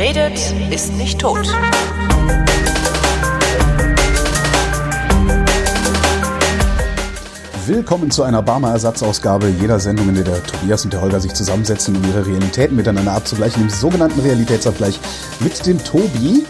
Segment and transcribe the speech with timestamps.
[0.00, 1.46] redet, ist nicht tot.
[7.66, 11.94] Willkommen zu einer Barmer-Ersatzausgabe jeder Sendung, in der der Tobias und der Holger sich zusammensetzen,
[11.96, 14.98] um ihre Realitäten miteinander abzugleichen, im sogenannten Realitätsabgleich
[15.40, 16.46] mit dem Tobi.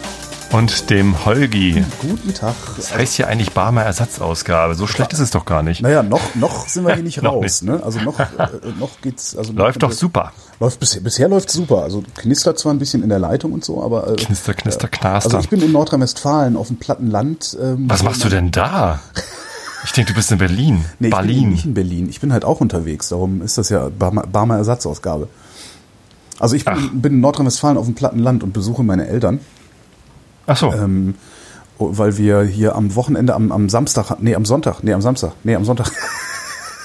[0.53, 1.85] Und dem Holgi.
[2.01, 2.55] Guten Tag.
[2.77, 4.75] Das heißt ja eigentlich Barmer Ersatzausgabe.
[4.75, 5.81] So schlecht ist es doch gar nicht.
[5.81, 7.63] Naja, noch, noch sind wir hier nicht raus.
[7.63, 7.81] Ne?
[7.85, 8.27] Also noch, äh,
[8.81, 9.36] noch geht's.
[9.36, 10.32] Also noch- Läuft doch super.
[10.58, 11.82] Läuft bisher, bisher läuft super.
[11.85, 14.08] Also knistert zwar ein bisschen in der Leitung und so, aber.
[14.13, 15.29] Äh, Knister, knister, knaster.
[15.36, 17.57] also ich bin in Nordrhein-Westfalen auf dem platten Land.
[17.63, 19.00] Ähm, Was machst du denn da?
[19.82, 20.85] Ich denke, du bist in Berlin.
[20.99, 22.11] Nee, ich bin nicht in Berlin.
[22.11, 23.08] Ich bin halt auch unterwegs.
[23.08, 25.27] Darum ist das ja Barmer, Barmer Ersatzausgabe.
[26.39, 29.41] Also ich bin, bin in Nordrhein-Westfalen auf dem platten Land und besuche meine Eltern.
[30.50, 30.72] Ach so.
[30.72, 31.14] Ähm,
[31.79, 35.33] oh, weil wir hier am Wochenende, am, am Samstag, nee, am Sonntag, nee, am Samstag,
[35.45, 35.92] nee, am Sonntag.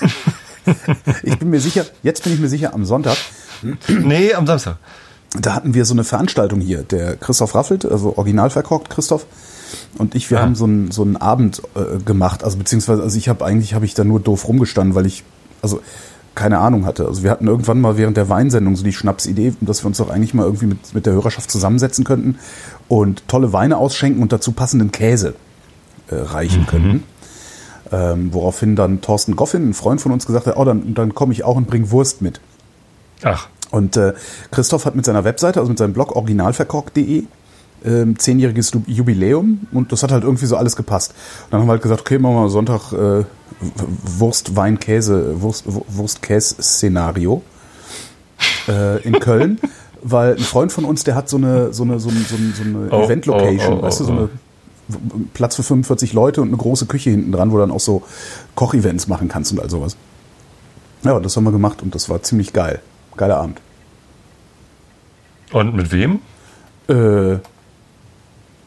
[1.23, 3.17] ich bin mir sicher, jetzt bin ich mir sicher, am Sonntag,
[3.87, 4.77] nee, am Samstag.
[5.39, 6.83] da hatten wir so eine Veranstaltung hier.
[6.83, 9.25] Der Christoph Raffelt, also original verkorkt Christoph,
[9.97, 10.43] und ich, wir Ah.
[10.43, 12.43] haben so einen, so einen Abend äh, gemacht.
[12.43, 15.23] Also beziehungsweise, also ich habe eigentlich, habe ich da nur doof rumgestanden, weil ich,
[15.63, 15.81] also
[16.35, 17.05] keine Ahnung hatte.
[17.07, 20.09] Also wir hatten irgendwann mal während der Weinsendung so die Schnapsidee, dass wir uns doch
[20.09, 22.37] eigentlich mal irgendwie mit, mit der Hörerschaft zusammensetzen könnten
[22.87, 25.33] und tolle Weine ausschenken und dazu passenden Käse
[26.09, 27.03] äh, reichen könnten.
[27.91, 31.33] Ähm, woraufhin dann Thorsten Goffin, ein Freund von uns, gesagt hat, oh, dann, dann komme
[31.33, 32.41] ich auch und bring Wurst mit.
[33.23, 34.13] Ach, Und äh,
[34.51, 37.23] Christoph hat mit seiner Webseite, also mit seinem Blog originalverkorkt.de,
[37.83, 41.11] ähm, zehnjähriges Jubiläum und das hat halt irgendwie so alles gepasst.
[41.45, 43.25] Und dann haben wir halt gesagt, okay, machen wir mal Sonntag äh,
[44.17, 47.41] Wurst, Wein, Käse, Wurst, W- Wurst-Käse-Szenario
[48.67, 49.59] äh, in Köln,
[50.03, 52.89] weil ein Freund von uns, der hat so eine so eine so eine, so eine,
[52.89, 54.29] so Oh, Event-Location, oh, oh, weißt du, so oh, eine
[54.87, 54.97] w-
[55.33, 58.03] Platz für 45 Leute und eine große Küche hinten dran, wo du dann auch so
[58.55, 59.95] Kochevents machen kannst und all sowas.
[61.03, 62.81] Ja, das haben wir gemacht und das war ziemlich geil.
[63.15, 63.61] Geiler Abend.
[65.53, 66.19] und mit wem?
[66.89, 67.37] Äh,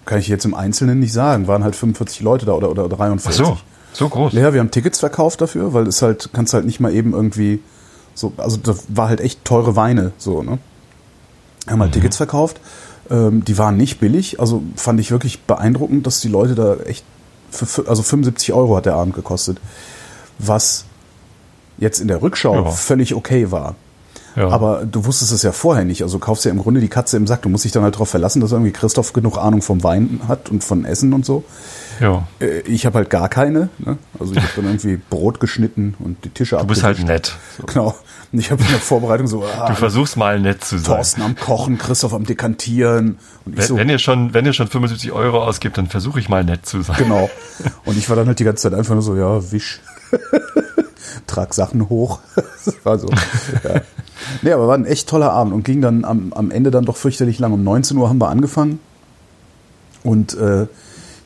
[0.08, 1.46] kann ich jetzt im Einzelnen nicht sagen.
[1.46, 3.36] Waren halt 45 Leute da oder, oder Ach 43.
[3.36, 3.56] so,
[3.92, 4.32] so groß.
[4.32, 7.60] Ja, wir haben Tickets verkauft dafür, weil es halt, kannst halt nicht mal eben irgendwie
[8.14, 10.58] so, also da war halt echt teure Weine, so, ne?
[11.68, 12.58] Haben halt Tickets verkauft.
[13.10, 17.04] Ähm, die waren nicht billig, also fand ich wirklich beeindruckend, dass die Leute da echt,
[17.50, 19.58] für, fü- also 75 Euro hat der Abend gekostet.
[20.38, 20.84] Was
[21.78, 22.70] jetzt in der Rückschau Ja.
[22.70, 23.74] völlig okay war.
[24.36, 24.48] Ja.
[24.48, 26.02] Aber du wusstest es ja vorher nicht.
[26.02, 27.42] Also kaufst ja im Grunde die Katze im Sack.
[27.42, 30.50] Du musst dich dann halt darauf verlassen, dass irgendwie Christoph genug Ahnung vom Wein hat
[30.50, 31.44] und von Essen und so.
[32.00, 32.26] ja.
[32.40, 33.68] Äh, Ich habe halt gar keine.
[33.78, 33.98] Ne?
[34.18, 37.34] Also ich habe dann irgendwie Brot geschnitten und die Tische Du bist halt nett.
[37.66, 37.96] Genau.
[38.30, 40.96] Und ich habe in der Vorbereitung so, ah, Du versuchst mal nett zu sein.
[40.96, 43.18] Thorsten am Kochen, Christoph am Dekantieren.
[43.46, 46.20] Und ich Wenn, so, wenn, ihr schon, wenn ihr schon 75 Euro ausgibt, dann versuche
[46.20, 46.96] ich mal nett zu sein.
[46.98, 47.30] genau.
[47.86, 49.80] Und ich war dann halt die ganze Zeit einfach nur so, ja, wisch.
[51.26, 52.20] Trag Sachen hoch.
[52.64, 53.08] Das war so.
[53.64, 53.80] Ja.
[54.42, 56.96] Nee, aber war ein echt toller Abend und ging dann am, am Ende dann doch
[56.96, 57.52] fürchterlich lang.
[57.52, 58.80] Um 19 Uhr haben wir angefangen.
[60.02, 60.66] Und äh,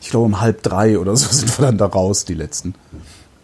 [0.01, 2.75] ich glaube um halb drei oder so sind wir dann da raus, die letzten.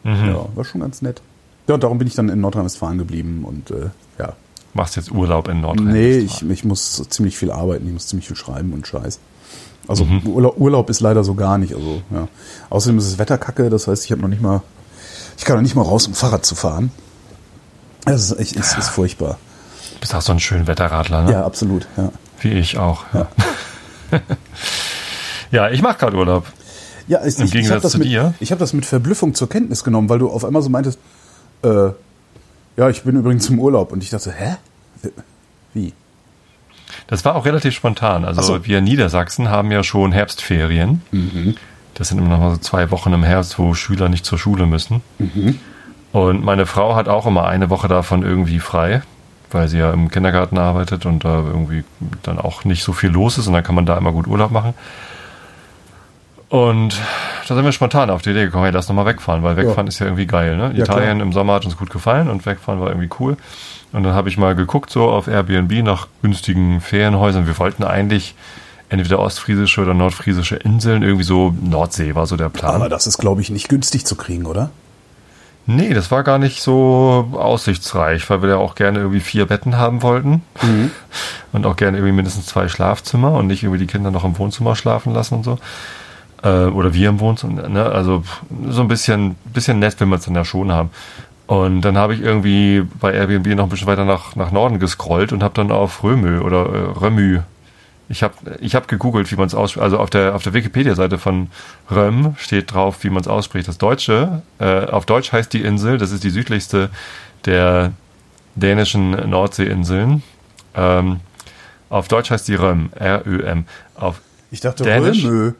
[0.03, 1.21] Ja, war schon ganz nett.
[1.67, 4.33] Ja, und darum bin ich dann in Nordrhein-Westfalen geblieben und äh, ja.
[4.73, 5.91] Machst jetzt Urlaub in Nordrhein.
[5.91, 9.19] Nee, ich, ich muss ziemlich viel arbeiten, ich muss ziemlich viel schreiben und Scheiß.
[9.87, 11.73] Also Urlaub, Urlaub ist leider so gar nicht.
[11.75, 12.27] Also, ja.
[12.69, 14.61] Außerdem ist das Wetter kacke, das heißt, ich habe noch nicht mal,
[15.37, 16.91] ich kann noch nicht mal raus, um Fahrrad zu fahren.
[18.05, 19.37] Das ist echt, ist, furchtbar.
[19.93, 21.31] Du bist auch so ein schön Wetterradler, ne?
[21.33, 21.87] Ja, absolut.
[21.97, 23.03] Ja, Wie ich auch.
[23.13, 23.27] Ja,
[25.51, 26.47] ja ich mache gerade Urlaub.
[27.07, 28.33] ja ich, Im ich, ich Gegensatz habe das, zu mit, dir?
[28.39, 30.99] ich hab das mit Verblüffung zur Kenntnis genommen, weil du auf einmal so meintest,
[31.63, 31.89] äh,
[32.77, 33.91] ja, ich bin übrigens im Urlaub.
[33.91, 34.55] Und ich dachte, hä?
[35.73, 35.93] Wie?
[37.07, 38.23] Das war auch relativ spontan.
[38.23, 38.65] Also so.
[38.65, 41.01] wir in Niedersachsen haben ja schon Herbstferien.
[41.93, 44.65] Das sind immer noch mal so zwei Wochen im Herbst, wo Schüler nicht zur Schule
[44.65, 45.01] müssen.
[46.11, 49.03] Und meine Frau hat auch immer eine Woche davon irgendwie frei,
[49.51, 51.83] weil sie ja im Kindergarten arbeitet und da irgendwie
[52.23, 54.51] dann auch nicht so viel los ist und dann kann man da immer gut Urlaub
[54.51, 54.73] machen.
[56.49, 56.99] Und
[57.47, 59.85] da sind wir spontan auf die Idee gekommen, hey, lass noch mal wegfahren, weil wegfahren
[59.85, 60.57] ist ja irgendwie geil.
[60.57, 60.71] Ne?
[60.73, 61.27] Ja, Italien klar.
[61.27, 63.37] im Sommer hat uns gut gefallen und wegfahren war irgendwie cool.
[63.91, 67.45] Und dann habe ich mal geguckt so auf Airbnb nach günstigen Ferienhäusern.
[67.45, 68.33] Wir wollten eigentlich
[68.89, 72.73] entweder ostfriesische oder nordfriesische Inseln, irgendwie so Nordsee war so der Plan.
[72.73, 74.71] Aber das ist, glaube ich, nicht günstig zu kriegen, oder?
[75.65, 79.77] Nee, das war gar nicht so aussichtsreich, weil wir ja auch gerne irgendwie vier Betten
[79.77, 80.41] haben wollten.
[81.51, 84.75] Und auch gerne irgendwie mindestens zwei Schlafzimmer und nicht irgendwie die Kinder noch im Wohnzimmer
[84.75, 85.57] schlafen lassen und so.
[86.43, 87.67] Äh, oder wir im Wohnzimmer.
[87.67, 87.83] Ne?
[87.85, 88.23] Also
[88.67, 90.91] so ein bisschen, bisschen nett will man es dann ja schon haben.
[91.47, 95.33] Und dann habe ich irgendwie bei Airbnb noch ein bisschen weiter nach, nach Norden gescrollt
[95.33, 97.39] und habe dann auf Römö oder äh, Römü
[98.09, 99.83] ich habe ich hab gegoogelt, wie man es ausspricht.
[99.83, 101.49] Also auf der, auf der Wikipedia-Seite von
[101.91, 103.67] Röm steht drauf, wie man es ausspricht.
[103.67, 106.89] Das Deutsche, äh, auf Deutsch heißt die Insel, das ist die südlichste
[107.45, 107.91] der
[108.55, 110.23] dänischen Nordseeinseln.
[110.75, 111.19] Ähm,
[111.89, 113.65] Auf Deutsch heißt die Röm, R-Ö-M.
[113.95, 114.21] Auf
[114.51, 115.23] Ich dachte Dänisch?
[115.23, 115.53] Römö.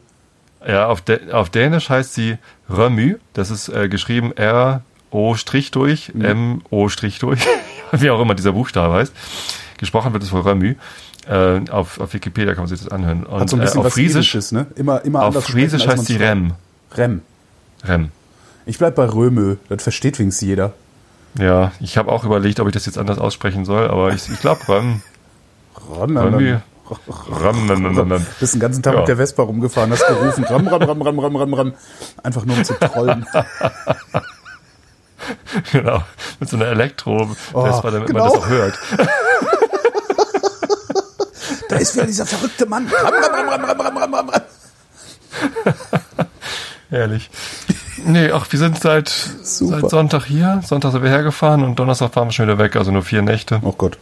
[0.66, 2.36] Ja, auf, Dä- auf Dänisch heißt sie
[2.68, 3.16] Römü.
[3.32, 7.40] Das ist äh, geschrieben R-O Strich durch, M-O Strich durch,
[7.92, 9.12] wie auch immer dieser Buchstabe heißt.
[9.78, 10.74] Gesprochen wird es wohl Römü.
[11.28, 13.24] Äh, auf, auf Wikipedia kann man sich das anhören.
[13.24, 14.66] Und Hat so ein bisschen äh, auf was Friesisch, Irisches, ne?
[14.74, 16.52] Immer, immer auf Friesisch heißt sie man's Rem.
[16.96, 17.22] Rem.
[17.86, 18.08] Rem.
[18.66, 19.56] Ich bleib bei Römö.
[19.68, 20.72] Das versteht wenigstens jeder.
[21.38, 24.40] Ja, ich habe auch überlegt, ob ich das jetzt anders aussprechen soll, aber ich, ich
[24.40, 25.02] glaube Röm.
[25.90, 26.18] Römü.
[26.18, 26.56] Römö.
[26.90, 28.26] Röm, Röm, Röm, Röm.
[28.40, 29.00] Bist den ganzen Tag Ja.
[29.00, 31.72] mit der Vespa rumgefahren, hast gerufen, ram, ram, ram, ram, ram, ram, ram.
[32.22, 33.26] Einfach nur um zu trollen.
[35.72, 36.02] Genau.
[36.40, 38.24] Mit so einer elektro Oh, damit genau.
[38.24, 38.78] man das auch hört.
[41.70, 42.90] Da ist wieder dieser verrückte Mann.
[46.90, 47.30] Ehrlich.
[48.04, 49.80] Nee, ach, wir sind seit, Super.
[49.80, 50.60] seit Sonntag hier.
[50.66, 53.60] Sonntag sind wir hergefahren und Donnerstag fahren wir schon wieder weg, also nur vier Nächte.
[53.62, 53.98] Oh Gott.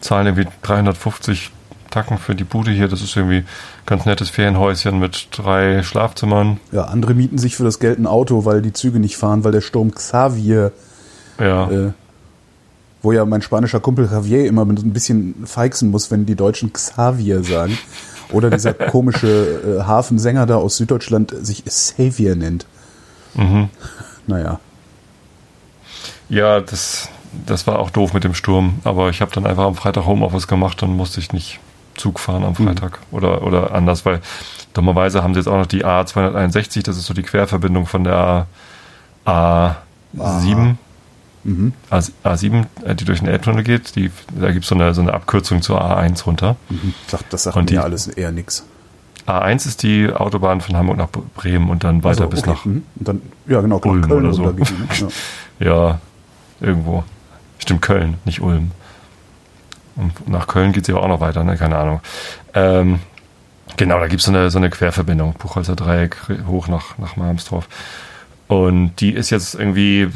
[0.00, 1.50] Zahlen irgendwie 350
[1.90, 2.88] Tacken für die Bude hier.
[2.88, 3.46] Das ist irgendwie ein
[3.84, 6.60] ganz nettes Ferienhäuschen mit drei Schlafzimmern.
[6.72, 9.52] Ja, andere mieten sich für das Geld ein Auto, weil die Züge nicht fahren, weil
[9.52, 10.72] der Sturm Xavier,
[11.38, 11.92] Ja, äh,
[13.02, 17.42] wo ja mein spanischer Kumpel Javier immer ein bisschen feixen muss, wenn die Deutschen Xavier
[17.42, 17.78] sagen.
[18.30, 22.66] Oder dieser komische äh, Hafensänger da aus Süddeutschland sich Xavier nennt.
[23.34, 23.68] Mhm.
[24.26, 24.60] Naja.
[26.28, 27.08] ja das,
[27.46, 28.80] das war auch doof mit dem Sturm.
[28.84, 31.58] Aber ich habe dann einfach am Freitag Homeoffice gemacht und musste ich nicht
[31.96, 34.20] Zug fahren am Freitag oder, oder anders, weil
[34.72, 38.46] dummerweise haben sie jetzt auch noch die A261, das ist so die Querverbindung von der
[39.24, 39.76] A,
[40.16, 40.76] A7.
[41.90, 45.00] A, A7, äh, die durch den Elbtunnel geht, die, da gibt so es eine, so
[45.00, 46.56] eine Abkürzung zur A1 runter.
[47.08, 48.64] Sagt, das sagt Und mir die- alles eher nix.
[49.26, 52.50] A1 ist die Autobahn von Hamburg nach Bremen und dann weiter Also, bis okay.
[52.50, 52.82] nach, Mhm.
[52.96, 54.52] Und dann, ja, genau, Ulm Köln oder so.
[54.52, 55.10] geht die, ne?
[55.58, 55.66] ja.
[55.72, 56.00] ja,
[56.60, 57.04] irgendwo.
[57.58, 58.70] Stimmt, Köln, nicht Ulm.
[59.96, 61.56] Und nach Köln geht sie aber auch noch weiter, ne?
[61.56, 62.00] keine Ahnung.
[62.54, 63.00] Ähm,
[63.76, 66.16] genau, da gibt es so eine, so eine Querverbindung, Buchholzer Dreieck
[66.46, 67.68] hoch nach, nach Malmstorf.
[68.48, 70.08] Und die ist jetzt irgendwie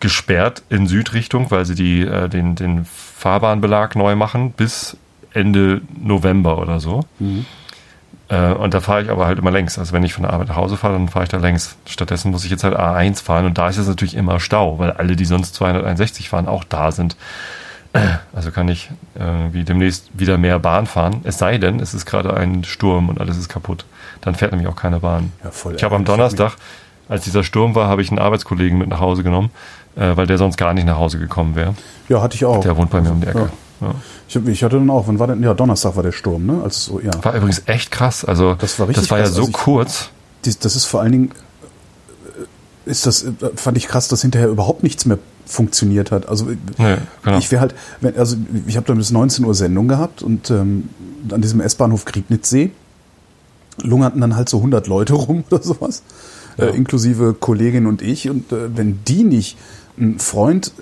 [0.00, 4.96] gesperrt in Südrichtung, weil sie die, äh, den, den Fahrbahnbelag neu machen bis
[5.32, 7.04] Ende November oder so.
[8.28, 9.78] Äh, und da fahre ich aber halt immer längs.
[9.78, 11.76] Also wenn ich von der Arbeit nach Hause fahre, dann fahre ich da längs.
[11.86, 14.92] Stattdessen muss ich jetzt halt A1 fahren und da ist jetzt natürlich immer Stau, weil
[14.92, 17.16] alle, die sonst 261 fahren, auch da sind.
[18.32, 21.22] Also kann ich äh, wie demnächst wieder mehr Bahn fahren.
[21.24, 23.84] Es sei denn, es ist gerade ein Sturm und alles ist kaputt.
[24.20, 25.32] Dann fährt nämlich auch keine Bahn.
[25.42, 26.04] Ja, voll ich habe am.
[26.04, 26.52] Donnerstag,
[27.08, 29.50] als dieser Sturm war, habe ich einen Arbeitskollegen mit nach Hause genommen,
[29.96, 31.74] äh, weil der sonst gar nicht nach Hause gekommen wäre.
[32.08, 32.60] ja, hatte ich auch.
[32.60, 33.50] Der wohnt bei mir um die Ecke.
[33.80, 33.94] Ja.
[34.28, 35.42] Ich, hab- ich hatte dann auch, wann war denn?
[35.42, 36.60] Ja, Donnerstag war der Sturm, ne?
[36.62, 37.10] Als so, ja.
[37.22, 38.24] War übrigens echt krass.
[38.24, 39.34] Also Das war richtig das war ja krass.
[39.34, 40.10] so Also ich- kurz.
[40.62, 41.30] Das ist vor allen Dingen,
[42.86, 46.28] äh, ist das, äh, fand ich krass, dass hinterher überhaupt nichts mehr funktioniert hat.
[46.28, 46.46] Also
[46.78, 47.38] Nee, genau.
[47.38, 48.36] ich wäre halt, wenn, also
[48.66, 50.90] ich habe dann bis 19 Uhr Sendung gehabt und ähm,
[51.32, 52.70] an diesem S-Bahnhof Griebnitzsee
[53.82, 56.02] lungerten dann halt so 100 Leute rum oder sowas,
[56.60, 56.66] Ja.
[56.68, 58.28] äh, inklusive Kollegin und ich.
[58.30, 59.56] Und äh, wenn die nicht
[59.98, 60.72] einen Freund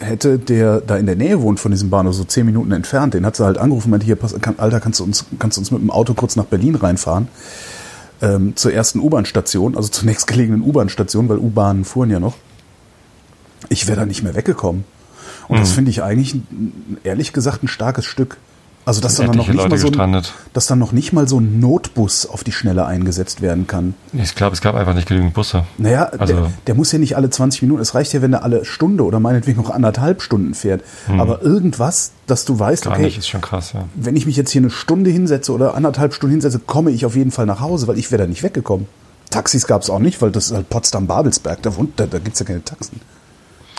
[0.00, 3.24] hätte, der da in der Nähe wohnt von diesem Bahnhof, so 10 Minuten entfernt, den
[3.24, 5.60] hat sie halt angerufen und meinte, hier, pass, kann, Alter, kannst du, uns, kannst du
[5.60, 7.28] uns mit dem Auto kurz nach Berlin reinfahren?
[8.22, 12.34] Ähm, zur ersten U-Bahn-Station, also zur nächstgelegenen U-Bahn-Station, weil U-Bahnen fuhren ja noch.
[13.68, 14.84] Ich wäre da nicht mehr weggekommen.
[15.48, 15.60] Und Mhm.
[15.60, 16.36] das finde ich eigentlich,
[17.04, 18.36] ehrlich gesagt, ein starkes Stück.
[18.86, 20.22] Also, dass dann, noch nicht mal Leute so ein,
[20.52, 23.94] dass dann noch nicht mal so ein Notbus auf die Schnelle eingesetzt werden kann.
[24.12, 25.64] Ich glaube, es gab einfach nicht genügend Busse.
[25.78, 28.42] Naja, Also- der, der muss ja nicht alle 20 Minuten, es reicht ja, wenn er
[28.42, 30.82] alle Stunde oder meinetwegen noch anderthalb Stunden fährt.
[31.08, 33.84] Aber irgendwas, dass du weißt, Gar okay, nicht, ist schon krass, ja.
[33.94, 37.16] wenn ich mich jetzt hier eine Stunde hinsetze oder anderthalb Stunden hinsetze, komme ich auf
[37.16, 38.86] jeden Fall nach Hause, weil ich wäre da nicht weggekommen.
[39.30, 42.40] Taxis gab es auch nicht, weil das ist halt Potsdam-Babelsberg, da, da, da gibt es
[42.40, 43.00] ja keine Taxen.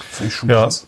[0.09, 0.63] Finde ich schon Ja.
[0.63, 0.87] krass.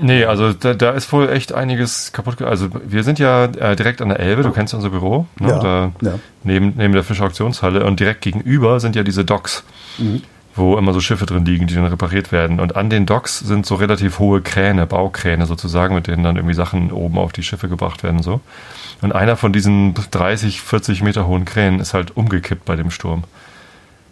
[0.00, 2.42] Nee, also da, da ist wohl echt einiges kaputt.
[2.42, 5.48] Also wir sind ja äh, direkt an der Elbe, du kennst unser Büro, ne?
[5.48, 6.18] Ja, da ja.
[6.44, 9.64] neben, neben der Fischauktionshalle und direkt gegenüber sind ja diese Docks,
[9.98, 10.22] Mhm.
[10.54, 12.60] wo immer so Schiffe drin liegen, die dann repariert werden.
[12.60, 16.54] Und an den Docks sind so relativ hohe Kräne, Baukräne sozusagen, mit denen dann irgendwie
[16.54, 18.22] Sachen oben auf die Schiffe gebracht werden.
[18.22, 18.40] so.
[19.02, 23.24] Und einer von diesen 30, 40 Meter hohen Kränen ist halt umgekippt bei dem Sturm.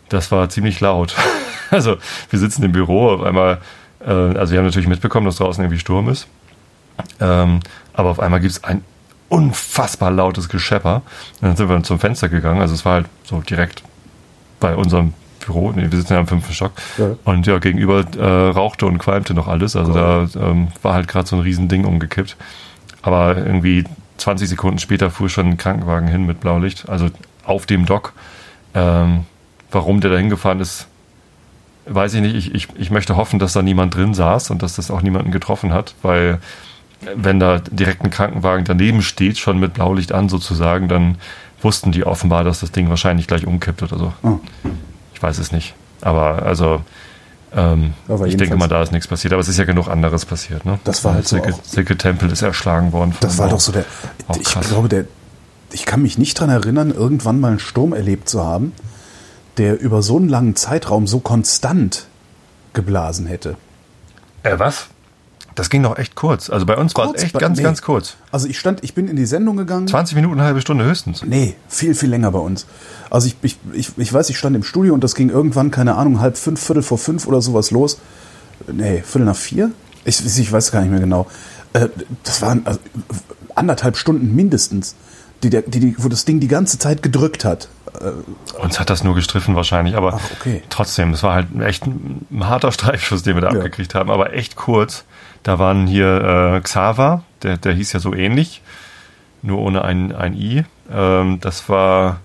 [0.08, 1.14] Das war ziemlich laut.
[1.70, 1.96] Also
[2.30, 3.58] wir sitzen im Büro, auf einmal,
[4.06, 6.26] äh, also wir haben natürlich mitbekommen, dass draußen irgendwie Sturm ist.
[7.20, 7.60] Ähm,
[7.92, 8.82] aber auf einmal gibt es ein
[9.28, 11.02] unfassbar lautes Geschepper.
[11.40, 12.60] Und dann sind wir zum Fenster gegangen.
[12.60, 13.82] Also es war halt so direkt
[14.60, 15.12] bei unserem
[15.44, 15.72] Büro.
[15.72, 16.72] Nee, wir sitzen ja im fünften Stock.
[16.98, 17.16] Ja.
[17.24, 19.76] Und ja, gegenüber äh, rauchte und qualmte noch alles.
[19.76, 22.36] Also da ähm, war halt gerade so ein Riesending umgekippt.
[23.02, 23.84] Aber irgendwie
[24.18, 26.88] 20 Sekunden später fuhr schon ein Krankenwagen hin mit Blaulicht.
[26.88, 27.10] Also
[27.44, 28.12] auf dem Dock.
[28.74, 29.24] Ähm,
[29.70, 30.88] warum der da hingefahren ist,
[31.86, 32.34] weiß ich nicht.
[32.34, 35.30] Ich, ich, ich möchte hoffen, dass da niemand drin saß und dass das auch niemanden
[35.30, 36.38] getroffen hat, weil
[37.16, 41.18] wenn da direkt ein Krankenwagen daneben steht, schon mit Blaulicht an sozusagen, dann
[41.60, 44.12] wussten die offenbar, dass das Ding wahrscheinlich gleich umkippt oder so.
[44.22, 44.38] Oh.
[45.14, 45.74] Ich weiß es nicht.
[46.00, 46.80] Aber also,
[47.54, 49.32] ähm, Aber ich denke mal, da ist nichts passiert.
[49.32, 50.64] Aber es ist ja genug anderes passiert.
[50.64, 50.78] Ne?
[50.84, 53.12] Das war halt so Silke, auch- Silke Tempel ist erschlagen worden.
[53.12, 53.84] von Das war doch so der.
[54.38, 55.04] Ich glaube, der.
[55.72, 58.72] Ich kann mich nicht dran erinnern, irgendwann mal einen Sturm erlebt zu haben,
[59.56, 62.06] der über so einen langen Zeitraum so konstant
[62.72, 63.56] geblasen hätte.
[64.42, 64.88] Äh, was?
[65.54, 66.50] Das ging doch echt kurz.
[66.50, 67.62] Also bei uns war es echt ganz, nee.
[67.62, 68.16] ganz kurz.
[68.32, 69.86] Also ich stand, ich bin in die Sendung gegangen.
[69.86, 71.22] 20 Minuten, eine halbe Stunde höchstens.
[71.24, 72.66] Nee, viel, viel länger bei uns.
[73.08, 75.94] Also ich, ich, ich, ich weiß, ich stand im Studio und das ging irgendwann, keine
[75.94, 78.00] Ahnung, halb fünf, Viertel vor fünf oder sowas los.
[78.66, 79.70] Nee, Viertel nach vier?
[80.04, 81.26] Ich, ich weiß gar nicht mehr genau.
[81.72, 81.88] Äh,
[82.24, 82.80] Das waren also,
[83.54, 84.96] anderthalb Stunden mindestens,
[85.44, 87.68] die, der, die, die, wo das Ding die ganze Zeit gedrückt hat.
[88.60, 90.62] Uns hat das nur gestriffen wahrscheinlich, aber Ach, okay.
[90.68, 93.56] trotzdem, es war halt echt ein, ein harter Streifschuss, den wir da Ja.
[93.58, 95.04] abgekriegt haben, aber echt kurz.
[95.42, 98.62] Da waren hier äh, Xaver, der, der hieß ja so ähnlich,
[99.42, 100.64] nur ohne ein, ein I.
[100.92, 102.20] Ähm, das war,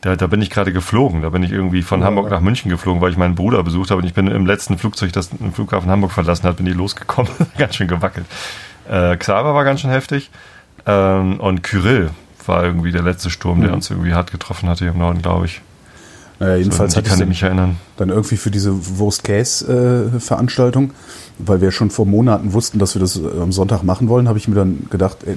[0.00, 1.22] da, da bin ich gerade geflogen.
[1.22, 2.06] Da bin ich irgendwie von Ja.
[2.06, 4.76] Hamburg nach München geflogen, weil ich meinen Bruder besucht habe und ich bin im letzten
[4.78, 7.30] Flugzeug, das den Flughafen Hamburg verlassen hat, bin ich losgekommen.
[7.58, 8.26] ganz schön gewackelt.
[8.90, 10.30] Äh, Xaver war ganz schön heftig.
[10.86, 12.10] Ähm, und Kyrill
[12.46, 13.74] war irgendwie der letzte Sturm, der Mhm.
[13.76, 15.60] uns irgendwie hart getroffen hatte hier im Norden, glaube ich.
[16.40, 17.76] Naja, jedenfalls so, kann ich mich erinnern.
[17.96, 20.90] dann irgendwie für diese Wurst-Case-Veranstaltung,
[21.38, 24.38] weil wir schon vor Monaten wussten, dass wir das äh, am Sonntag machen wollen, habe
[24.38, 25.36] ich mir dann gedacht, ey,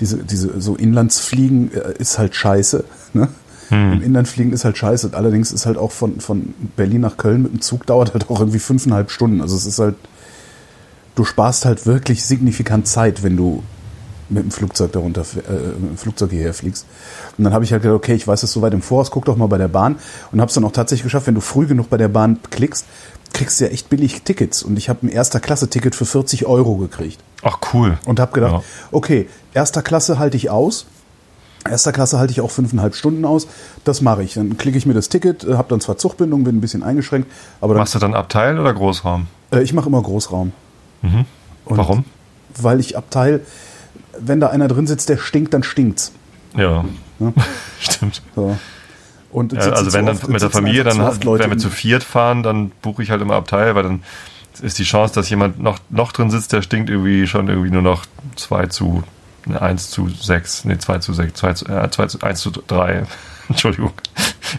[0.00, 2.84] diese, diese so Inlandsfliegen äh, ist halt scheiße.
[3.14, 3.28] Ne?
[3.70, 5.10] Im Inlandfliegen ist halt scheiße.
[5.14, 8.38] Allerdings ist halt auch von, von Berlin nach Köln mit dem Zug dauert halt auch
[8.38, 9.40] irgendwie fünfeinhalb Stunden.
[9.40, 9.96] Also es ist halt,
[11.16, 13.64] du sparst halt wirklich signifikant Zeit, wenn du
[14.28, 16.86] mit dem Flugzeug darunter, äh, mit dem Flugzeug hierher fliegst.
[17.38, 19.24] Und dann habe ich halt gedacht, okay, ich weiß es so weit im Voraus, guck
[19.24, 19.96] doch mal bei der Bahn
[20.32, 22.86] und habe es dann auch tatsächlich geschafft, wenn du früh genug bei der Bahn klickst,
[23.32, 24.62] kriegst du ja echt billig Tickets.
[24.62, 27.98] Und ich habe ein erster Klasse-Ticket für 40 Euro gekriegt Ach, cool.
[28.06, 28.62] und habe gedacht, Ja.
[28.92, 30.86] okay, erster Klasse halte ich aus.
[31.68, 33.48] Erster Klasse halte ich auch fünfeinhalb Stunden aus.
[33.84, 34.34] Das mache ich.
[34.34, 37.28] Dann klicke ich mir das Ticket, habe dann zwar Zugbindung, bin ein bisschen eingeschränkt,
[37.60, 39.26] aber dann, Machst du dann Abteil oder Großraum?
[39.52, 40.52] äh, ich mache immer Großraum.
[41.02, 41.26] Und-
[41.78, 42.04] Warum?
[42.60, 43.40] Weil ich Abteil,
[44.20, 46.12] wenn da einer drin sitzt, der stinkt, dann stinkt's.
[46.56, 46.84] Ja,
[47.18, 47.32] Ja.
[47.80, 48.22] stimmt.
[48.34, 48.56] So.
[49.30, 52.42] Und Ja, also wenn dann oft- mit der Familie, dann wenn wir zu viert fahren,
[52.42, 54.02] dann buche ich halt immer Abteil, weil dann
[54.62, 57.82] ist die Chance, dass jemand noch, noch drin sitzt, der stinkt irgendwie schon irgendwie nur
[57.82, 58.06] noch
[58.36, 59.02] 2 zu
[59.44, 62.50] ne, 1 zu 6, nee, 2 zu 6, 2 zu, äh, 2 zu 1 zu
[62.50, 63.04] 3.
[63.48, 63.92] Entschuldigung.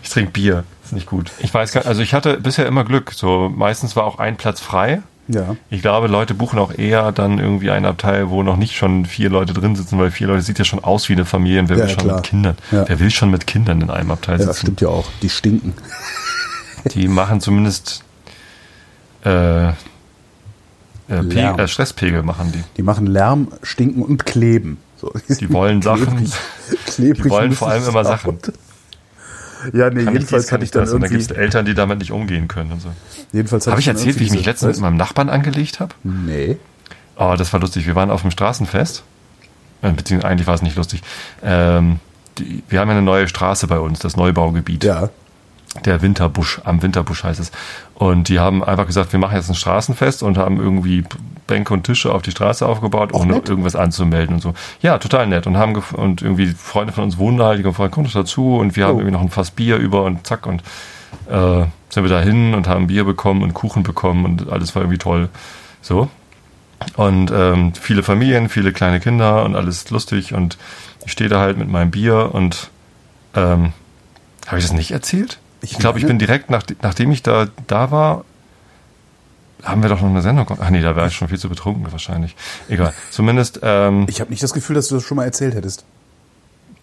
[0.03, 0.63] Ich trinke Bier.
[0.83, 1.31] Ist nicht gut.
[1.39, 3.11] Ich weiß gar also ich hatte bisher immer Glück.
[3.13, 5.01] So meistens war auch ein Platz frei.
[5.29, 5.55] Ja.
[5.69, 9.29] Ich glaube, Leute buchen auch eher dann irgendwie einen Abteil, wo noch nicht schon vier
[9.29, 11.77] Leute drin sitzen, weil vier Leute sieht ja schon aus wie eine Familie und wer
[11.77, 12.15] Ja, will schon klar.
[12.17, 12.57] mit Kindern?
[12.71, 12.85] Ja.
[12.87, 14.59] Wer will schon mit Kindern in einem Abteil ja, sitzen?
[14.61, 15.07] stimmt ja auch.
[15.21, 15.73] Die stinken.
[16.93, 18.03] Die machen zumindest
[19.25, 19.73] äh, äh,
[21.09, 21.59] Lärm.
[21.59, 22.63] äh, Stresspegel machen die.
[22.77, 24.77] Die machen Lärm, stinken und kleben.
[24.97, 25.11] So.
[25.27, 26.05] Die wollen Sachen.
[26.05, 26.31] Klebrig,
[26.85, 28.05] klebrig Die wollen vor allem immer.
[28.05, 28.37] Sachen.
[29.73, 30.93] Ja, nee, Kann ich jedenfalls kann hatte ich ich dann das.
[30.93, 31.41] Und dann gibt es irgendwie.
[31.43, 32.89] Eltern, die damit nicht umgehen können und so.
[33.31, 35.93] Jedenfalls Habe ich erzählt, wie ich irgendwie mich letztens mit meinem Nachbarn angelegt habe?
[36.03, 36.57] Nee.
[37.17, 37.87] Oh, das war lustig.
[37.87, 39.03] Wir waren auf dem Straßenfest.
[39.81, 41.01] Äh, Beziehungsweise eigentlich war es nicht lustig.
[41.43, 41.99] Ähm,
[42.37, 44.83] die, wir haben ja eine neue Straße bei uns, das Neubaugebiet.
[44.83, 45.09] Ja.
[45.85, 47.51] Der Winterbusch, am Winterbusch heißt es.
[47.95, 51.03] Und die haben einfach gesagt, wir machen jetzt ein Straßenfest und haben irgendwie
[51.47, 53.49] Bänke und Tische auf die Straße aufgebaut, Auch ohne nett.
[53.49, 54.53] irgendwas anzumelden und so.
[54.81, 55.47] Ja, total nett.
[55.47, 58.75] Und haben gef- und irgendwie Freunde von uns wohnen da, die gefragt, kommt dazu und
[58.75, 58.99] wir haben Oh.
[58.99, 60.61] irgendwie noch ein Fass Bier über und zack und
[61.29, 64.81] äh, sind wir da hin und haben Bier bekommen und Kuchen bekommen und alles war
[64.81, 65.29] irgendwie toll.
[65.81, 66.09] So.
[66.95, 70.57] Und ähm, viele Familien, viele kleine Kinder und alles lustig und
[71.05, 72.69] ich stehe da halt mit meinem Bier und
[73.35, 73.71] ähm,
[74.47, 75.39] habe ich das nicht erzählt?
[75.71, 78.23] Ich glaube, ich bin direkt, nach, nachdem ich da, da war,
[79.63, 80.47] haben wir doch noch eine Sendung.
[80.59, 82.35] Ach nee, da war ich schon viel zu betrunken wahrscheinlich.
[82.69, 82.93] Egal.
[83.09, 85.83] Zumindest ähm, Ich habe nicht das Gefühl, dass du das schon mal erzählt hättest.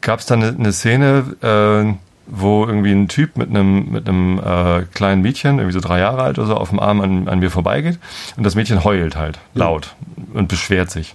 [0.01, 1.95] gab es da eine, eine Szene, äh,
[2.27, 6.23] wo irgendwie ein Typ mit einem mit einem äh, kleinen Mädchen, irgendwie so drei Jahre
[6.23, 7.99] alt oder so, auf dem Arm an, an mir vorbeigeht
[8.37, 9.95] und das Mädchen heult halt laut
[10.33, 11.15] und beschwert sich.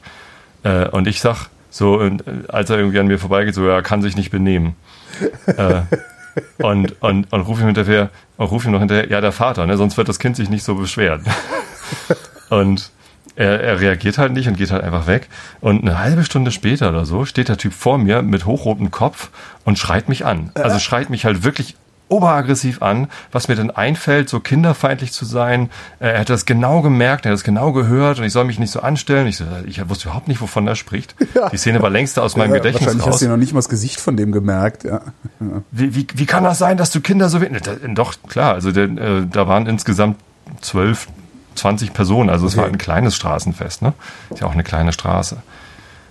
[0.64, 3.82] Äh, und ich sag so, und, äh, als er irgendwie an mir vorbeigeht, so, er
[3.82, 4.76] kann sich nicht benehmen.
[5.48, 5.82] äh,
[6.58, 9.78] und, und, und ruf ihm hinterher, und ruf ihm noch hinterher, ja, der Vater, ne,
[9.78, 11.24] sonst wird das Kind sich nicht so beschweren.
[12.50, 12.92] und
[13.36, 15.30] er, er reagiert halt nicht und geht halt einfach weg.
[15.62, 19.30] Und eine halbe Stunde später oder so steht der Typ vor mir mit hochrotem Kopf
[19.64, 20.52] und schreit mich an.
[20.56, 21.76] Also schreit mich halt wirklich
[22.10, 25.70] oberaggressiv an, was mir denn einfällt, so kinderfeindlich zu sein.
[26.00, 28.60] Äh, Er hat das genau gemerkt, er hat das genau gehört und ich soll mich
[28.60, 29.28] nicht so anstellen.
[29.28, 31.16] Ich, so, ich wusste überhaupt nicht, wovon er spricht.
[31.52, 33.14] Die Szene war längst aus meinem ja, Gedächtnis wahrscheinlich raus.
[33.14, 34.84] hast du ja noch nicht mal das Gesicht von dem gemerkt.
[34.84, 35.02] Ja.
[35.72, 37.62] Wie, wie, wie kann das sein, dass du Kinder so wenig...
[37.94, 40.18] Doch, klar, also der, äh, da waren insgesamt
[40.62, 41.08] zwölf,
[41.56, 42.62] 20 Personen, also es Okay.
[42.64, 43.94] war ein kleines Straßenfest, ne?
[44.30, 45.38] Ist ja auch eine kleine Straße.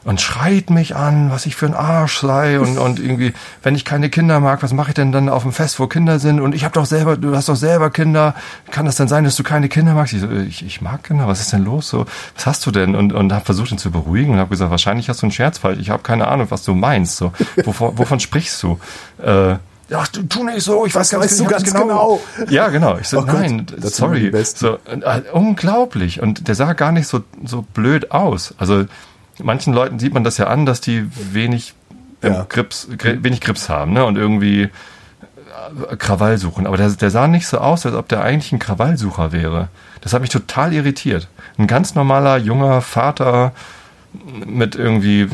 [0.08, 3.84] Und schreit mich an, was ich für ein Arsch sei und, und irgendwie, wenn ich
[3.84, 6.40] keine Kinder mag, was mache ich denn dann auf dem Fest, wo Kinder sind?
[6.40, 8.34] Und ich habe doch selber, du hast doch selber Kinder.
[8.70, 10.14] Kann das denn sein, dass du keine Kinder magst?
[10.14, 11.90] Ich, so, ich, ich mag Kinder, was ist denn los?
[11.90, 12.94] So, was hast du denn?
[12.94, 15.78] Und, und habe versucht, ihn zu beruhigen und habe gesagt, wahrscheinlich hast du einen Scherzfall.
[15.78, 17.18] Ich habe keine Ahnung, was du meinst.
[17.18, 17.34] So,
[17.66, 18.78] wovon, wovon sprichst du?
[19.22, 19.56] Äh,
[19.90, 22.18] ja, tu, tu nicht so, ich weiß ganz, weißt du ganz genau.
[22.48, 22.96] Ja, genau.
[22.96, 24.32] Ich so, Oh Gott, nein, die sorry.
[24.42, 26.22] So, äh, unglaublich.
[26.22, 28.54] Und der sah gar nicht so, so blöd aus.
[28.56, 28.86] Also
[29.42, 31.74] manchen Leuten sieht man das ja an, dass die wenig
[32.22, 32.44] Ja.
[32.48, 34.04] Grips, gri- wenig Grips haben, ne?
[34.04, 36.66] Und irgendwie äh, Krawall suchen.
[36.66, 39.68] Aber der, der sah nicht so aus, als ob der eigentlich ein Krawallsucher wäre.
[40.00, 41.28] Das hat mich total irritiert.
[41.58, 43.52] Ein ganz normaler, junger Vater
[44.46, 45.28] mit irgendwie,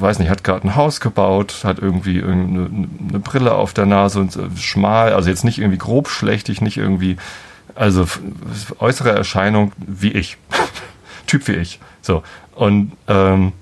[0.00, 4.18] weiß nicht, hat gerade ein Haus gebaut, hat irgendwie irgendeine eine Brille auf der Nase
[4.18, 7.16] und so schmal, also jetzt nicht irgendwie grobschlächtig, nicht irgendwie,
[7.76, 8.06] also
[8.80, 10.36] äußere Erscheinung wie ich.
[11.32, 11.80] Typ wie ich.
[12.02, 12.22] So.
[12.54, 13.52] Und, ähm,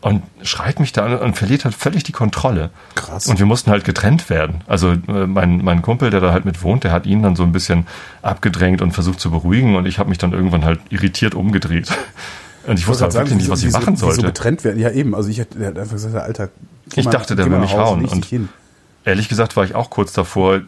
[0.00, 2.70] und schreit mich da an und verliert halt völlig die Kontrolle.
[2.94, 3.26] Krass.
[3.26, 4.62] Und wir mussten halt getrennt werden.
[4.66, 7.42] Also äh, mein, mein Kumpel, der da halt mit wohnt, der hat ihn dann so
[7.42, 7.86] ein bisschen
[8.22, 11.90] abgedrängt und versucht zu beruhigen und ich habe mich dann irgendwann halt irritiert umgedreht.
[12.66, 14.20] Und ich wusste halt wirklich nicht, was ich machen sollte.
[14.20, 14.78] getrennt werden?
[14.78, 15.14] Ja, eben.
[15.14, 16.50] Also ich hätte einfach gesagt, Alter,
[16.94, 18.28] Ich mal- dachte, der will mich hauen und-.
[19.06, 20.60] Ehrlich gesagt war ich auch kurz davor,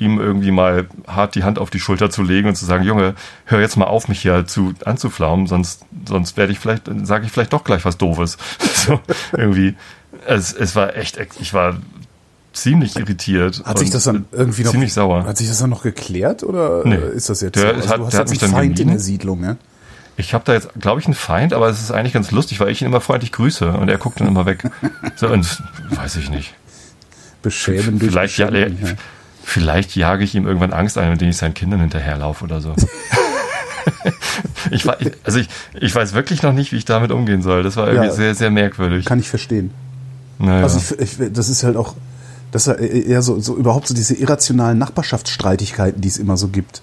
[0.00, 3.14] ihm irgendwie mal hart die Hand auf die Schulter zu legen und zu sagen, Junge,
[3.44, 7.32] hör jetzt mal auf, mich hier zu anzuflaumen, sonst, sonst werde ich vielleicht, sage ich
[7.32, 8.36] vielleicht doch gleich was Doofes.
[8.74, 9.00] so,
[9.36, 9.74] irgendwie.
[10.26, 11.76] Es, es war echt, ich war
[12.52, 13.62] ziemlich irritiert.
[13.64, 15.24] Hat sich das dann irgendwie noch ziemlich sauer.
[15.24, 16.96] Hat sich das dann noch geklärt oder Nee.
[17.14, 17.88] ist das jetzt Der so?
[17.88, 18.90] hat- du hast der jetzt mich einen Feind in gemieden.
[18.94, 19.56] der Siedlung, ja?
[20.16, 22.68] Ich habe da jetzt, glaube ich, einen Feind, aber es ist eigentlich ganz lustig, weil
[22.70, 24.64] ich ihn immer freundlich grüße und er guckt dann immer weg.
[25.16, 26.54] So, und weiß ich nicht.
[27.42, 28.66] Beschämen durch Vielleicht, ja, ja.
[29.50, 32.74] Vielleicht jage ich ihm irgendwann Angst ein, indem ich seinen Kindern hinterherlaufe oder so.
[34.70, 34.86] ich,
[35.24, 35.48] also ich,
[35.80, 37.62] ich weiß wirklich noch nicht, wie ich damit umgehen soll.
[37.62, 38.12] Das war irgendwie Ja.
[38.12, 39.04] sehr, sehr merkwürdig.
[39.04, 39.72] Kann ich verstehen.
[40.38, 40.62] naja.
[40.62, 41.94] Also ich, ich, das ist halt auch,
[42.52, 46.82] das ist eher so, so überhaupt so diese irrationalen Nachbarschaftsstreitigkeiten, die es immer so gibt.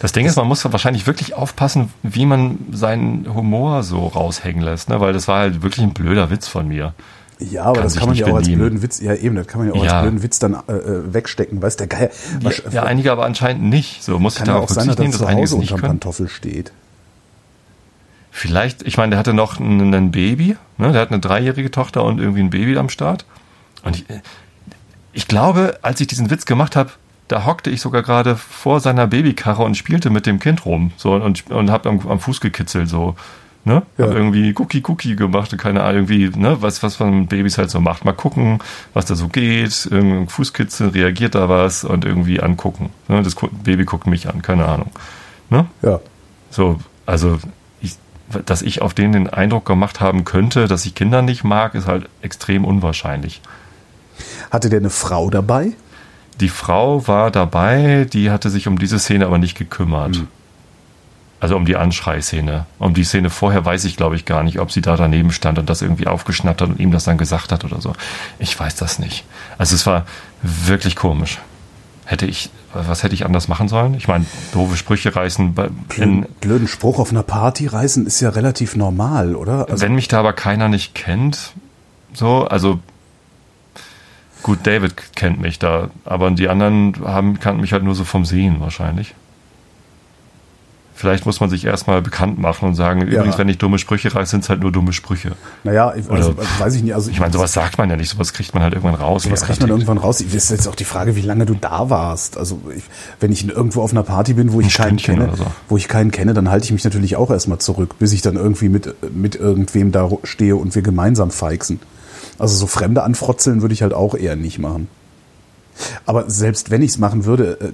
[0.00, 4.88] das Ding ist, man muss wahrscheinlich wirklich aufpassen, wie man seinen Humor so raushängen lässt,
[4.88, 5.00] ne?
[5.00, 6.94] weil das war halt wirklich ein blöder Witz von mir.
[7.38, 9.60] Ja, aber Kann das kann man ja auch als blöden Witz, ja eben, das kann
[9.60, 9.92] man ja auch Ja.
[9.92, 12.10] als blöden Witz dann äh, äh, wegstecken, weißt der Geier.
[12.40, 14.02] Ja, ja, einige aber anscheinend nicht.
[14.02, 15.72] So muss ich kann ja darauf auch sein, dass er nehmen, dass zu Hause nicht
[15.72, 15.90] unterm.
[15.90, 16.72] Pantoffel steht.
[18.30, 20.92] Vielleicht, ich meine, der hatte noch ein, ein Baby, ne?
[20.92, 23.24] der hat eine dreijährige Tochter und irgendwie ein Baby am Start.
[23.82, 24.04] Und ich,
[25.12, 26.90] ich glaube, als ich diesen Witz gemacht habe,
[27.28, 31.14] da hockte ich sogar gerade vor seiner Babykarre und spielte mit dem Kind rum so
[31.14, 33.16] und, und hab am, am Fuß gekitzelt so.
[33.66, 33.82] Ne?
[33.98, 34.04] Ja.
[34.06, 37.58] Hab irgendwie Cookie Cookie gemacht und keine Ahnung, irgendwie, ne, was, was man mit Babys
[37.58, 38.04] halt so macht.
[38.04, 38.60] Mal gucken,
[38.94, 42.90] was da so geht, irgendein Fußkitzel, reagiert da was und irgendwie angucken.
[43.08, 43.24] Ne?
[43.24, 44.92] Das Baby guckt mich an, keine Ahnung.
[45.50, 45.66] Ne?
[45.82, 45.98] Ja.
[46.48, 47.40] So, also,
[47.80, 47.96] ich,
[48.44, 51.88] dass ich auf den den Eindruck gemacht haben könnte, dass ich Kinder nicht mag, ist
[51.88, 53.42] halt extrem unwahrscheinlich.
[54.52, 55.72] Hatte der eine Frau dabei?
[56.38, 60.22] Die Frau war dabei, die hatte sich um diese Szene aber nicht gekümmert.
[61.38, 62.66] Also um die Anschreiszene.
[62.78, 65.58] Um die Szene vorher weiß ich, glaube ich, gar nicht, ob sie da daneben stand
[65.58, 67.92] und das irgendwie aufgeschnappt hat und ihm das dann gesagt hat oder so.
[68.38, 69.24] Ich weiß das nicht.
[69.58, 70.06] Also es war
[70.42, 71.38] wirklich komisch.
[72.06, 73.94] Hätte ich, was hätte ich anders machen sollen?
[73.94, 75.54] Ich meine, doofe Sprüche reißen
[75.96, 79.68] in, Blöden Spruch auf einer Party reißen ist ja relativ normal, oder?
[79.68, 81.52] Also, Wenn mich da aber keiner nicht kennt,
[82.14, 82.78] so, also
[84.42, 88.24] gut, David kennt mich da, aber die anderen haben, kannten mich halt nur so vom
[88.24, 89.14] Sehen wahrscheinlich.
[90.98, 94.30] Vielleicht muss man sich erstmal bekannt machen und sagen, übrigens, wenn ich dumme Sprüche reiße,
[94.30, 95.32] sind es halt nur dumme Sprüche.
[95.62, 96.94] naja, ich- also, Oder- weiß ich nicht.
[96.94, 99.24] Also Ich meine, sowas sagt man ja nicht, sowas kriegt man halt irgendwann raus.
[99.24, 100.18] Sowas kriegt man irgendwann raus.
[100.24, 102.38] Das ist jetzt auch die Frage, wie lange du da warst.
[102.38, 102.82] Also ich,
[103.20, 105.46] wenn ich irgendwo auf einer Party bin, wo ich Ein keinen Stündchen kenne, so.
[105.68, 108.36] wo ich keinen kenne, dann halte ich mich natürlich auch erstmal zurück, bis ich dann
[108.36, 111.78] irgendwie mit, mit irgendwem da stehe und wir gemeinsam feixen.
[112.38, 114.88] Also so Fremde anfrotzeln würde ich halt auch eher nicht machen.
[116.06, 117.72] Aber selbst wenn ich es machen würde, äh,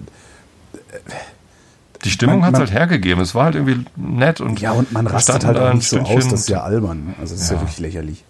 [2.05, 3.23] Die Stimmung hat es halt hergegeben.
[3.23, 6.29] Es war halt irgendwie nett und ja, und man rastet halt auch nicht so aus,
[6.29, 7.15] das ist ja albern.
[7.21, 7.63] Also das ist ja, Ja.
[7.63, 8.25] wirklich lächerlich.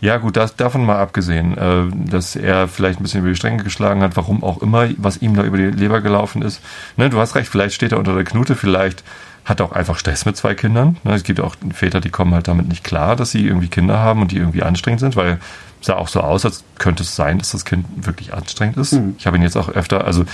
[0.00, 3.64] Ja, gut, das, davon mal abgesehen, äh, dass er vielleicht ein bisschen über die Stränge
[3.64, 6.60] geschlagen hat, warum auch immer, was ihm da über die Leber gelaufen ist.
[6.96, 9.02] Ne, du hast recht, vielleicht steht er unter der Knute, vielleicht
[9.44, 10.98] hat er auch einfach Stress mit zwei Kindern.
[11.02, 13.98] Ne, es gibt auch Väter, die kommen halt damit nicht klar, dass sie irgendwie Kinder
[13.98, 15.38] haben und die irgendwie anstrengend sind, weil
[15.80, 18.98] sah auch so aus, als könnte es sein, dass das Kind wirklich anstrengend ist.
[19.16, 20.24] Ich habe ihn jetzt auch öfter, also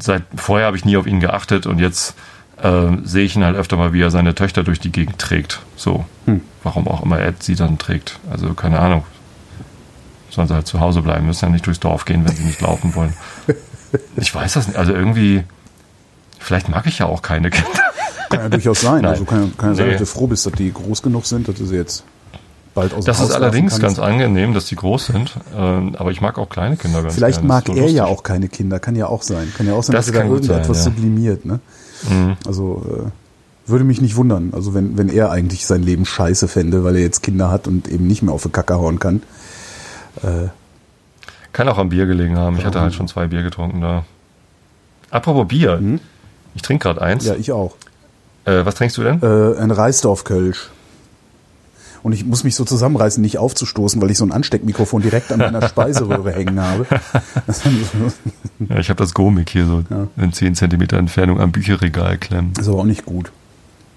[0.00, 2.14] seit vorher habe ich nie auf ihn geachtet und jetzt
[2.60, 5.60] äh, sehe ich ihn halt öfter mal, wie er seine Töchter durch die Gegend trägt.
[5.76, 6.04] So,
[6.62, 8.18] warum auch immer er sie dann trägt.
[8.30, 9.04] Also keine Ahnung.
[10.30, 12.60] Sollen sie halt zu Hause bleiben, müssen ja nicht durchs Dorf gehen, wenn sie nicht
[12.60, 13.14] laufen wollen.
[14.16, 14.78] Ich weiß das nicht.
[14.78, 15.44] Also irgendwie,
[16.38, 17.68] vielleicht mag ich ja auch keine Kinder.
[18.30, 18.94] Kann ja durchaus sein.
[19.02, 19.10] Nein.
[19.10, 19.92] Also kann, kann ja sein, Nee.
[19.92, 22.02] dass du froh bist, dass die groß genug sind, dass du sie jetzt
[22.74, 25.34] bald aus Das ist allerdings ganz angenehm, dass die groß sind.
[25.56, 27.48] Ähm, aber ich mag auch kleine Kinder ganz Vielleicht gerne.
[27.48, 28.18] mag ist er so ja lustig.
[28.18, 29.52] auch keine Kinder, kann ja auch sein.
[29.56, 30.96] Kann ja auch sein, Das dass er da irgendetwas sein, ja.
[30.96, 31.44] sublimiert.
[31.44, 31.60] Ne?
[32.08, 32.36] Mhm.
[32.46, 34.52] Also äh, würde mich nicht wundern.
[34.54, 37.88] Also wenn, wenn er eigentlich sein Leben scheiße fände, weil er jetzt Kinder hat und
[37.88, 39.22] eben nicht mehr auf die Kacke hauen kann.
[41.52, 42.56] Kann auch am Bier gelegen haben.
[42.58, 44.04] Ich hatte halt schon zwei Bier getrunken da.
[45.10, 45.80] Apropos Bier.
[46.54, 47.24] Ich trinke gerade eins.
[47.24, 47.30] Mhm.
[47.30, 47.76] Ja, ich auch.
[48.44, 49.22] Äh, was trinkst du denn?
[49.22, 50.70] Äh, ein Reisdorf-Kölsch.
[52.02, 55.38] Und ich muss mich so zusammenreißen, nicht aufzustoßen, weil ich so ein Ansteckmikrofon direkt an
[55.38, 56.86] meiner Speiseröhre hängen habe.
[57.46, 57.62] Das
[58.68, 60.08] Ja, ich habe das Gomik hier so Ja.
[60.16, 62.52] in 10 Zentimeter Entfernung am Bücherregal klemmen.
[62.58, 63.30] ist aber auch nicht gut.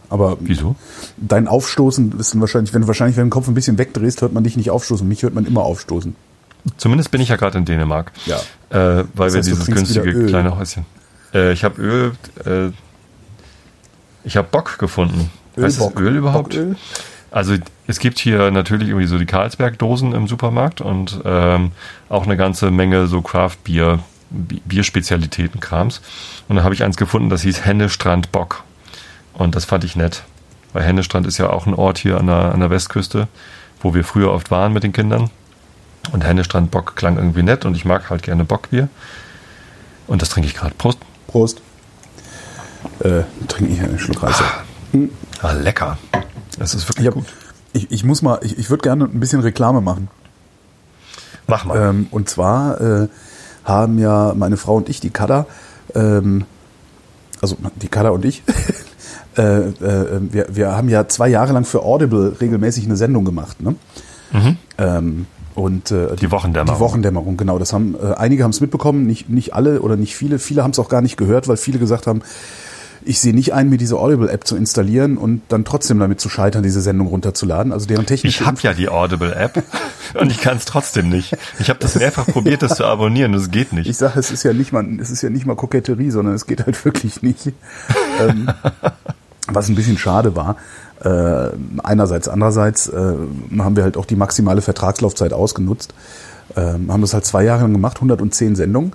[0.10, 0.76] Aber Wieso?
[1.18, 4.34] dein Aufstoßen ist wahrscheinlich, wenn du wahrscheinlich, wenn du den Kopf ein bisschen wegdrehst, hört
[4.34, 5.08] man dich nicht aufstoßen.
[5.08, 6.16] Mich hört man immer aufstoßen.
[6.78, 8.12] Zumindest bin ich ja gerade in Dänemark.
[8.28, 8.38] Ja.
[8.70, 10.86] Äh, weil wir heißt, du dieses günstige kleine Häuschen.
[11.34, 12.12] Äh, ich habe Öl.
[12.46, 12.72] Äh,
[14.24, 15.32] ich habe Bock gefunden.
[15.58, 16.00] Heißt das Ölbock.
[16.02, 16.50] Öl überhaupt?
[16.50, 16.76] Bocköl?
[17.36, 21.74] Also es gibt hier natürlich irgendwie so die Karlsberg-Dosen im Supermarkt und ähm,
[22.08, 26.00] auch eine ganze Menge so Craft-Bier, Bi- Bierspezialitäten-Krams.
[26.48, 28.64] Und da habe ich eins gefunden, das hieß Hennestrand Bock.
[29.34, 30.24] Und das fand ich nett.
[30.72, 33.28] Weil Hennestrand ist ja auch ein Ort hier an der, an der Westküste,
[33.82, 35.30] wo wir früher oft waren mit den Kindern.
[36.14, 38.88] Und Hennestrand Bock klang irgendwie nett und ich mag halt gerne Bockbier.
[40.08, 40.74] Und das trinke ich gerade.
[40.76, 41.00] Prost.
[41.28, 41.62] Prost.
[43.02, 44.42] Äh, trinke ich einen Schluck Reis.
[45.42, 45.98] Ah, lecker.
[46.60, 47.26] Das ist wirklich Ich, hab, gut.
[47.74, 50.08] ich, ich muss mal, ich, ich würde gerne ein bisschen Reklame machen.
[51.48, 51.90] Mach mal.
[51.90, 53.08] Ähm, und zwar äh,
[53.64, 55.46] haben ja meine Frau und ich, die Kada,
[55.94, 56.46] ähm,
[57.42, 58.44] also die Kada und ich,
[59.38, 63.62] äh, äh, wir, wir haben ja zwei Jahre lang für Audible regelmäßig eine Sendung gemacht.
[63.62, 63.76] Ne?
[64.78, 66.78] Ähm, und äh, Die Wochendämmerung.
[66.78, 67.58] Die Wochendämmerung, genau.
[67.60, 70.40] Das haben äh, einige haben es mitbekommen, nicht nicht alle oder nicht viele.
[70.40, 72.22] Viele haben es auch gar nicht gehört, weil viele gesagt haben,
[73.06, 76.64] ich sehe nicht ein, mir diese Audible-App zu installieren und dann trotzdem damit zu scheitern,
[76.64, 77.72] diese Sendung runterzuladen.
[77.72, 79.64] Also deren technische Ich habe ja die Audible-App
[80.20, 81.38] und ich kann es trotzdem nicht.
[81.60, 83.88] Ich habe das mehrfach probiert, das zu abonnieren, das geht nicht.
[83.88, 86.48] Ich sage, es ist ja nicht mal, es ist ja nicht mal Koketterie, sondern es
[86.48, 87.54] geht halt wirklich nicht.
[88.20, 88.50] ähm,
[89.48, 90.58] was ein bisschen schade war.
[91.04, 91.52] Äh,
[91.84, 93.14] einerseits, andererseits äh,
[93.58, 95.94] haben wir halt auch die maximale Vertragslaufzeit ausgenutzt.
[96.56, 98.94] Ähm, haben das halt zwei Jahre lang gemacht, 110 Sendungen.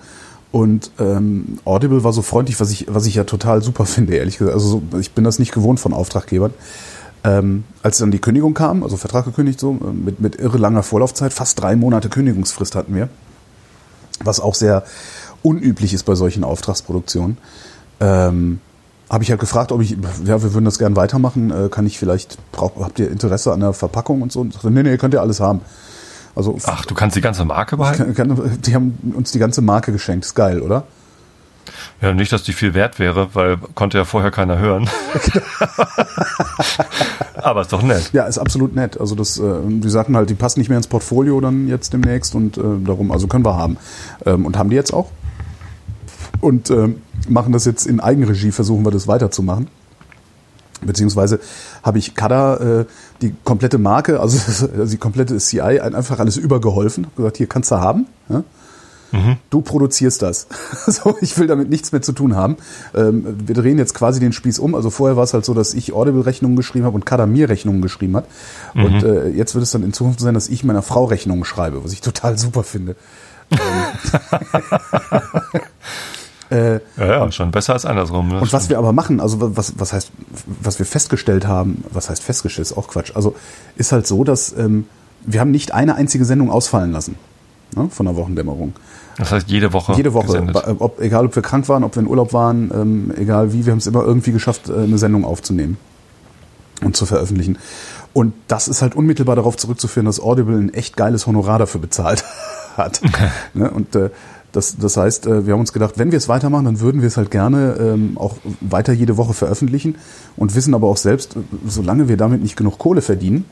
[0.53, 4.39] Und ähm, Audible war so freundlich, was ich, was ich ja total super finde, ehrlich
[4.39, 4.55] gesagt.
[4.55, 6.53] Also so, ich bin das nicht gewohnt von Auftraggebern.
[7.23, 10.83] Ähm, als dann die Kündigung kam, also Vertrag gekündigt so, äh, mit, mit irre langer
[10.83, 13.11] Vorlaufzeit, fast drei Monate Kündigungsfrist hatten wir
[14.25, 14.85] was auch sehr
[15.43, 17.39] unüblich ist bei solchen Auftragsproduktionen.
[18.01, 18.61] Ähm,
[19.09, 21.99] habe ich halt gefragt, ob ich, ja, wir würden das gern weitermachen, äh, kann ich
[21.99, 24.41] vielleicht, brauch, habt ihr Interesse an der Verpackung und so?
[24.41, 25.61] Und sagte, nee, nee, könnt ihr alles haben.
[26.35, 28.15] Also, Ach, du kannst die ganze Marke behalten?
[28.15, 30.85] kann, kann, die haben uns die ganze Marke geschenkt, ist geil, oder?
[32.01, 34.89] Ja, nicht, dass die viel wert wäre, weil konnte ja vorher keiner hören.
[37.35, 38.11] Aber ist doch nett.
[38.13, 38.99] Ja, ist absolut nett.
[38.99, 42.35] Also das, äh, die sagten halt, die passen nicht mehr ins Portfolio dann jetzt demnächst
[42.35, 43.77] und äh, darum, also können wir haben.
[44.25, 45.11] Ähm, und haben die jetzt auch.
[46.41, 49.69] Und ähm, machen das jetzt in Eigenregie, versuchen wir das weiterzumachen.
[50.83, 51.41] Beziehungsweise
[51.83, 52.85] habe ich Kada äh,
[53.23, 54.39] die komplette Marke, also,
[54.79, 57.07] also die komplette CI ein- einfach alles übergeholfen.
[57.07, 58.07] Hab gesagt, hier kannst du haben.
[58.29, 58.43] Ja?
[59.51, 60.47] Du produzierst das.
[60.87, 62.57] so, ich will damit nichts mehr zu tun haben.
[62.95, 64.77] Ähm, wir drehen jetzt quasi den Spieß um.
[64.77, 67.83] Also vorher war es halt so, dass ich Audible-Rechnungen geschrieben habe und Kada mir Rechnungen
[67.83, 68.27] geschrieben hat.
[68.75, 71.83] Und äh, jetzt wird es dann in Zukunft sein, dass ich meiner Frau Rechnungen schreibe,
[71.83, 72.95] was ich total super finde.
[76.51, 78.29] Ja, ja, schon besser als andersrum.
[78.29, 78.41] Ne?
[78.41, 80.11] Und was wir aber machen, also was, was heißt,
[80.61, 83.13] was wir festgestellt haben, was heißt festgestellt, ist auch Quatsch.
[83.15, 83.37] Also
[83.77, 84.87] ist halt so, dass ähm,
[85.25, 87.17] wir haben nicht eine einzige Sendung ausfallen lassen
[87.77, 88.73] ne, von der Wochendämmerung.
[89.17, 89.93] das heißt, jede Woche.
[89.95, 90.57] Jede Woche, gesendet.
[90.79, 93.73] ob, egal ob wir krank waren, ob wir in Urlaub waren, ähm, egal wie, wir
[93.73, 95.77] haben es immer irgendwie geschafft, äh, eine Sendung aufzunehmen
[96.83, 97.59] und zu veröffentlichen.
[98.13, 102.25] Und das ist halt unmittelbar darauf zurückzuführen, dass Audible ein echt geiles Honorar dafür bezahlt
[102.77, 103.01] hat.
[103.55, 103.71] ne?
[103.71, 104.11] Und äh,
[104.53, 107.09] das, das heißt, äh, wir haben uns gedacht, wenn wir es weitermachen, dann würden wir
[107.09, 109.97] es halt gerne ähm, auch weiter jede Woche veröffentlichen
[110.37, 113.45] und wissen aber auch selbst, äh, solange wir damit nicht genug Kohle verdienen,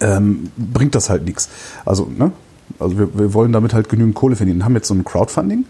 [0.00, 1.48] ähm, bringt das halt nichts.
[1.84, 2.32] Also, ne?
[2.78, 4.64] Also wir, wir wollen damit halt genügend Kohle verdienen.
[4.64, 5.66] Haben jetzt so ein Crowdfunding.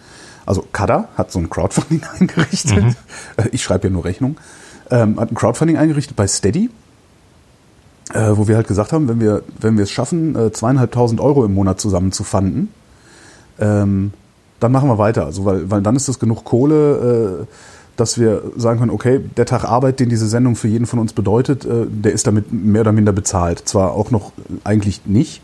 [0.46, 2.96] Also Kada hat so ein Crowdfunding eingerichtet.
[3.36, 4.36] Äh, Ich schreibe ja nur Rechnung.
[4.90, 6.70] Ähm, hat ein Crowdfunding eingerichtet bei Steady,
[8.12, 11.44] äh, wo wir halt gesagt haben, wenn wir, wenn wir es schaffen, äh, zweieinhalbtausend Euro
[11.44, 12.68] im Monat zusammen zu fanden,
[13.58, 14.12] ähm,
[14.60, 15.26] dann machen wir weiter.
[15.26, 17.46] Also weil, weil dann ist das genug Kohle, äh,
[17.96, 21.12] dass wir sagen können, okay, der Tag Arbeit, den diese Sendung für jeden von uns
[21.12, 23.68] bedeutet, äh, der ist damit mehr oder minder bezahlt.
[23.68, 24.32] Zwar auch noch
[24.64, 25.42] eigentlich nicht,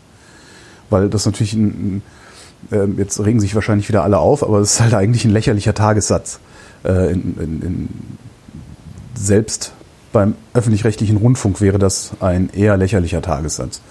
[0.89, 2.01] weil das natürlich ein, ein
[2.71, 5.73] ähm, jetzt regen sich wahrscheinlich wieder alle auf, aber es ist halt eigentlich ein lächerlicher
[5.73, 6.39] Tagessatz.
[6.83, 7.89] Äh, in, in, in
[9.15, 9.73] selbst
[10.13, 13.81] beim öffentlich-rechtlichen Rundfunk wäre das ein eher lächerlicher Tagessatz.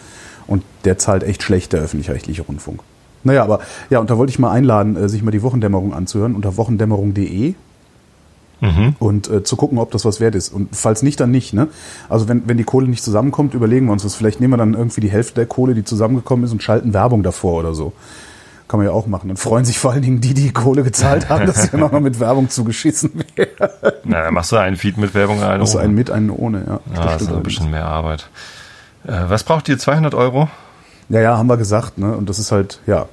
[0.46, 2.82] Und der zahlt echt schlecht, der öffentlich-rechtliche Rundfunk.
[3.24, 6.34] Naja, aber ja, und da wollte ich mal einladen, äh, sich mal die Wochendämmerung anzuhören
[6.34, 7.54] unter wochendämmerung.de
[8.62, 8.94] Mhm.
[8.98, 10.52] und äh, zu gucken, ob das was wert ist.
[10.52, 11.54] Und falls nicht, dann nicht.
[11.54, 11.68] Ne?
[12.10, 14.14] Also wenn, wenn die Kohle nicht zusammenkommt, überlegen wir uns was.
[14.16, 17.22] Vielleicht nehmen wir dann irgendwie die Hälfte der Kohle, die zusammengekommen ist, und schalten Werbung
[17.22, 17.94] davor oder so.
[18.68, 19.28] Kann man ja auch machen.
[19.28, 22.20] Dann freuen sich vor allen Dingen die, die Kohle gezahlt haben, dass sie noch mit
[22.20, 23.70] Werbung zugeschissen werden.
[24.04, 25.84] Na, dann machst du einen Feed mit Werbung, einen Also ohne.
[25.86, 26.62] einen mit, einen ohne.
[26.66, 28.28] Ja, ja, das ist ein bisschen mehr Arbeit.
[29.06, 29.78] Äh, was braucht ihr?
[29.78, 30.50] 200 Euro?
[31.10, 31.98] Ja, ja, haben wir gesagt.
[31.98, 32.16] Ne?
[32.16, 33.06] Und das ist halt, ja,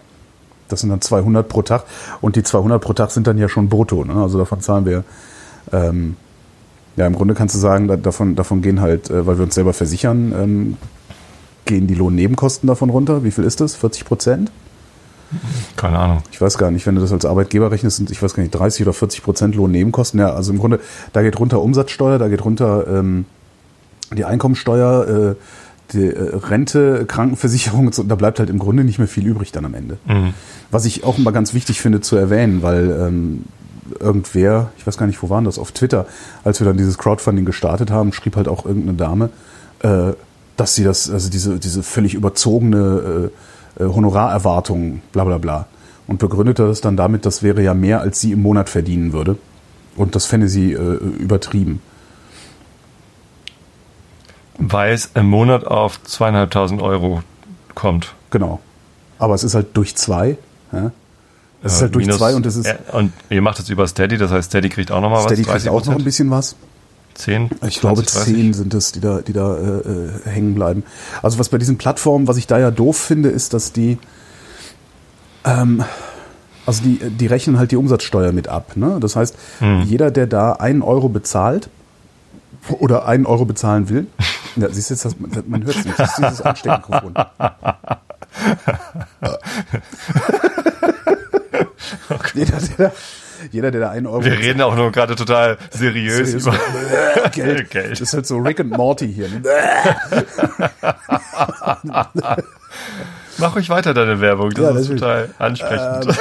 [0.70, 1.84] das sind dann 200 pro Tag.
[2.22, 4.06] Und die 200 pro Tag sind dann ja schon brutto.
[4.06, 4.14] Ne?
[4.14, 5.04] Also davon zahlen wir,
[5.74, 6.16] ähm,
[6.96, 9.56] ja, im Grunde kannst du sagen, da, davon, davon gehen halt, äh, weil wir uns
[9.56, 10.78] selber versichern, ähm,
[11.66, 13.24] gehen die Lohnnebenkosten davon runter.
[13.24, 13.76] Wie viel ist das?
[13.76, 14.52] 40 Prozent?
[15.76, 16.24] Keine Ahnung.
[16.32, 18.56] Ich weiß gar nicht, wenn du das als Arbeitgeber rechnest, sind, ich weiß gar nicht,
[18.56, 20.20] 30 oder 40 Prozent Lohnnebenkosten.
[20.20, 20.80] Ja, also im Grunde,
[21.14, 23.26] da geht runter Umsatzsteuer, da geht runter ähm,
[24.16, 25.36] die Einkommensteuer, äh,
[25.93, 29.73] die äh, Rente, Krankenversicherung da bleibt halt im Grunde nicht mehr viel übrig dann am
[29.73, 29.97] Ende.
[30.06, 30.34] Mhm.
[30.71, 33.43] Was ich auch mal ganz wichtig finde zu erwähnen, weil ähm,
[34.00, 36.06] irgendwer, ich weiß gar nicht, wo waren das, auf Twitter,
[36.43, 39.30] als wir dann dieses Crowdfunding gestartet haben, schrieb halt auch irgendeine Dame,
[39.80, 40.13] äh,
[40.58, 43.32] dass sie das, also diese, diese völlig überzogene
[43.78, 45.67] äh, äh, Honorarerwartung, bla bla bla.
[46.08, 49.38] Und begründete das dann damit, das wäre ja mehr, als sie im Monat verdienen würde.
[49.95, 50.78] Und das fände sie äh,
[51.19, 51.82] übertrieben.
[54.58, 57.22] Weil es im Monat auf zweieinhalbtausend Euro
[57.76, 58.13] kommt.
[58.32, 58.60] Genau.
[59.20, 60.38] Aber es ist halt durch zwei.
[60.72, 60.91] Ja?
[61.63, 62.65] Es ist Äh, halt durch minus- zwei und es ist.
[62.65, 65.26] äh, Und ihr macht es über Steady, das heißt, Steady kriegt auch nochmal was.
[65.26, 66.56] Steady kriegt auch noch ein bisschen was.
[67.15, 67.50] 10?
[67.67, 68.36] Ich glaube, 20, 30?
[68.36, 70.84] zehn sind es, die da, die da äh, äh, hängen bleiben.
[71.24, 73.98] Also was bei diesen Plattformen, was ich da ja doof finde, ist, dass die,
[75.43, 75.84] ähm,
[76.67, 78.74] also die, die rechnen halt die Umsatzsteuer mit ab.
[78.76, 78.98] Ne?
[79.00, 79.82] Das heißt, Hm.
[79.82, 81.70] jeder, der da einen Euro bezahlt
[82.80, 84.08] oder einen Euro bezahlen will,
[84.56, 87.13] ja, siehst du jetzt, das, man hört es nicht, das ist dieses Ansteckmikrofon.
[92.34, 92.91] jeder, der da,
[93.52, 96.46] jeder, der da einen Euro Wir reden auch nur gerade total seriös, Seriös.
[96.48, 97.70] über Geld.
[97.72, 97.91] Geld.
[97.93, 99.30] Das ist halt so Rick und Morty hier.
[99.30, 99.41] Ne?
[103.38, 105.02] Mach ruhig weiter deine Werbung, das Ja, ist natürlich.
[105.02, 106.17] total ansprechend.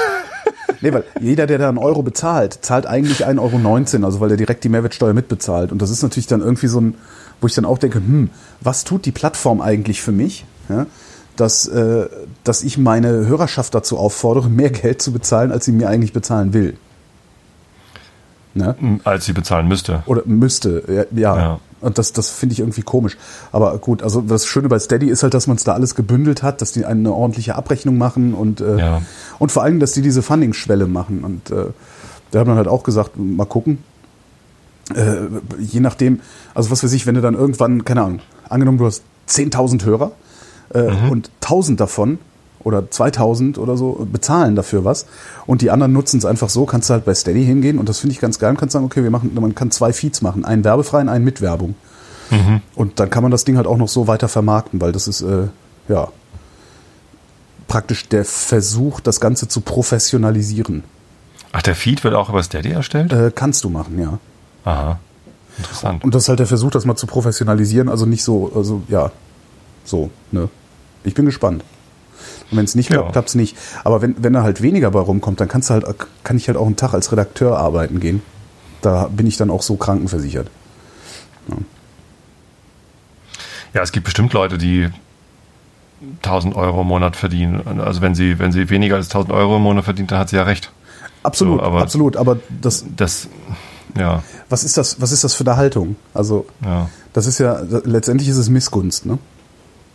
[0.81, 3.39] Nee, weil jeder, der da einen Euro bezahlt, zahlt eigentlich 1,19
[3.97, 5.73] Euro, also weil er direkt die Mehrwertsteuer mitbezahlt.
[5.73, 6.95] Und das ist natürlich dann irgendwie so ein,
[7.41, 10.45] wo ich dann auch denke, hm, was tut die Plattform eigentlich für mich?
[10.69, 10.87] Ja,
[11.37, 12.07] dass, äh,
[12.45, 16.53] dass ich meine Hörerschaft dazu auffordere, mehr Geld zu bezahlen, als sie mir eigentlich bezahlen
[16.53, 16.77] will.
[18.57, 18.75] Ne?
[19.05, 20.03] Als sie bezahlen müsste.
[20.07, 21.37] Oder müsste, ja.
[21.37, 21.61] ja.
[21.81, 23.17] Und das, das finde ich irgendwie komisch.
[23.53, 26.43] Aber gut, also das Schöne bei Steady ist halt, dass man es da alles gebündelt
[26.43, 29.03] hat, dass die eine ordentliche Abrechnung machen und, äh, Ja.
[29.39, 31.23] und vor allem, dass die diese Funding-Schwelle machen.
[31.23, 31.67] Und äh,
[32.31, 33.79] da hat man halt auch gesagt, mal gucken.
[34.95, 35.27] Äh,
[35.59, 36.21] je nachdem,
[36.55, 40.13] also was weiß ich, wenn du dann irgendwann, keine Ahnung, angenommen du hast 10.000 Hörer
[40.71, 42.19] äh, und 1.000 davon
[42.67, 45.07] oder 2.000 oder so bezahlen dafür was
[45.47, 48.01] und die anderen nutzen es einfach so, kannst du halt bei Steady hingehen und das
[48.01, 50.45] finde ich ganz geil und kannst sagen, okay, wir machen, man kann zwei Feeds machen,
[50.45, 51.77] einen werbefreien, einen mit Werbung.
[52.75, 55.23] Und dann kann man das Ding halt auch noch so weiter vermarkten, weil das ist,
[55.23, 55.47] äh,
[55.89, 56.09] ja,
[57.69, 60.83] praktisch der Versuch, das Ganze zu professionalisieren.
[61.53, 63.13] Ach, der Feed wird auch über Steady erstellt?
[63.13, 64.19] Äh, kannst du machen, ja.
[64.65, 64.99] Aha.
[65.59, 66.05] Interessant.
[66.05, 69.11] Und das ist halt der Versuch, das mal zu professionalisieren, also nicht so, also ja,
[69.85, 70.49] so, ne.
[71.05, 71.63] Ich bin gespannt.
[72.51, 72.99] Und wenn es nicht Ja.
[72.99, 73.57] klappt, klappt es nicht.
[73.85, 75.85] Aber wenn, wenn da halt weniger bei rumkommt, dann kannst du halt,
[76.25, 78.23] kann ich halt auch einen Tag als Redakteur arbeiten gehen.
[78.83, 80.49] Da bin ich dann auch so krankenversichert.
[83.75, 84.89] Ja, es gibt bestimmt Leute, die
[86.23, 87.81] 1000 Euro im Monat verdienen.
[87.81, 90.37] Also wenn sie, wenn sie weniger als 1000 Euro im Monat verdient, dann hat sie
[90.37, 90.71] ja recht.
[91.23, 92.17] Absolut, So, aber- absolut.
[92.17, 93.29] Aber das, Das,
[93.99, 95.97] ja, was ist das, was ist das für eine Haltung?
[96.15, 99.19] Also, ja, das ist ja, letztendlich ist es Missgunst, ne?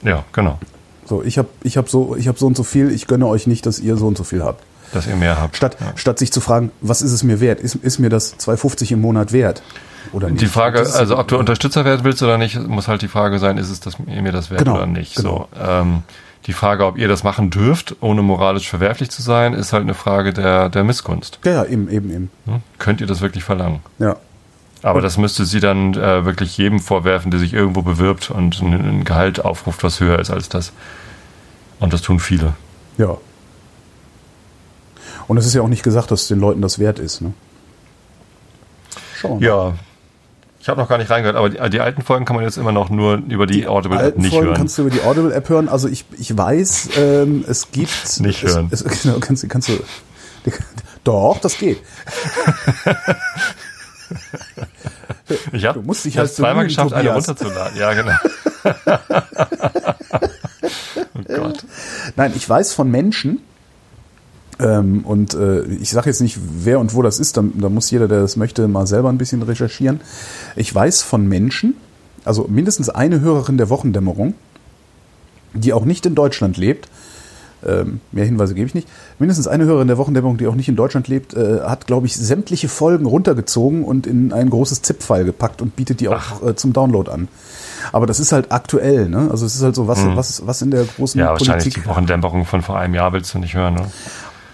[0.03, 0.59] ja, genau.
[1.11, 3.45] So, ich habe ich hab so, ich hab so und so viel, ich gönne euch
[3.45, 4.63] nicht, dass ihr so und so viel habt.
[4.93, 5.57] Dass ihr mehr habt.
[5.57, 5.91] Statt, ja.
[5.95, 7.59] statt sich zu fragen, was ist es mir wert?
[7.59, 9.61] Ist, ist mir das 2,50 im Monat wert?
[10.13, 10.39] Oder nicht?
[10.39, 13.39] Die Frage, Das also ob du Unterstützer werden willst oder nicht, muss halt die Frage
[13.39, 15.17] sein, ist es das, mir das wert Genau, oder nicht.
[15.17, 15.49] genau.
[15.53, 16.03] So, ähm,
[16.45, 19.95] die Frage, ob ihr das machen dürft, ohne moralisch verwerflich zu sein, ist halt eine
[19.95, 21.39] Frage der, der Missgunst.
[21.43, 22.31] Ja, ja, eben, eben, eben.
[22.45, 22.61] Hm?
[22.79, 23.81] Könnt ihr das wirklich verlangen?
[23.99, 24.15] Ja.
[24.83, 28.73] Aber das müsste sie dann äh, wirklich jedem vorwerfen, der sich irgendwo bewirbt und ein,
[28.73, 30.73] ein Gehalt aufruft, was höher ist als das.
[31.79, 32.53] Und das tun viele.
[32.97, 33.17] Ja.
[35.27, 37.33] Und es ist ja auch nicht gesagt, dass den Leuten das wert ist, ne?
[39.17, 39.39] Schauen.
[39.39, 39.73] Ja.
[40.59, 42.71] Ich habe noch gar nicht reingehört, aber die, die alten Folgen kann man jetzt immer
[42.71, 44.57] noch nur über die, Audible App nicht Folgen hören.
[44.57, 45.69] kannst du über die Audible-App hören.
[45.69, 48.19] Also ich, ich weiß, ähm, es gibt...
[48.19, 48.67] Nicht es, hören.
[48.71, 49.79] Es, genau, kannst, kannst du...
[51.03, 51.81] Doch, das geht.
[55.53, 57.29] Ich habe Du musst dich halt zweimal geschafft, eine Tobias.
[57.29, 57.77] runterzuladen.
[57.77, 58.11] Ja, genau.
[61.15, 61.65] oh Gott.
[62.17, 63.39] Nein, ich weiß von Menschen,
[64.61, 67.89] ähm, und äh, ich sage jetzt nicht, wer und wo das ist, da, da muss
[67.89, 70.01] jeder, der das möchte, mal selber ein bisschen recherchieren.
[70.55, 71.75] Ich weiß von Menschen,
[72.25, 74.35] also mindestens eine Hörerin der Wochendämmerung,
[75.53, 76.87] die auch nicht in Deutschland lebt,
[77.67, 78.87] ähm, mehr Hinweise gebe ich nicht,
[79.19, 82.15] mindestens eine Hörerin der Wochendämmerung, die auch nicht in Deutschland lebt, äh, hat, glaube ich,
[82.15, 86.73] sämtliche Folgen runtergezogen und in ein großes ZIP-File gepackt und bietet die auch äh, zum
[86.73, 87.27] Download an.
[87.91, 89.27] Aber das ist halt aktuell, ne?
[89.31, 91.89] Also es ist halt so, was, was, was in der großen Ja, wahrscheinlich Politik die
[91.89, 93.87] Wochendämmerung von vor einem Jahr willst du nicht hören, ne?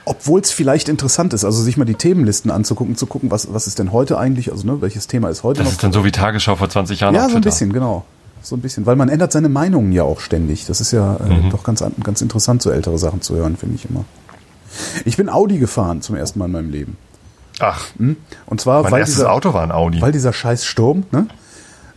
[0.07, 3.67] obwohl es vielleicht interessant ist, also sich mal die Themenlisten anzugucken, zu gucken, was, was
[3.67, 5.71] ist denn heute eigentlich, also ne, welches Thema ist heute Das noch.
[5.73, 8.05] ist dann so wie Tagesschau vor 20 Jahren ja, so ein bisschen, genau.
[8.41, 10.65] So ein bisschen, weil man ändert seine Meinungen ja auch ständig.
[10.65, 11.49] Das ist ja äh, Mhm.
[11.49, 14.05] doch ganz, an- ganz interessant, so ältere Sachen zu hören, finde ich immer.
[15.05, 16.97] Ich bin Audi gefahren zum ersten Mal in meinem Leben.
[17.59, 17.85] Ach,
[18.45, 19.99] Und zwar, mein weil erstes dieser, Auto war ein Audi.
[20.01, 21.27] weil dieser scheiß Sturm, ne?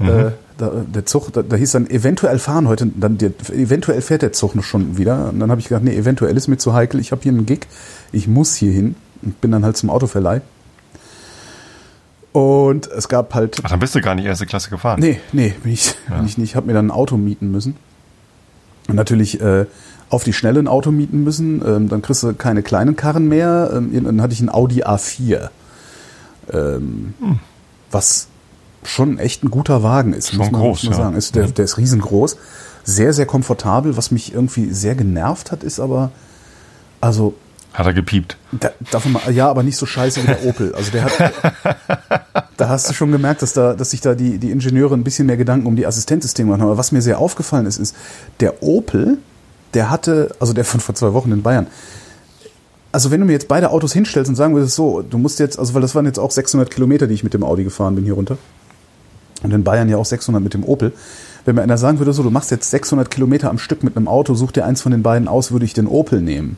[0.00, 4.22] Äh, da, der Zug, da, da hieß dann eventuell fahren heute, dann der, eventuell fährt
[4.22, 5.28] der Zug noch schon wieder.
[5.28, 7.00] Und dann habe ich gedacht, nee, eventuell ist mir zu heikel.
[7.00, 7.66] Ich habe hier einen Gig,
[8.12, 10.40] ich muss hier hin und bin dann halt zum Autoverleih.
[12.32, 15.00] Und es gab halt Ach, dann bist du gar nicht erste Klasse gefahren.
[15.00, 16.50] Nee, nee, bin ich, bin ich nicht.
[16.50, 17.76] Ich habe mir dann ein Auto mieten müssen.
[18.88, 19.66] Und natürlich äh,
[20.10, 21.62] auf die Schnelle ein Auto mieten müssen.
[21.66, 23.70] Ähm, dann kriegst du keine kleinen Karren mehr.
[23.74, 25.50] Ähm, dann hatte ich ein Audi A4.
[26.52, 27.14] Ähm,
[27.90, 28.28] Was
[28.82, 31.04] schon echt ein guter Wagen ist, Schon muss man, groß, muss man ja.
[31.04, 31.16] sagen.
[31.16, 32.36] Ist, der, der ist riesengroß.
[32.84, 33.96] Sehr, sehr komfortabel.
[33.96, 36.10] Was mich irgendwie sehr genervt hat, ist aber,
[37.00, 37.34] also
[37.72, 38.36] Hat er gepiept.
[38.50, 40.74] da, davon mal, ja, aber nicht so scheiße wie der Opel.
[40.74, 41.32] Also der hat,
[42.56, 45.26] da hast du schon gemerkt, dass da, dass sich da die, die Ingenieure ein bisschen
[45.26, 46.62] mehr Gedanken um die Assistenzsysteme machen.
[46.62, 47.94] Aber was mir sehr aufgefallen ist, ist,
[48.40, 49.18] der Opel,
[49.74, 51.68] der hatte, also der von vor zwei Wochen in Bayern,
[52.92, 55.58] also wenn du mir jetzt beide Autos hinstellst und sagen würdest, so, du musst jetzt,
[55.58, 58.04] also weil das waren jetzt auch 600 Kilometer, die ich mit dem Audi gefahren bin
[58.04, 58.36] hier runter.
[59.42, 60.92] Und in Bayern ja auch 600 mit dem Opel.
[61.44, 64.08] Wenn mir einer sagen würde, so, du machst jetzt 600 Kilometer am Stück mit einem
[64.08, 66.56] Auto, such dir eins von den beiden aus, würde ich den Opel nehmen.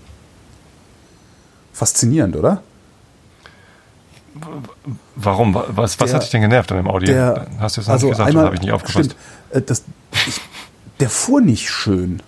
[1.72, 2.62] Faszinierend, oder?
[5.16, 5.54] Warum?
[5.54, 7.04] Was, was Der- hat dich denn genervt an dem Audi?
[7.06, 9.10] Der, Hast du jetzt noch also nicht gesagt, einmal, habe ich nicht aufgepasst?
[9.10, 9.16] Stimmt,
[9.50, 9.84] äh, das,
[10.26, 10.40] ich,
[11.00, 12.22] der fuhr nicht schön.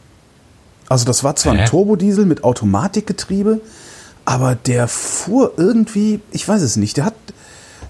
[0.88, 1.60] Also das war zwar Hä?
[1.62, 3.62] ein Turbodiesel mit Automatikgetriebe,
[4.26, 7.14] aber der fuhr irgendwie, ich weiß es nicht, der hat,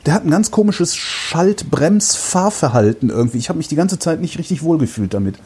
[0.06, 3.38] der hat ein ganz komisches Schalt-Brems-Fahrverhalten irgendwie.
[3.38, 5.36] Ich habe mich die ganze Zeit nicht richtig wohlgefühlt damit.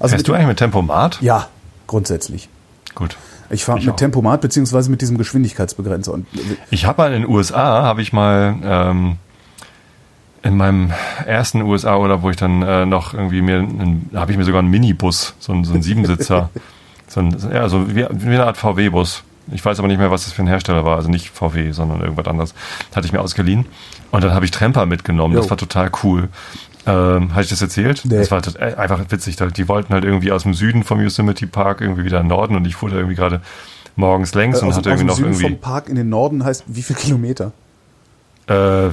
[0.00, 1.18] Also Fährst du eigentlich mit Tempomat?
[1.22, 1.48] ja,
[1.86, 2.50] grundsätzlich.
[2.94, 3.16] Gut.
[3.50, 3.96] Ich fahre mit auch.
[3.96, 6.12] Tempomat beziehungsweise mit diesem Geschwindigkeitsbegrenzer.
[6.12, 6.26] Und
[6.70, 9.16] Ich habe mal in den USA, habe ich mal ähm,
[10.42, 10.92] in meinem
[11.26, 13.66] ersten USA oder wo ich dann äh, noch irgendwie mir,
[14.14, 16.50] habe ich mir sogar einen Minibus, so einen, so einen Siebensitzer,
[17.08, 19.24] so ein, ja, so wie, wie eine Art VW-Bus.
[19.50, 22.00] Ich weiß aber nicht mehr, was das für ein Hersteller war, also nicht VW, sondern
[22.02, 22.54] irgendwas anderes.
[22.94, 23.64] Hatte ich mir ausgeliehen.
[24.10, 25.34] Und dann habe ich Tremper mitgenommen.
[25.34, 25.50] Das Jo.
[25.50, 26.28] war total cool.
[26.88, 28.02] Ähm, Habe ich das erzählt?
[28.04, 28.16] Nee.
[28.16, 29.36] Das war äh, einfach witzig.
[29.36, 32.56] Die wollten halt irgendwie aus dem Süden vom Yosemite Park irgendwie wieder in den Norden
[32.56, 33.42] und ich fuhr da irgendwie gerade
[33.94, 35.48] morgens längs und aus, hatte aus irgendwie dem noch Süden irgendwie.
[35.50, 37.52] vom Park in den Norden heißt wie viel Kilometer?
[38.46, 38.88] Äh,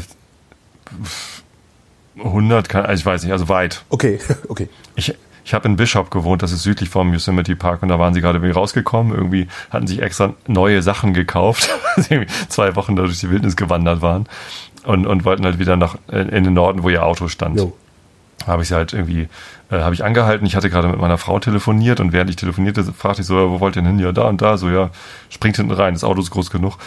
[2.18, 3.84] 100, kann, also ich weiß nicht, also weit.
[3.90, 4.68] Okay, okay.
[4.96, 8.14] Ich, ich habe in Bishop gewohnt, das ist südlich vom Yosemite Park und da waren
[8.14, 9.14] sie gerade irgendwie rausgekommen.
[9.14, 11.70] Irgendwie hatten sich extra neue Sachen gekauft,
[12.10, 14.28] irgendwie zwei Wochen da durch die Wildnis gewandert waren
[14.84, 17.58] und, und wollten halt wieder nach in in den Norden, wo ihr Auto stand.
[17.58, 17.74] Jo.
[18.48, 19.28] Habe ich sie halt irgendwie,
[19.72, 20.46] äh, habe ich angehalten.
[20.46, 23.50] Ich hatte gerade mit meiner Frau telefoniert und während ich telefonierte, fragte ich so, ja,
[23.50, 24.00] wo wollt ihr denn hin?
[24.00, 24.58] Ja, da und da.
[24.58, 24.92] So, ja,
[25.30, 26.78] springt hinten rein, das Auto ist groß genug.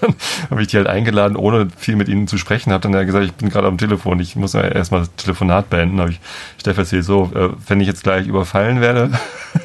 [0.00, 0.14] dann
[0.50, 2.72] habe ich die halt eingeladen, ohne viel mit ihnen zu sprechen.
[2.72, 5.70] Habe dann ja gesagt, ich bin gerade am Telefon, ich muss ja erstmal das Telefonat
[5.70, 6.00] beenden.
[6.00, 6.20] Habe ich
[6.58, 9.10] Steff erzählt, so, äh, wenn ich jetzt gleich überfallen werde,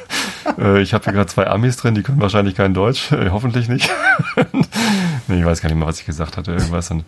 [0.58, 3.68] äh, ich habe hier gerade zwei Amis drin, die können wahrscheinlich kein Deutsch, äh, hoffentlich
[3.68, 3.90] nicht.
[5.28, 6.90] nee, ich weiß gar nicht mehr, was ich gesagt hatte, irgendwas.
[6.90, 7.04] Und,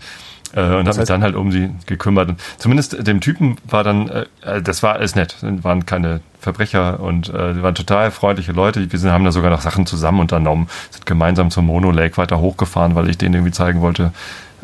[0.54, 2.28] äh, und habe mich dann halt um sie gekümmert.
[2.30, 7.00] Und zumindest dem Typen war dann, äh, äh, das war alles nett, waren keine Verbrecher
[7.00, 8.90] und äh, die waren total freundliche Leute.
[8.90, 12.38] Wir sind, haben da sogar noch Sachen zusammen unternommen, sind gemeinsam zum Mono Lake weiter
[12.40, 14.12] hochgefahren, weil ich denen irgendwie zeigen wollte,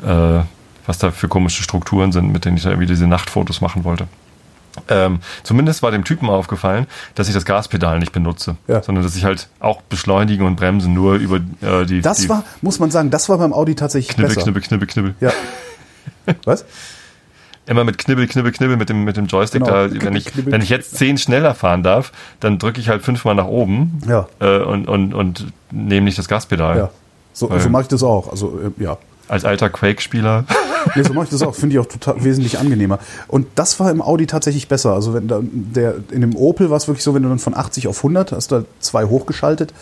[0.03, 0.41] äh,
[0.87, 4.09] was da für komische Strukturen sind, mit denen ich da irgendwie diese Nachtfotos machen wollte.
[4.89, 6.87] Ähm, zumindest war dem Typen aufgefallen,
[7.17, 8.81] dass ich das Gaspedal nicht benutze, Ja.
[8.83, 12.45] sondern dass ich halt auch beschleunigen und bremsen nur über äh, die, Das die war,
[12.63, 14.43] muss man sagen, das war beim Audi tatsächlich Knibbel, besser.
[14.45, 15.15] Knibbel, Knibbel, Knibbel.
[15.21, 15.31] Ja.
[16.45, 16.65] Was?
[17.67, 19.63] Immer mit Knibbel, Knibbel, Knibbel mit dem, mit dem Joystick.
[19.63, 19.89] Genau.
[19.89, 20.53] Da, wenn, ich, Knibbel.
[20.53, 24.27] wenn ich jetzt zehn schneller fahren darf, dann drücke ich halt fünfmal nach oben Ja.
[24.41, 26.77] äh, und, und, und nehme nicht das Gaspedal.
[26.79, 26.91] Ja.
[27.35, 28.31] So, so mache ich das auch.
[28.31, 28.97] Also, äh, ja.
[29.29, 30.45] Als alter Quake-Spieler.
[30.95, 31.55] Nee, so mache ich das auch.
[31.57, 33.01] Finde ich auch total wesentlich angenehmer.
[33.27, 34.93] Und das war im Audi tatsächlich besser.
[34.95, 37.55] Also wenn da, der, in dem Opel war es wirklich so, wenn du dann von
[37.55, 39.75] 80 auf 100 hast da zwei hochgeschaltet,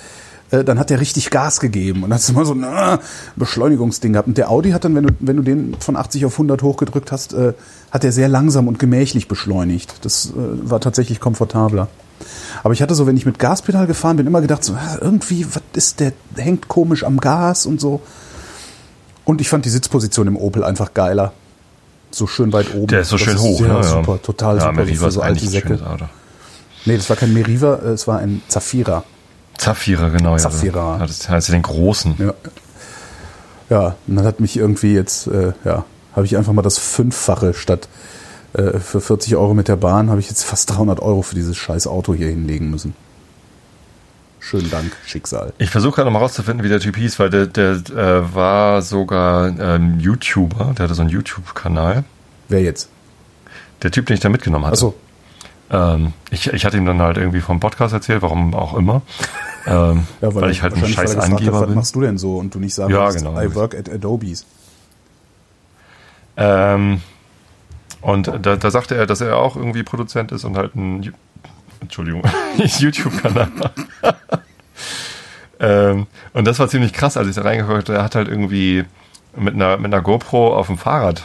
[0.51, 2.99] äh, dann hat der richtig Gas gegeben und hat immer so ein äh,
[3.37, 4.29] Beschleunigungsding gehabt.
[4.29, 7.13] Und der Audi hat dann, wenn du, wenn du den von 80 auf 100 hochgedrückt
[7.13, 7.53] hast, äh,
[7.91, 9.95] hat er sehr langsam und gemächlich beschleunigt.
[10.03, 11.89] Das äh, war tatsächlich komfortabler.
[12.63, 15.47] Aber ich hatte so, wenn ich mit Gaspedal gefahren bin, immer gedacht, so, ah, irgendwie,
[15.47, 18.01] was ist der, hängt komisch am Gas und so.
[19.25, 21.33] Und ich fand die Sitzposition im Opel einfach geiler.
[22.11, 22.87] So schön weit oben.
[22.87, 24.73] Der ist so das schön hoch, Ja, super, total ja, super.
[24.73, 25.79] Meriva für ist so alte Säcke.
[26.85, 29.05] Nee, das war kein Meriva, es war ein Zafira.
[29.59, 30.37] Zafira, genau.
[30.37, 30.99] Zafira.
[30.99, 32.15] Ja, das heißt den großen.
[32.19, 32.35] Ja.
[33.69, 35.85] Ja, und dann hat mich irgendwie jetzt, äh, ja,
[36.15, 37.89] habe ich einfach mal das Fünffache statt
[38.53, 41.57] äh, für 40 Euro mit der Bahn, habe ich jetzt fast 300 Euro für dieses
[41.57, 42.95] scheiß Auto hier hinlegen müssen.
[44.39, 45.53] Schönen Dank, Schicksal.
[45.59, 49.49] Ich versuche gerade mal rauszufinden, wie der Typ hieß, weil der, der äh, war sogar
[49.59, 52.05] ähm, YouTuber, der hatte so einen YouTube-Kanal.
[52.49, 52.89] Wer jetzt?
[53.83, 54.75] Der Typ, den ich da mitgenommen hatte.
[54.75, 54.95] Achso,
[55.71, 59.03] Ähm, ich, ich hatte ihm dann halt irgendwie vom Podcast erzählt, warum auch immer.
[59.69, 61.75] Ähm, ja, weil, ich halt ein weil scheiß er gefragt hat, Angeber Was bin.
[61.75, 62.37] machst du denn so?
[62.37, 63.37] Und du nicht sagen Ja, genau.
[63.37, 64.47] I work at Adobe's.
[66.37, 67.01] Ähm,
[68.01, 71.13] und da, da sagte er, dass er auch irgendwie Produzent ist und halt ein
[71.81, 72.23] Entschuldigung,
[72.57, 73.49] YouTube-Kanal.
[75.61, 77.99] ähm, und das war ziemlich krass, als ich da reingeguckt habe.
[77.99, 78.85] Er hat halt irgendwie
[79.37, 81.25] mit einer, mit einer GoPro auf dem Fahrrad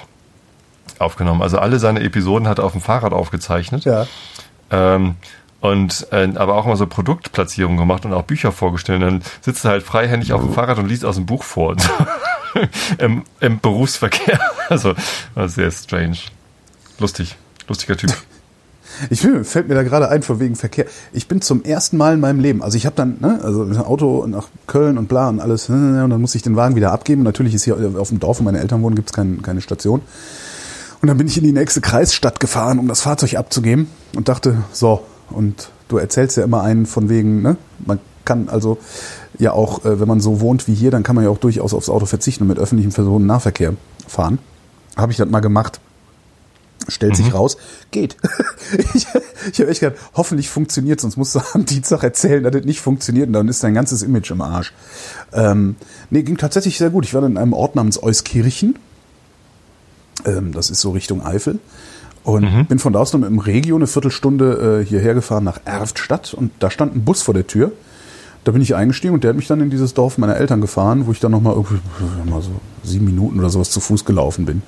[1.01, 1.41] aufgenommen.
[1.41, 3.85] Also alle seine Episoden hat er auf dem Fahrrad aufgezeichnet.
[3.85, 4.07] Ja.
[4.69, 5.15] Ähm,
[5.59, 9.03] und äh, aber auch immer so Produktplatzierungen gemacht und auch Bücher vorgestellt.
[9.03, 11.75] Und dann sitzt er halt freihändig auf dem Fahrrad und liest aus dem Buch vor.
[12.97, 14.39] Im, Im Berufsverkehr.
[14.69, 14.93] Also
[15.33, 16.17] war sehr strange.
[16.97, 17.35] Lustig.
[17.67, 18.13] Lustiger Typ.
[19.09, 20.85] Ich will, fällt mir da gerade ein, von wegen Verkehr.
[21.11, 23.75] Ich bin zum ersten Mal in meinem Leben, also ich habe dann, ne, also mit
[23.75, 26.75] dem Auto nach Köln und bla und alles, ne, und dann muss ich den Wagen
[26.75, 27.23] wieder abgeben.
[27.23, 30.01] Natürlich ist hier auf dem Dorf, wo meine Eltern wohnen, gibt's kein, keine Station.
[31.01, 34.63] Und dann bin ich in die nächste Kreisstadt gefahren, um das Fahrzeug abzugeben und dachte,
[34.71, 38.77] so, und du erzählst ja immer einen von wegen, ne, man kann also
[39.39, 41.73] ja auch, äh, wenn man so wohnt wie hier, dann kann man ja auch durchaus
[41.73, 43.73] aufs Auto verzichten und mit öffentlichem Personennahverkehr
[44.07, 44.37] fahren.
[44.95, 45.79] Habe ich das mal gemacht.
[46.87, 47.57] Stellt sich raus,
[47.91, 48.17] geht.
[48.93, 49.07] ich
[49.51, 52.81] ich habe echt gedacht, hoffentlich funktioniert, sonst musst du am Dienstag erzählen, dass das nicht
[52.81, 54.73] funktioniert und dann ist dein ganzes Image im Arsch.
[55.33, 55.75] Ähm,
[56.09, 57.05] nee, ging tatsächlich sehr gut.
[57.05, 58.75] Ich war dann in einem Ort namens Euskirchen.
[60.25, 61.59] Ähm, das ist so Richtung Eifel.
[62.23, 65.59] Und bin von da aus noch mit dem Regio eine Viertelstunde äh, hierher gefahren nach
[65.65, 67.71] Erftstadt und da stand ein Bus vor der Tür.
[68.43, 71.07] Da bin ich eingestiegen und der hat mich dann in dieses Dorf meiner Eltern gefahren,
[71.07, 71.55] wo ich dann nochmal
[72.25, 72.51] mal so
[72.83, 74.61] sieben Minuten oder sowas zu Fuß gelaufen bin.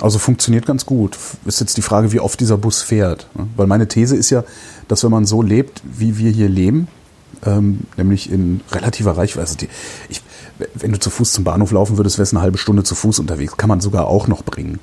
[0.00, 1.16] Also funktioniert ganz gut.
[1.44, 3.26] Ist jetzt die Frage, wie oft dieser Bus fährt.
[3.34, 3.48] ne?
[3.56, 4.44] Weil meine These ist ja,
[4.88, 6.88] dass wenn man so lebt, wie wir hier leben,
[7.44, 9.68] ähm, nämlich in relativer Reichweite, also die,
[10.08, 10.22] ich,
[10.74, 13.18] wenn du zu Fuß zum Bahnhof laufen würdest, wärst du eine halbe Stunde zu Fuß
[13.18, 13.56] unterwegs.
[13.56, 14.78] Kann man sogar auch noch bringen.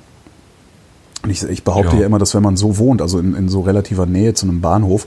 [1.22, 2.00] Und ich, ich behaupte Ja.
[2.00, 2.06] ja.
[2.06, 5.06] immer, dass wenn man so wohnt, also in, in so relativer Nähe zu einem Bahnhof,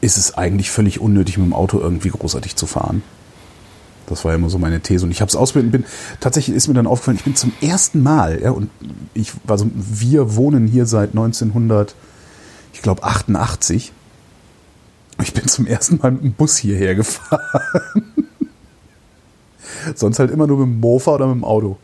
[0.00, 3.02] ist es eigentlich völlig unnötig, mit dem Auto irgendwie großartig zu fahren.
[4.06, 5.04] Das war ja immer so meine These.
[5.04, 5.84] Und ich habe es und bin,
[6.20, 8.70] tatsächlich ist mir dann aufgefallen, ich bin zum ersten Mal, ja, und
[9.14, 11.94] ich, also wir wohnen hier seit 1900,
[12.72, 13.92] ich glaube 88.
[15.22, 18.24] Ich bin zum ersten Mal mit dem Bus hierher gefahren.
[19.94, 21.78] Sonst halt immer nur mit dem Mofa oder mit dem Auto.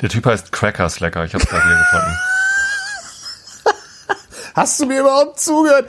[0.00, 1.24] Der Typ heißt Cracker Slacker.
[1.24, 2.16] Ich hab's gerade hier gefunden.
[4.54, 5.88] Hast du mir überhaupt zugehört?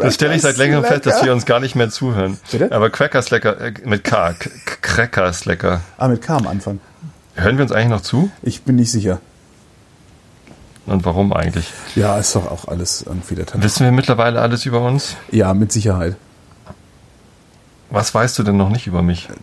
[0.00, 2.38] Das stelle ich seit längerem fest, dass wir uns gar nicht mehr zuhören.
[2.50, 2.72] Bitte?
[2.72, 4.50] Aber Cracker Slacker, äh, mit K, K-
[4.80, 5.82] Cracker Slacker.
[5.98, 6.80] ah, mit K am Anfang.
[7.34, 8.30] Hören wir uns eigentlich noch zu?
[8.42, 9.20] Ich bin nicht sicher.
[10.86, 11.72] Und warum eigentlich?
[11.94, 13.62] Ja, ist doch auch alles irgendwie der Tag.
[13.62, 15.16] Wissen wir mittlerweile alles über uns?
[15.30, 16.16] Ja, mit Sicherheit.
[17.90, 19.28] Was weißt du denn noch nicht über mich?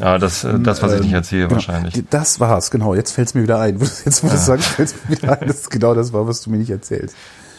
[0.00, 1.54] Ah, das, äh, das was ich nicht erzähle, Genau.
[1.54, 2.02] wahrscheinlich.
[2.10, 2.96] Das war's, genau.
[2.96, 3.78] Jetzt fällt's mir wieder ein.
[4.04, 5.46] Jetzt, wo du es sagst, fällt's mir wieder ein.
[5.46, 7.14] Das ist genau das war, was du mir nicht erzählst.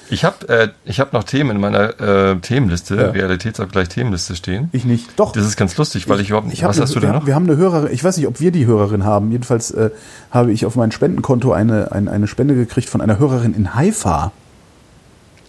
[0.09, 3.09] Ich habe äh, ich hab noch Themen in meiner äh, Themenliste, Ja.
[3.09, 4.69] Realitätsabgleich Themenliste stehen.
[4.71, 5.07] Ich nicht.
[5.17, 5.31] Doch.
[5.31, 6.63] Das ist ganz lustig, weil ich, überhaupt nicht.
[6.63, 7.25] Was eine, hast du wir, denn noch?
[7.25, 9.31] Wir haben eine Hörerin, ich weiß nicht, ob wir die Hörerin haben.
[9.31, 9.89] Jedenfalls äh,
[10.31, 14.31] habe ich auf mein Spendenkonto eine, eine, eine Spende gekriegt von einer Hörerin in Haifa.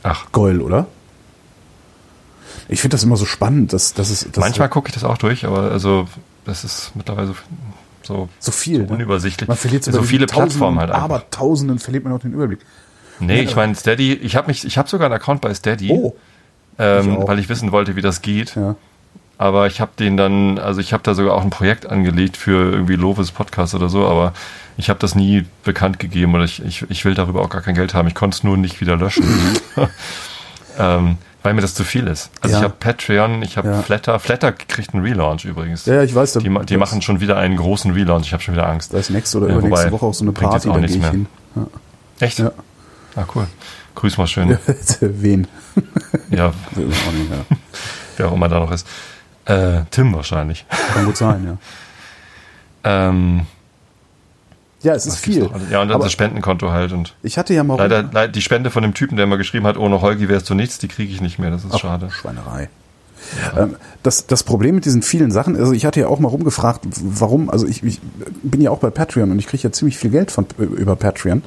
[0.02, 0.86] Ach, Goll, oder?
[2.68, 5.18] Ich finde das immer so spannend, dass, dass es dass manchmal gucke ich das auch
[5.18, 6.08] durch, aber also
[6.44, 7.34] das ist mittlerweile
[8.02, 8.82] so, so viel.
[8.82, 8.88] ne?
[8.88, 9.48] unübersichtlich.
[9.48, 11.04] Man verliert so viele Plattformen halt einfach.
[11.04, 12.60] Aber Tausenden verliert man auch den Überblick.
[13.20, 16.14] Nee, ich meine Steady, ich habe mich, ich habe sogar einen Account bei Steady, Oh,
[16.78, 18.54] ähm, ich weil ich wissen wollte, wie das geht.
[18.56, 18.74] ja.
[19.38, 22.72] Aber ich habe den dann, also ich habe da sogar auch ein Projekt angelegt für
[22.72, 24.32] irgendwie Lovis Podcast oder so, aber
[24.78, 27.74] ich habe das nie bekannt gegeben oder ich, ich, ich will darüber auch gar kein
[27.74, 28.08] Geld haben.
[28.08, 29.24] Ich konnte es nur nicht wieder löschen.
[30.78, 32.30] ähm, weil mir das zu viel ist.
[32.40, 32.58] Also Ja.
[32.60, 33.82] ich habe Patreon, ich habe Ja.
[33.82, 34.18] Flatter.
[34.18, 35.84] Flatter kriegt einen Relaunch übrigens.
[35.86, 36.32] Ja, ja, ich weiß.
[36.34, 38.26] Die, die machen schon wieder einen großen Relaunch.
[38.26, 38.92] Ich habe schon wieder Angst.
[38.94, 41.10] Da ist nächste oder Ja, übernächste Woche auch so eine Party, da gehe ich mehr.
[41.10, 41.26] hin.
[41.54, 41.66] Ja.
[42.20, 42.38] Echt?
[42.38, 42.52] Ja.
[43.16, 43.46] Ah, cool.
[43.94, 44.56] Grüß mal schön.
[45.00, 45.46] Wen?
[46.30, 46.52] Ja, ja.
[48.16, 48.86] wer auch immer da noch ist.
[49.46, 50.66] Äh, Tim wahrscheinlich.
[50.92, 51.56] Kann gut sein, ja.
[52.88, 53.40] Ähm,
[54.82, 55.42] Ja, es ist viel.
[55.42, 55.70] noch alles?
[55.70, 56.92] Ja, und dann das Spendenkonto halt.
[56.92, 59.66] Und ich hatte ja mal leider, leider die Spende von dem Typen, der mal geschrieben
[59.66, 61.50] hat, ohne Holgi wärst du nichts, die kriege ich nicht mehr.
[61.50, 62.10] Das ist Ach, schade.
[62.12, 62.68] Schweinerei.
[63.56, 66.84] Ähm, das, das Problem mit diesen vielen Sachen, also ich hatte ja auch mal rumgefragt,
[67.02, 68.00] warum, also ich, ich
[68.44, 71.42] bin ja auch bei Patreon und ich kriege ja ziemlich viel Geld von, über Patreon.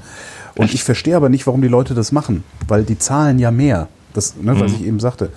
[0.59, 3.87] Und ich verstehe aber nicht, warum die Leute das machen, weil die zahlen ja mehr.
[4.13, 4.77] Das, ne, was Mhm.
[4.77, 5.29] ich eben sagte.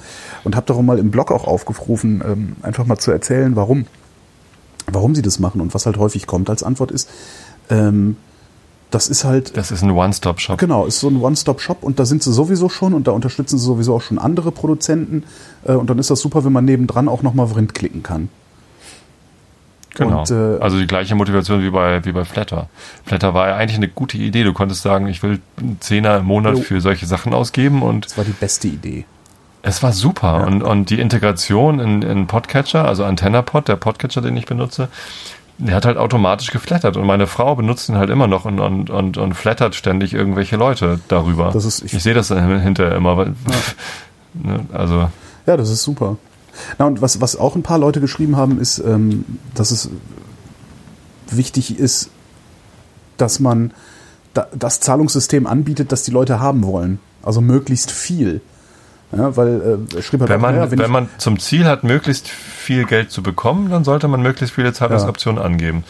[0.44, 3.86] Und habe darum mal im Blog auch aufgerufen, ähm, einfach mal zu erzählen, warum.
[4.90, 7.08] Warum sie das machen und was halt häufig kommt als Antwort ist,
[7.70, 8.16] ähm,
[8.90, 10.58] das ist halt Das ist ein One-Stop-Shop.
[10.58, 13.64] Genau, ist so ein One-Stop-Shop und da sind sie sowieso schon und da unterstützen sie
[13.64, 15.22] sowieso auch schon andere Produzenten
[15.64, 18.28] äh, und dann ist das super, wenn man nebendran auch nochmal Vrind klicken kann.
[19.94, 20.20] Genau.
[20.20, 22.68] Und, äh, also die gleiche Motivation wie bei, wie bei Flatter.
[23.04, 24.42] Flatter war ja eigentlich eine gute Idee.
[24.44, 28.16] Du konntest sagen, ich will einen Zehner im Monat für solche Sachen ausgeben und Das
[28.16, 29.04] war die beste Idee.
[29.62, 30.40] es war super.
[30.40, 30.46] Ja.
[30.46, 34.88] Und, und die Integration in, in Podcatcher, also AntennaPod, der Podcatcher, den ich benutze,
[35.58, 36.96] der hat halt automatisch geflattert.
[36.96, 40.56] Und meine Frau benutzt ihn halt immer noch und, und, und, und flattert ständig irgendwelche
[40.56, 41.50] Leute darüber.
[41.52, 43.16] Das ist- ich- ich, sehe das hinterher immer.
[43.18, 43.34] Weil,
[44.34, 45.08] ne, also
[45.46, 46.16] Ja, das ist super.
[46.78, 49.24] Na und was, was auch ein paar Leute geschrieben haben, ist, ähm,
[49.54, 49.88] dass es
[51.30, 52.10] wichtig ist,
[53.16, 53.72] dass man
[54.34, 56.98] da, das Zahlungssystem anbietet, das die Leute haben wollen.
[57.22, 58.40] Also möglichst viel.
[59.16, 61.84] Ja, weil äh, schrieb halt wenn auch, man, naja, wenn, ich- man zum Ziel hat,
[61.84, 65.84] möglichst viel Geld zu bekommen, dann sollte man möglichst viele Zahlungsoptionen angeben.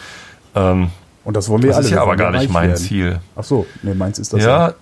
[0.56, 0.90] Ähm,
[1.24, 1.84] und das wollen wir das alle.
[1.86, 2.80] ist ja aber gar nicht mein werden.
[2.82, 3.20] Ziel.
[3.36, 4.74] Ach so, nee, meins ist das Ja,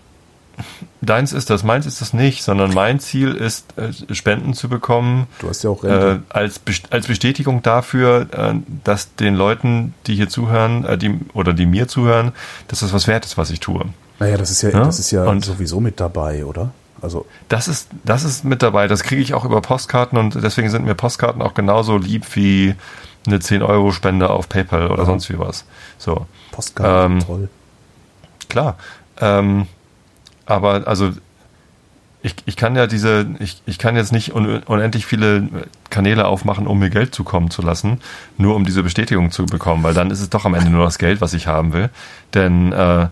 [1.02, 5.26] deins ist das, meins ist das nicht, sondern mein Ziel ist, äh, Spenden zu bekommen,
[5.38, 6.22] Du hast ja auch äh, Rente.
[6.28, 11.52] als, Best- als Bestätigung dafür, äh, dass den Leuten, die hier zuhören, äh, die, oder
[11.52, 12.32] die mir zuhören,
[12.68, 13.84] dass das was wert ist, was ich tue.
[14.18, 16.70] naja, das ist ja, Ja, das ist ja und- sowieso mit dabei, oder?
[17.02, 18.86] Also, Das ist, das ist mit dabei.
[18.86, 22.74] Das kriege ich auch über Postkarten und deswegen sind mir Postkarten auch genauso lieb wie
[23.26, 25.06] eine 10-Euro-Spende auf PayPal oder Ja.
[25.06, 25.64] sonst wie was.
[25.96, 27.48] So, Postkarten, Ähm, toll.
[28.50, 28.76] klar.
[29.18, 29.66] Ähm,
[30.50, 31.12] aber also
[32.22, 35.48] ich, ich kann ja diese, ich, ich kann jetzt nicht un, unendlich viele
[35.88, 38.00] Kanäle aufmachen, um mir Geld zukommen zu lassen,
[38.36, 40.98] nur um diese Bestätigung zu bekommen, weil dann ist es doch am Ende nur das
[40.98, 41.88] Geld, was ich haben will.
[42.34, 43.06] Denn äh,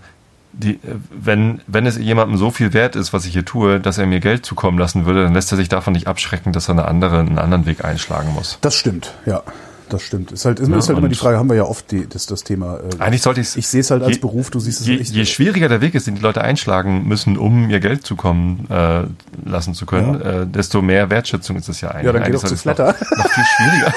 [0.52, 0.78] die,
[1.10, 4.20] wenn, wenn es jemandem so viel wert ist, was ich hier tue, dass er mir
[4.20, 7.20] Geld zukommen lassen würde, dann lässt er sich davon nicht abschrecken, dass er eine andere,
[7.20, 8.58] einen anderen Weg einschlagen muss.
[8.60, 9.42] Das stimmt, ja.
[9.88, 10.32] Das stimmt.
[10.32, 12.26] Ist halt, ist, Ja, ist halt immer die Frage, haben wir ja oft die, das,
[12.26, 12.78] das Thema.
[12.78, 15.10] Äh, Eigentlich sollte ich ich sehe es halt als Beruf, du siehst es je, echt.
[15.10, 19.02] je schwieriger der Weg ist, den die Leute einschlagen müssen, um ihr Geld zukommen äh,
[19.48, 22.06] lassen zu können, äh, desto mehr Wertschätzung ist es ja eigentlich.
[22.06, 22.94] ja, dann eigentlich doch zu Flatter.
[23.10, 23.94] Noch, noch viel schwieriger.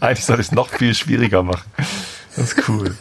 [0.00, 1.70] eigentlich sollte ich es noch viel schwieriger machen.
[2.36, 2.94] Das ist cool.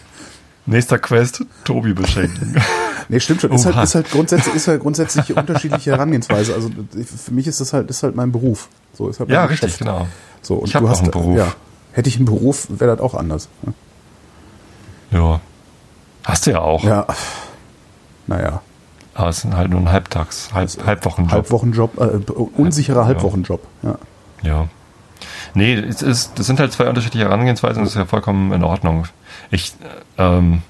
[0.65, 2.55] Nächster Quest, Tobi beschenken.
[3.09, 3.51] Nee, stimmt schon.
[3.51, 6.53] Ist halt, ist halt grundsätzlich, ist halt grundsätzlich unterschiedliche Herangehensweise.
[6.53, 6.69] Also
[7.03, 8.69] für mich ist das halt, ist halt mein Beruf.
[8.93, 9.63] So ist halt mein ja, Geschäft.
[9.63, 10.07] richtig, genau.
[10.41, 11.37] So, und Ich du hast, einen Beruf.
[11.37, 11.51] Ja,
[11.91, 13.49] hätte ich einen Beruf, wäre das auch anders.
[15.11, 15.41] Ja.
[16.23, 16.83] Hast du ja auch.
[16.83, 17.07] Ja,
[18.27, 18.61] naja,
[19.15, 21.31] Aber es ist halt nur ein Halbtags, Halb, Halbwochenjob.
[21.31, 22.31] Halbwochenjob, äh,
[22.61, 23.65] unsicherer Halbwochenjob.
[23.81, 23.95] Ja.
[24.43, 24.67] Ja.
[25.55, 29.05] Nee, es ist, das sind halt zwei unterschiedliche Herangehensweisen, das ist ja vollkommen in Ordnung.
[29.49, 29.73] Ich,
[30.19, 30.61] ähm,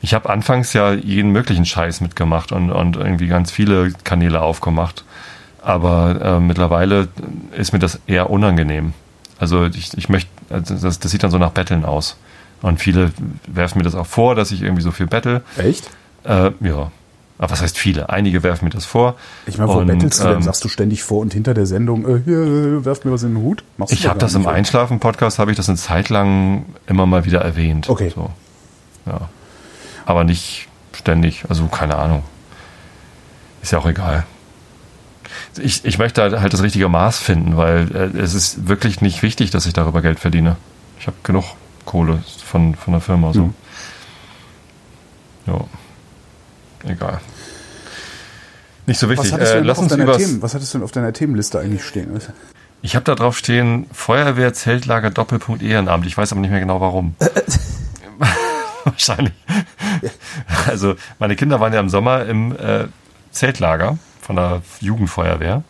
[0.00, 5.04] ich habe anfangs ja jeden möglichen Scheiß mitgemacht und, und irgendwie ganz viele Kanäle aufgemacht.
[5.62, 7.08] Aber äh, mittlerweile
[7.56, 8.92] ist mir das eher unangenehm.
[9.40, 12.16] Also ich, ich möchte, also das, das sieht dann so nach Betteln aus.
[12.62, 13.12] Und viele
[13.46, 15.42] werfen mir das auch vor, dass ich irgendwie so viel bettel.
[15.56, 15.90] Echt?
[16.24, 16.90] Äh, ja.
[17.40, 18.08] Aber was heißt viele?
[18.10, 19.14] Einige werfen mir das vor.
[19.46, 20.36] Ich meine, wo Und, bettelst du denn?
[20.36, 23.22] ähm, Sagst du ständig vor und hinter der Sendung, äh, hier, äh, werft mir was
[23.22, 23.62] in den Hut?
[23.76, 24.46] Machst Ich habe das im?
[24.48, 27.88] Einschlafen-Podcast, habe ich das eine Zeit lang immer mal wieder erwähnt.
[27.88, 28.10] Okay.
[28.12, 28.30] So.
[29.06, 29.28] Ja.
[30.08, 32.22] Aber nicht ständig, also keine Ahnung.
[33.60, 34.24] Ist ja auch egal.
[35.58, 39.22] Ich, ich möchte halt, halt das richtige Maß finden, weil äh, es ist wirklich nicht
[39.22, 40.56] wichtig, dass ich darüber Geld verdiene.
[40.98, 41.44] Ich habe genug
[41.84, 43.34] Kohle von, von der Firma.
[43.34, 43.42] So.
[43.42, 43.54] Mhm.
[45.46, 45.60] Ja.
[46.84, 47.20] Egal.
[48.86, 49.26] Nicht so wichtig.
[49.26, 51.84] Was hattest, Äh, lass uns über Themen, was hattest du denn auf deiner Themenliste eigentlich
[51.84, 52.18] stehen?
[52.80, 56.06] Ich habe da drauf stehen, Feuerwehr, Zeltlager, Doppelpunkt Ehrenamt.
[56.06, 57.14] Ich weiß aber nicht mehr genau warum.
[58.92, 59.34] Wahrscheinlich.
[60.66, 62.86] Also meine Kinder waren ja im Sommer im äh,
[63.30, 65.62] Zeltlager von der Jugendfeuerwehr.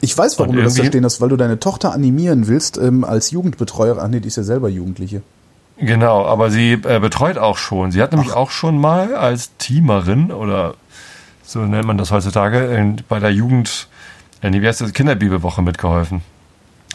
[0.00, 3.04] Ich weiß, warum du das da stehen hast, weil du deine Tochter animieren willst ähm,
[3.04, 3.98] als Jugendbetreuer.
[4.00, 5.22] Ach nee, die ist ja selber Jugendliche.
[5.78, 7.92] Genau, aber sie äh, betreut auch schon.
[7.92, 10.74] Sie hat nämlich auch schon mal als Teamerin oder
[11.44, 13.88] so nennt man das heutzutage in, bei der Jugend,
[14.40, 16.22] äh, wie heißt das, Kinderbibelwoche mitgeholfen.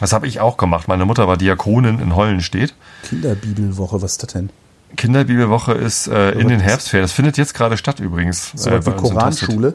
[0.00, 0.88] Das habe ich auch gemacht.
[0.88, 2.74] Meine Mutter war Diakonin in Hollenstedt.
[3.04, 4.50] Kinderbibelwoche, was ist das denn?
[4.96, 7.04] Kinderbibelwoche ist äh, in den Herbstferien.
[7.04, 8.52] Das findet jetzt gerade statt übrigens.
[8.54, 8.90] So äh, wie.
[8.90, 9.74] Koranschule.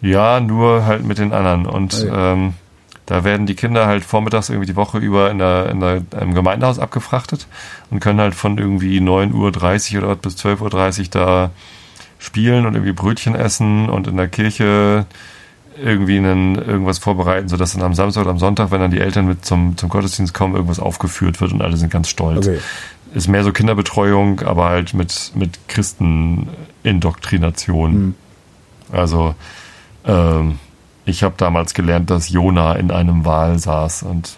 [0.00, 1.66] Ja, nur halt mit den anderen.
[1.66, 2.32] Und Ah, ja.
[2.32, 2.54] ähm,
[3.06, 6.34] da werden die Kinder halt vormittags irgendwie die Woche über in der, in der, im
[6.34, 7.46] Gemeindehaus abgefrachtet
[7.90, 11.50] und können halt von irgendwie 9.30 Uhr oder was bis 12.30 Uhr da
[12.18, 15.06] spielen und irgendwie Brötchen essen und in der Kirche
[15.82, 19.26] irgendwie einen, irgendwas vorbereiten, sodass dann am Samstag oder am Sonntag, wenn dann die Eltern
[19.26, 22.46] mit zum, zum Gottesdienst kommen, irgendwas aufgeführt wird und alle sind ganz stolz.
[22.46, 22.58] Okay.
[23.14, 27.92] Ist mehr so Kinderbetreuung, aber halt mit, mit Christenindoktrination.
[27.92, 28.14] Hm.
[28.90, 29.34] Also,
[30.04, 30.58] ähm,
[31.04, 34.36] ich habe damals gelernt, dass Jona in einem Wal saß und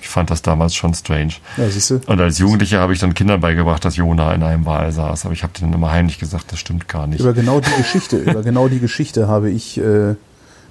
[0.00, 1.34] ich fand das damals schon strange.
[1.56, 2.00] Ja, siehst du?
[2.06, 5.32] Und als Jugendlicher habe ich dann Kindern beigebracht, dass Jona in einem Wal saß, aber
[5.32, 7.20] ich habe denen immer heimlich gesagt, das stimmt gar nicht.
[7.20, 10.14] Über genau die Geschichte, über genau die Geschichte habe ich, äh,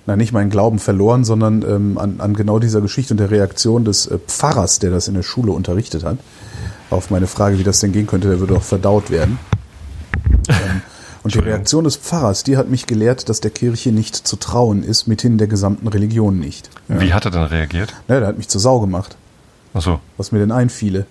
[0.05, 3.85] na nicht meinen Glauben verloren, sondern ähm, an, an genau dieser Geschichte und der Reaktion
[3.85, 6.19] des äh, Pfarrers, der das in der Schule unterrichtet hat,
[6.95, 9.39] auf meine Frage, wie das denn gehen könnte, der würde auch verdaut werden.
[10.49, 10.81] Ähm,
[11.23, 11.39] und die.
[11.39, 15.37] Reaktion des Pfarrers, die hat mich gelehrt, dass der Kirche nicht zu trauen ist, mithin
[15.37, 16.69] der gesamten Religion nicht.
[16.89, 16.99] Ja.
[16.99, 17.93] Wie hat er dann reagiert?
[18.07, 19.15] Ja, der hat mich zur Sau gemacht,
[19.73, 19.99] Achso.
[20.17, 21.05] was mir denn einfiele.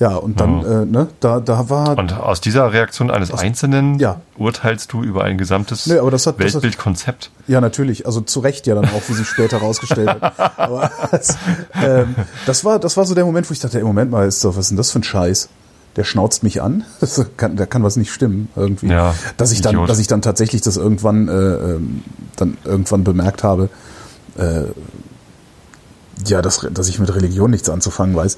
[0.00, 0.82] Ja, und dann, Ja.
[0.82, 4.18] äh, ne, da, da war Und aus dieser Reaktion eines Einzelnen ja.
[4.38, 7.30] urteilst du über ein gesamtes Nee, Weltbildkonzept?
[7.46, 8.06] Ja, natürlich.
[8.06, 10.58] Also zu Recht ja dann auch, wie sich später rausgestellt hat.
[10.58, 11.36] Aber das,
[11.74, 12.14] ähm,
[12.46, 14.56] das, war, das war so der Moment, wo ich dachte, ey, Moment mal, ist doch,
[14.56, 15.50] was ist denn das für ein Scheiß?
[15.96, 16.84] Der schnauzt mich an.
[17.00, 18.86] Das kann, da kann was nicht stimmen irgendwie.
[18.86, 22.02] Ja, dass ich dann, dass ich dann tatsächlich das irgendwann, äh, ähm,
[22.36, 23.68] dann irgendwann bemerkt habe,
[24.38, 24.62] äh,
[26.26, 28.36] ja, dass, dass ich mit Religion nichts anzufangen weiß.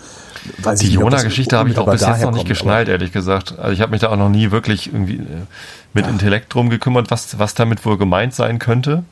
[0.58, 3.58] weiß Die nicht, Jona-Geschichte habe ich auch bis jetzt noch nicht geschnallt, ehrlich gesagt.
[3.58, 5.46] Also ich habe mich da auch noch nie wirklich irgendwie äh,
[5.94, 9.04] mit Intellekt drum gekümmert, was, was damit wohl gemeint sein könnte.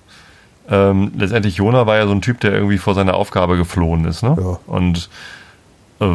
[0.68, 4.22] Ähm, letztendlich Jona war ja so ein Typ, der irgendwie vor seiner Aufgabe geflohen ist,
[4.22, 4.36] ne?
[4.38, 4.58] Ja.
[4.66, 5.08] Und
[6.00, 6.06] äh,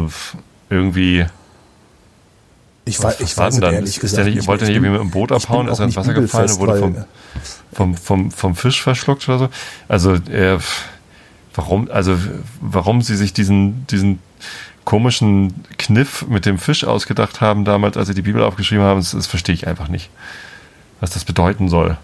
[0.70, 1.26] irgendwie
[2.86, 3.74] Ich, weiß, was ich war weiß dann?
[3.74, 5.78] ehrlich Ist gesagt der nicht, wollte Ich nicht bin- irgendwie mit dem Boot abhauen, ist
[5.78, 6.96] er ins nicht Wasser gefallen und wurde vom,
[7.72, 9.48] vom, vom, vom Fisch verschluckt oder so.
[9.88, 10.58] Also äh,
[11.56, 12.16] warum, also
[12.60, 14.18] warum sie sich diesen, diesen
[14.84, 19.10] komischen Kniff mit dem Fisch ausgedacht haben damals, als sie die Bibel aufgeschrieben haben, das,
[19.12, 20.10] das verstehe ich einfach nicht.
[21.00, 21.96] Was das bedeuten soll.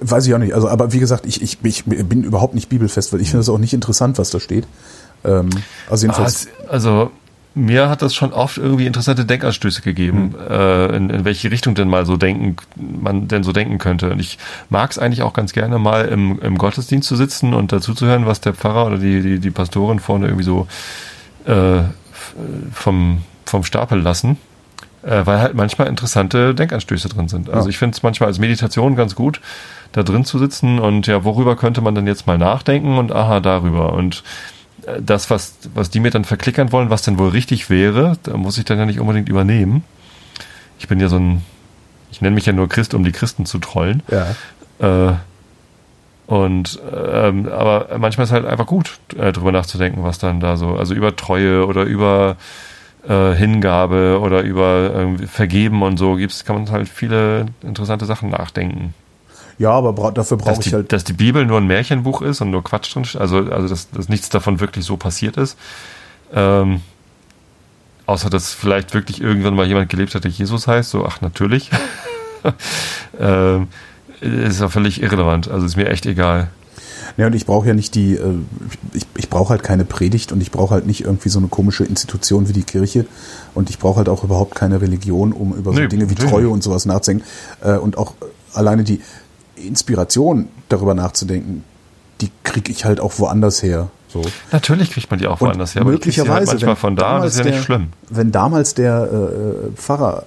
[0.00, 0.54] Weiß ich auch nicht.
[0.54, 3.48] Also, aber wie gesagt, ich, ich, ich bin überhaupt nicht bibelfest, weil ich finde es
[3.50, 4.66] auch nicht interessant, was da steht.
[5.24, 5.50] Ähm,
[5.90, 7.10] also Ah, jedenfalls, es- also
[7.58, 11.88] mir hat das schon oft irgendwie interessante Denkanstöße gegeben, äh, in, in welche Richtung denn
[11.88, 14.10] mal so denken, man denn so denken könnte.
[14.10, 14.38] Und ich
[14.70, 18.06] mag es eigentlich auch ganz gerne mal im, im Gottesdienst zu sitzen und dazu zu
[18.06, 20.66] hören, was der Pfarrer oder die, die, die Pastorin vorne irgendwie so
[21.46, 21.82] äh,
[22.72, 24.38] vom, vom Stapel lassen.
[25.02, 27.48] Äh, weil halt manchmal interessante Denkanstöße drin sind.
[27.50, 27.70] Also Ja.
[27.70, 29.40] ich finde es manchmal als Meditation ganz gut,
[29.92, 33.38] da drin zu sitzen und ja, worüber könnte man denn jetzt mal nachdenken und aha,
[33.38, 33.92] darüber.
[33.92, 34.24] Und
[35.00, 38.58] das, was, was die mir dann verklickern wollen, was denn wohl richtig wäre, da muss
[38.58, 39.84] ich dann ja nicht unbedingt übernehmen.
[40.78, 41.42] Ich bin ja so ein,
[42.10, 44.02] ich nenne mich ja nur Christ, um die Christen zu trollen.
[44.10, 45.08] ja.
[45.10, 45.14] Äh,
[46.28, 50.76] und ähm, aber manchmal ist halt einfach gut, äh, drüber nachzudenken, was dann da so,
[50.76, 52.36] also über Treue oder über
[53.08, 58.28] äh, Hingabe oder über ähm, Vergeben und so gibt's, kann man halt viele interessante Sachen
[58.28, 58.92] nachdenken.
[59.58, 60.92] Ja, aber bra dafür brauche ich halt.
[60.92, 63.90] dass die Bibel nur ein Märchenbuch ist und nur Quatsch drin steht, also, also dass,
[63.90, 65.58] dass nichts davon wirklich so passiert ist.
[66.32, 66.80] Ähm,
[68.06, 71.70] außer dass vielleicht wirklich irgendwann mal jemand gelebt hat, der Jesus heißt, so, ach natürlich.
[73.20, 73.68] ähm,
[74.20, 76.48] ist ja völlig irrelevant, also ist mir echt egal.
[77.16, 78.34] Ja, und ich brauche ja nicht die, äh,
[78.92, 81.84] ich, ich brauche halt keine Predigt und ich brauche halt nicht irgendwie so eine komische
[81.84, 83.06] Institution wie die Kirche
[83.54, 86.48] und ich brauche halt auch überhaupt keine Religion, um über so Nee, Dinge wie Treue
[86.48, 87.26] und sowas nachzudenken.
[87.62, 88.14] Äh, Und auch
[88.52, 89.00] alleine die
[89.66, 91.64] Inspiration darüber nachzudenken,
[92.20, 93.88] die kriege ich halt auch woanders her.
[94.08, 94.22] So.
[94.52, 96.96] Natürlich kriegt man die auch Und woanders her, krieg sie möglicherweise, halt manchmal wenn von
[96.96, 97.88] da und das ist ja damals nicht der- schlimm.
[98.08, 100.24] Wenn damals der äh, Pfarrer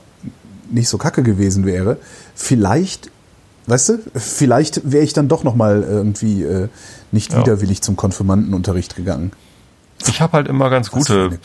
[0.69, 1.97] nicht so kacke gewesen wäre,
[2.35, 3.09] vielleicht,
[3.67, 6.67] weißt du, vielleicht wäre ich dann doch noch mal irgendwie äh,
[7.11, 7.39] nicht Ja.
[7.39, 9.31] widerwillig zum Konfirmandenunterricht gegangen.
[10.07, 11.39] Ich habe halt immer ganz Was gute.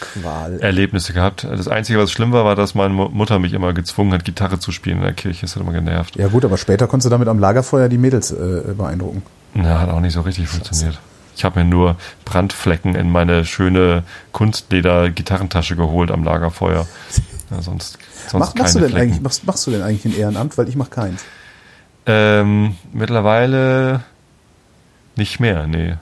[0.60, 1.44] Erlebnisse gehabt.
[1.44, 4.58] Das Einzige, was schlimm war, war, dass meine Mu- Mutter mich immer gezwungen hat, Gitarre
[4.58, 5.42] zu spielen in der Kirche.
[5.42, 6.16] Das hat immer genervt.
[6.16, 9.22] Ja gut, aber später konntest du damit am Lagerfeuer die Mädels äh, beeindrucken.
[9.54, 10.98] Na, hat auch nicht so richtig funktioniert.
[11.36, 16.86] Ich habe mir nur Brandflecken in meine schöne Kunstleder-Gitarrentasche geholt am Lagerfeuer.
[17.48, 17.96] Ja, sonst
[18.26, 19.02] sonst Mach, machst, du denn Flecken.
[19.06, 20.58] eigentlich, machst, machst du denn eigentlich ein Ehrenamt?
[20.58, 21.22] Weil ich mach keins.
[22.04, 24.00] Ähm, mittlerweile
[25.14, 25.94] nicht mehr, nee.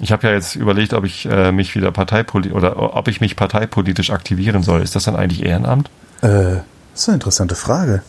[0.00, 3.36] Ich habe ja jetzt überlegt, ob ich äh, mich wieder parteipolitisch oder ob ich mich
[3.36, 4.80] parteipolitisch aktivieren soll.
[4.82, 5.90] Ist das dann eigentlich Ehrenamt?
[6.22, 6.62] Äh, das
[6.94, 8.02] ist eine interessante Frage.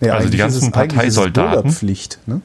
[0.00, 1.62] Nee, Also die ganzen es- Parteisoldaten?
[1.62, 2.40] Bürgerpflicht, ne?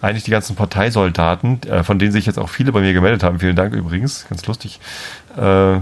[0.00, 3.40] Eigentlich die ganzen Parteisoldaten, äh, von denen sich jetzt auch viele bei mir gemeldet haben.
[3.40, 4.80] Vielen Dank übrigens, ganz lustig.
[5.36, 5.76] Äh,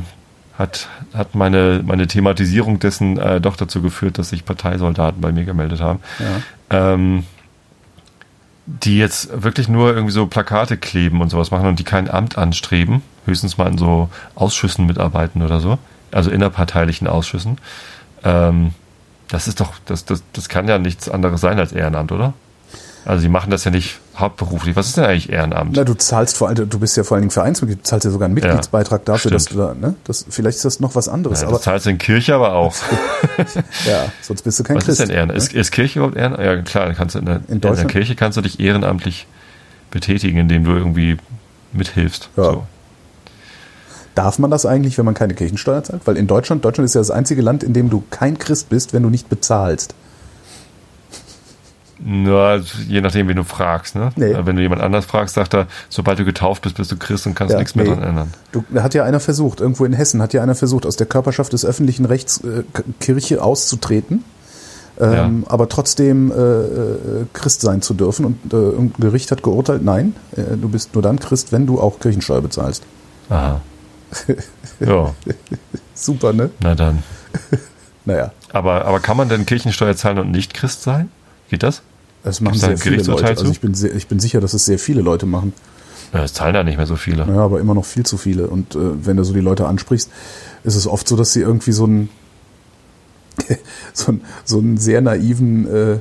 [0.59, 5.45] hat, hat meine, meine Thematisierung dessen äh, doch dazu geführt, dass sich Parteisoldaten bei mir
[5.45, 6.01] gemeldet haben.
[6.71, 6.93] Ja.
[6.95, 7.25] Ähm,
[8.67, 12.39] die jetzt wirklich nur irgendwie so Plakate kleben und sowas machen und die kein Amt
[12.39, 15.79] anstreben, höchstens mal in so Ausschüssen mitarbeiten oder so,
[16.13, 17.59] also innerparteilichen Ausschüssen.
[18.25, 18.75] Ähm,
[19.29, 22.35] das ist doch, das, das, das kann ja nichts anderes sein als Ehrenamt, oder?
[23.05, 24.77] Also sie machen das ja nicht hauptberuflich.
[24.77, 25.75] Was ist denn eigentlich Ehrenamt?
[25.75, 28.11] Na, du zahlst vor allem, du bist ja vor allen Dingen Vereinsmitglied, du zahlst ja
[28.11, 29.35] sogar einen Mitgliedsbeitrag dafür, stimmt.
[29.35, 29.95] dass du da, ne?
[30.05, 32.53] Das, vielleicht ist das noch was anderes, ja, aber das zahlst du in Kirche aber
[32.53, 32.75] auch.
[33.87, 35.01] ja, sonst bist du kein Was Christ.
[35.01, 35.39] ist denn Ehrenamt?
[35.39, 35.45] ne?
[35.45, 36.43] Ist, ist Kirche überhaupt Ehrenamt?
[36.43, 37.91] Ja, klar, dann kannst du in der, in der Deutschland?
[37.91, 39.27] Kirche kannst du dich ehrenamtlich
[39.91, 41.17] betätigen, indem du irgendwie
[41.73, 42.31] mithilfst.
[42.37, 42.45] Ja.
[42.45, 42.67] So.
[44.15, 46.03] Darf man das eigentlich, wenn man keine Kirchensteuer zahlt?
[46.07, 48.93] Weil in Deutschland, Deutschland ist ja das einzige Land, in dem du kein Christ bist,
[48.93, 49.95] wenn du nicht bezahlst.
[52.05, 52.57] Na,
[52.89, 53.95] je nachdem, wen du fragst.
[53.95, 54.11] Ne?
[54.17, 54.35] Nee.
[54.45, 57.35] Wenn du jemand anders fragst, sagt er, sobald du getauft bist, bist du Christ und
[57.35, 57.93] kannst Ja, nichts mehr nee.
[57.93, 58.35] dran ändern.
[58.51, 61.07] Du, da hat ja einer versucht, irgendwo in Hessen hat ja einer versucht, aus der
[61.07, 62.65] Körperschaft des öffentlichen Rechts äh,
[62.99, 64.25] Kirche auszutreten,
[65.01, 66.99] ähm, aber trotzdem äh, äh,
[67.33, 68.25] Christ sein zu dürfen.
[68.25, 71.81] Und äh, ein Gericht hat geurteilt, nein, äh, du bist nur dann Christ, wenn du
[71.81, 72.83] auch Kirchensteuer bezahlst.
[73.31, 73.61] Aha.
[74.81, 75.15] ja,
[75.95, 76.51] Super, ne?
[76.61, 77.03] na dann.
[78.05, 81.09] Naja, Aber, aber kann man denn Kirchensteuer zahlen und nicht Christ sein?
[81.49, 81.83] Geht das?
[82.23, 83.27] Das machen Gibt's da sehr viele Leute.
[83.27, 85.53] Also ich bin, sehr, ich bin sicher, dass es sehr viele Leute machen.
[86.13, 87.27] Ja, das zahlen ja nicht mehr so viele.
[87.27, 88.49] Ja, aber immer noch viel zu viele.
[88.49, 90.11] Und äh, wenn du so die Leute ansprichst,
[90.63, 92.11] ist es oft so, dass sie irgendwie so einen,
[93.93, 95.99] so einen, so einen sehr naiven äh,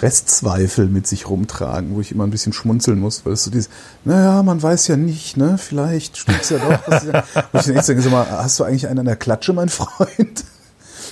[0.00, 3.68] Restzweifel mit sich rumtragen, wo ich immer ein bisschen schmunzeln muss, weil es so dieses,
[4.04, 6.92] naja, man weiß ja nicht, ne, vielleicht stimmt's ja doch.
[6.92, 9.16] Ist ja, wo ich dann echt denke, sag mal, hast du eigentlich einen an der
[9.16, 10.44] Klatsche, mein Freund?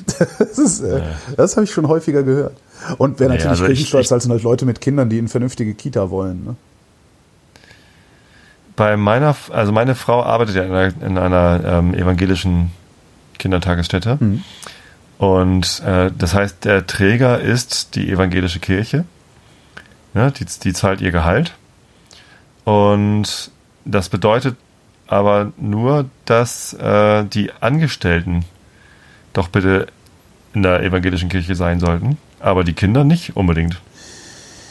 [0.38, 1.00] Das ist, äh,
[1.36, 2.56] das habe ich schon häufiger gehört.
[2.98, 5.74] Und wer natürlich also ich- ich- zahlt, sind halt Leute mit Kindern, die in vernünftige
[5.74, 6.44] Kita wollen.
[6.44, 6.56] Ne?
[8.76, 12.70] Bei meiner, also meine Frau arbeitet ja in einer, in einer ähm, evangelischen
[13.38, 14.18] Kindertagesstätte.
[14.20, 14.44] Mhm.
[15.18, 19.04] Und äh, das heißt, der Träger ist die evangelische Kirche.
[20.12, 21.54] Ja, die, die zahlt ihr Gehalt.
[22.64, 23.50] Und
[23.86, 24.56] das bedeutet
[25.06, 28.44] aber nur, dass äh, die Angestellten
[29.36, 29.86] doch bitte
[30.54, 33.80] in der evangelischen Kirche sein sollten, aber die Kinder nicht unbedingt.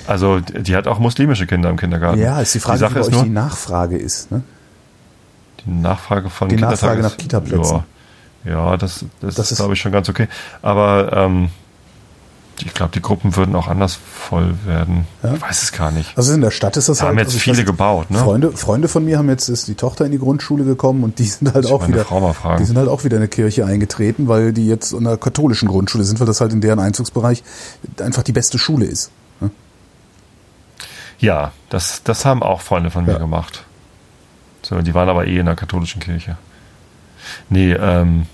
[0.08, 2.20] Also die hat auch muslimische Kinder im Kindergarten.
[2.20, 4.32] Ja, ist die Frage, Sache wie ist nur, die Nachfrage ist.
[4.32, 4.44] Ne?
[5.66, 7.84] die Nachfrage von Die Nachfrage nach Kitaplätzen.
[8.44, 10.28] Ja, ja das, das, Das ist, ist- glaube ich, schon ganz okay.
[10.62, 11.50] Aber ähm,
[12.64, 15.06] ich glaube, die Gruppen würden auch anders voll werden.
[15.24, 15.34] Ja?
[15.34, 16.18] Ich weiß es gar nicht.
[16.18, 17.28] Also in der Stadt ist das Da haben halt.
[17.28, 18.20] jetzt also viele weiß- gebaut, ne?
[18.20, 21.26] Freunde, Freunde von mir haben jetzt ist die Tochter in die Grundschule gekommen und die
[21.26, 22.06] sind halt auch wieder.
[22.58, 25.68] Die sind halt auch wieder in eine Kirche eingetreten, weil die jetzt in einer katholischen
[25.68, 27.44] Grundschule sind, weil das halt in deren Einzugsbereich
[28.00, 29.12] einfach die beste Schule ist.
[29.42, 29.52] ne?
[31.20, 33.18] Ja, das, das haben auch Freunde von mir Ja.
[33.18, 33.64] gemacht.
[34.62, 36.38] So, die waren aber eh in der katholischen Kirche.
[37.50, 38.28] Nee, ähm,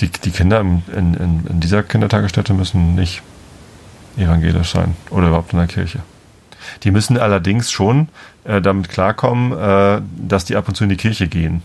[0.00, 3.22] die, die Kinder in, in, in dieser Kindertagesstätte müssen nicht
[4.16, 6.00] evangelisch sein oder überhaupt in der Kirche.
[6.82, 8.08] Die müssen allerdings schon
[8.44, 11.62] äh, damit klarkommen, äh, dass die ab und zu in die Kirche gehen.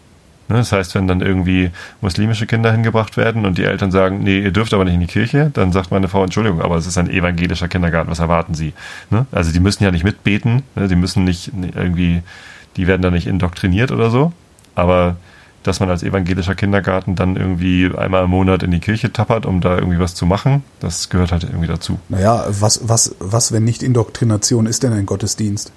[0.48, 0.58] Ne?
[0.58, 1.72] Das heißt, wenn dann irgendwie
[2.02, 5.08] muslimische Kinder hingebracht werden und die Eltern sagen, nee, ihr dürft aber nicht in die
[5.08, 8.74] Kirche, dann sagt meine Frau, Entschuldigung, aber es ist ein evangelischer Kindergarten, was erwarten Sie?
[9.10, 9.26] Ne?
[9.32, 10.88] Also die müssen ja nicht mitbeten, ne?
[10.88, 12.22] die müssen nicht irgendwie,
[12.78, 14.34] die werden da nicht indoktriniert oder so,
[14.76, 15.16] aber
[15.64, 19.62] dass man als evangelischer Kindergarten dann irgendwie einmal im Monat in die Kirche tappert, um
[19.62, 22.00] da irgendwie was zu machen, das gehört halt irgendwie dazu.
[22.10, 25.72] Naja, was, was, was, wenn nicht Indoktrination ist denn ein Gottesdienst?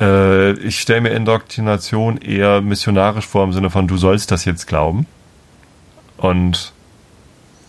[0.00, 4.66] Äh, ich stelle mir Indoktrination eher missionarisch vor im Sinne von, du sollst das jetzt
[4.66, 5.06] glauben.
[6.16, 6.72] Und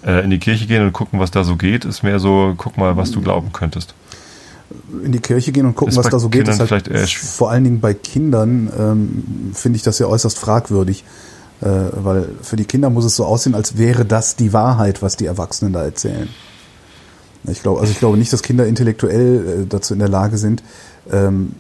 [0.06, 2.78] äh, in die Kirche gehen und gucken, was da so geht, ist mehr so, guck
[2.78, 3.94] mal, was du glauben könntest.
[5.04, 7.52] In die Kirche gehen und gucken, Ist was da so geht, Kindern ist halt vor
[7.52, 11.04] allen Dingen bei Kindern ähm, finde ich das ja äußerst fragwürdig,
[11.62, 15.18] äh, weil für die Kinder muss es so aussehen, als wäre das die Wahrheit, was
[15.18, 16.30] die Erwachsenen da erzählen.
[17.46, 20.64] Ich glaube, also ich glaube nicht, dass Kinder intellektuell äh, dazu in der Lage sind,
[21.12, 21.54] ähm,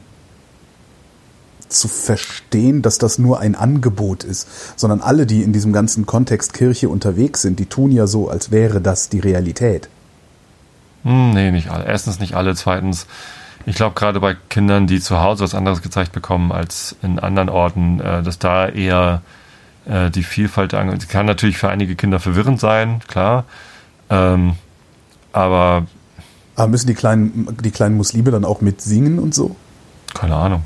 [1.73, 6.53] zu verstehen, dass das nur ein Angebot ist, sondern alle, die in diesem ganzen Kontext
[6.53, 9.89] Kirche unterwegs sind, die tun ja so, als wäre das die Realität.
[11.03, 11.85] Hm, nee, nicht alle.
[11.85, 12.55] Erstens nicht alle.
[12.55, 13.07] Zweitens,
[13.65, 17.49] ich glaube gerade bei Kindern, die zu Hause was anderes gezeigt bekommen als in anderen
[17.49, 19.21] Orten, äh, dass da eher
[19.85, 23.45] äh, die Vielfalt ange die kann natürlich für einige Kinder verwirrend sein, klar.
[24.09, 24.55] Ähm,
[25.33, 25.85] aber
[26.55, 29.55] Aber müssen die kleinen, die kleinen Muslime dann auch mitsingen und so?
[30.13, 30.63] keine Ahnung.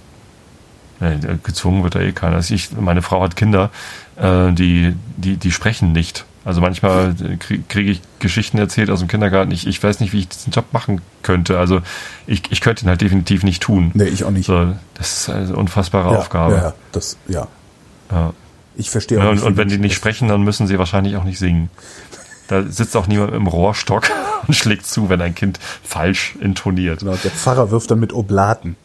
[1.00, 2.38] Nee, gezwungen wird da eh keiner.
[2.38, 3.70] Also ich, meine Frau hat Kinder,
[4.18, 6.26] äh, die, die, die sprechen nicht.
[6.48, 9.52] Also manchmal kriege krieg ich Geschichten erzählt aus dem Kindergarten.
[9.52, 11.60] Ich, ich weiß nicht, wie ich diesen Job machen könnte.
[11.60, 11.82] Also
[12.26, 13.92] ich, ich könnte ihn halt definitiv nicht tun.
[13.94, 14.46] Nee, ich auch nicht.
[14.46, 16.56] So, das ist eine unfassbare ja, Aufgabe.
[16.56, 17.50] Ja, das, ja.
[18.10, 18.32] Ja.
[18.78, 19.44] Ich verstehe auch Und, nicht.
[19.44, 21.70] und wenn die nicht sprechen, dann müssen sie wahrscheinlich auch nicht singen.
[22.48, 24.10] Da sitzt auch niemand im Rohrstock
[24.48, 27.00] und schlägt zu, wenn ein Kind falsch intoniert.
[27.00, 28.78] Genau, der Pfarrer wirft dann mit Oblaten.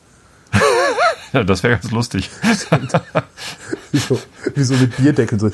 [1.32, 2.28] Ja, das wäre ganz lustig.
[3.92, 4.20] Wie so,
[4.54, 5.38] wie so mit Bierdeckeln.
[5.38, 5.50] So.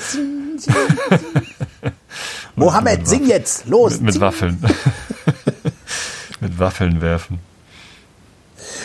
[2.56, 3.66] Mohammed, sing jetzt!
[3.66, 3.94] Los!
[3.94, 4.22] Mit, mit sing.
[4.22, 4.64] Waffeln.
[6.40, 7.38] mit Waffeln werfen.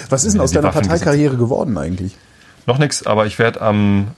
[0.09, 2.15] Was ist denn aus deiner Waffen Parteikarriere geworden eigentlich?
[2.65, 4.11] Noch nichts, aber ich werde am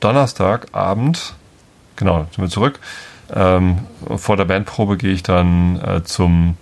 [0.00, 1.34] Donnerstagabend,
[1.96, 2.78] genau, sind wir zurück,
[3.34, 3.78] ähm,
[4.16, 6.56] vor der Bandprobe gehe ich dann äh, zum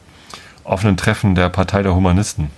[0.65, 2.51] offenen Treffen der Partei der Humanisten.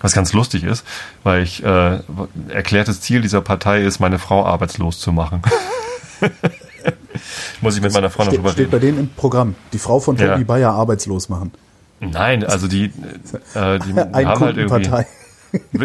[0.00, 0.84] Was ganz lustig ist,
[1.24, 1.98] weil ich äh,
[2.48, 5.42] erklärtes Ziel dieser Partei ist, meine Frau arbeitslos zu machen.
[7.60, 8.96] Muss ich mit meiner Frau noch drüber steht bei reden.
[8.96, 9.54] denen im Programm.
[9.72, 10.36] Die Frau von Tobi Ja.
[10.38, 11.52] Bayer arbeitslos machen.
[12.00, 12.84] Nein, also die,
[13.54, 15.04] äh, die haben halt irgendwie.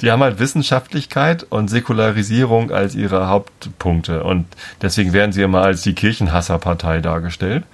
[0.00, 4.22] Die haben halt Wissenschaftlichkeit und Säkularisierung als ihre Hauptpunkte.
[4.22, 4.46] Und
[4.80, 7.64] deswegen werden sie immer als die Kirchenhasserpartei dargestellt.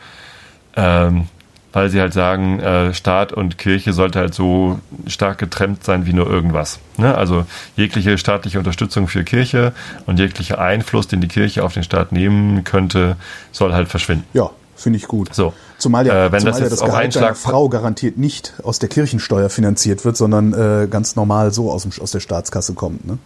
[0.74, 1.28] Ähm,
[1.74, 6.12] weil sie halt sagen, äh, Staat und Kirche sollte halt so stark getrennt sein wie
[6.14, 6.78] nur irgendwas.
[6.96, 7.14] Ne?
[7.14, 7.44] Also
[7.76, 9.72] jegliche staatliche Unterstützung für Kirche
[10.06, 13.16] und jeglicher Einfluss, den die Kirche auf den Staat nehmen könnte,
[13.52, 14.24] soll halt verschwinden.
[14.32, 15.34] Ja, finde ich gut.
[15.34, 15.52] So.
[15.78, 18.54] Zumal ja, Äh, wenn zumal das ja das auf Gehalt einen deiner Frau garantiert nicht
[18.62, 22.74] aus der Kirchensteuer finanziert wird, sondern äh, ganz normal so aus, dem, aus der Staatskasse
[22.74, 23.04] kommt.
[23.06, 23.18] Ne?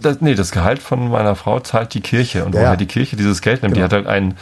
[0.00, 2.44] Das, nee, das Gehalt von meiner Frau zahlt die Kirche.
[2.44, 3.86] Und Ja, woher die Kirche dieses Geld nimmt, die Genau.
[3.86, 4.36] hat halt einen,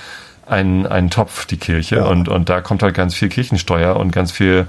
[0.47, 1.97] einen, einen Topf, die Kirche.
[1.97, 2.05] Ja.
[2.07, 4.66] Und, und da kommt halt ganz viel Kirchensteuer und ganz viel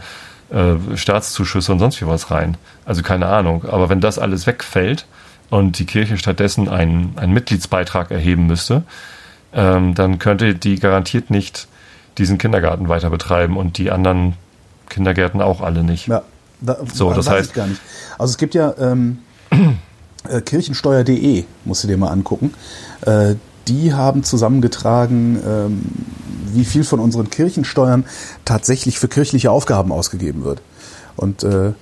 [0.52, 2.58] äh, Staatszuschüsse und sonst wie was rein.
[2.86, 3.66] Also keine Ahnung.
[3.66, 5.06] Aber wenn das alles wegfällt
[5.50, 8.84] und die Kirche stattdessen einen, einen Mitgliedsbeitrag erheben müsste,
[9.54, 11.68] ähm, dann könnte die garantiert nicht
[12.18, 14.34] diesen Kindergarten weiter betreiben und die anderen
[14.90, 16.08] Kindergärten auch alle nicht.
[16.08, 16.22] Ja,
[16.62, 17.82] da, So, das weiß heißt- ich gar nicht.
[18.18, 19.20] Also es gibt ja ähm,
[20.30, 22.54] äh, kirchensteuer.de, musst du dir mal angucken.
[23.06, 23.36] Äh,
[23.68, 25.82] die haben zusammengetragen, ähm,
[26.54, 28.06] wie viel von unseren Kirchensteuern
[28.46, 30.62] tatsächlich für kirchliche Aufgaben ausgegeben wird.
[31.18, 31.74] Und äh,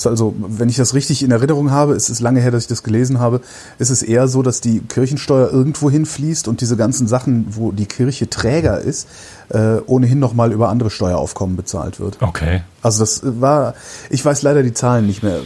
[0.00, 2.68] ist also, wenn ich das richtig in Erinnerung habe, es ist lange her, dass ich
[2.68, 3.42] das gelesen habe,
[3.78, 7.84] ist es eher so, dass die Kirchensteuer irgendwo hinfließt und diese ganzen Sachen, wo die
[7.84, 9.08] Kirche Träger ist,
[9.50, 12.16] äh, ohnehin nochmal über andere Steueraufkommen bezahlt wird.
[12.22, 12.62] Okay.
[12.80, 13.74] Also das war,
[14.08, 15.40] ich weiß leider die Zahlen nicht mehr.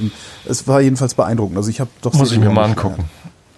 [0.49, 1.57] Es war jedenfalls beeindruckend.
[1.57, 2.93] Also ich habe doch Muss ich mir mal angeschaut.
[2.93, 3.09] angucken.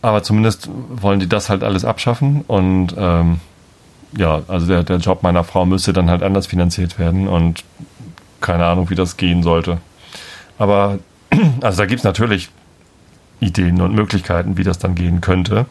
[0.03, 3.41] Aber zumindest wollen die das halt alles abschaffen und ähm,
[4.17, 7.65] ja, also der, der Job meiner Frau müsste dann halt anders finanziert werden und
[8.41, 9.79] keine Ahnung, wie das gehen sollte.
[10.59, 10.99] Aber
[11.61, 12.51] also da gibt's natürlich
[13.41, 15.67] Ideen und Möglichkeiten, wie das dann gehen könnte.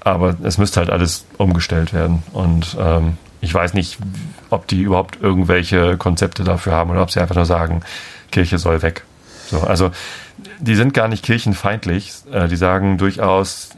[0.00, 2.22] Aber es müsste halt alles umgestellt werden.
[2.32, 3.98] Und ähm, ich weiß nicht,
[4.50, 7.82] ob die überhaupt irgendwelche Konzepte dafür haben oder ob sie einfach nur sagen,
[8.30, 9.04] Kirche soll weg.
[9.46, 9.90] So, also
[10.60, 12.12] die sind gar nicht kirchenfeindlich.
[12.32, 13.70] Äh, die sagen durchaus,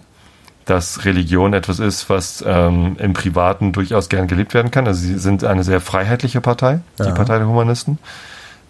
[0.67, 4.87] dass Religion etwas ist, was ähm, im Privaten durchaus gern gelebt werden kann.
[4.87, 7.13] Also sie sind eine sehr freiheitliche Partei, die Ja.
[7.13, 7.99] Partei der Humanisten.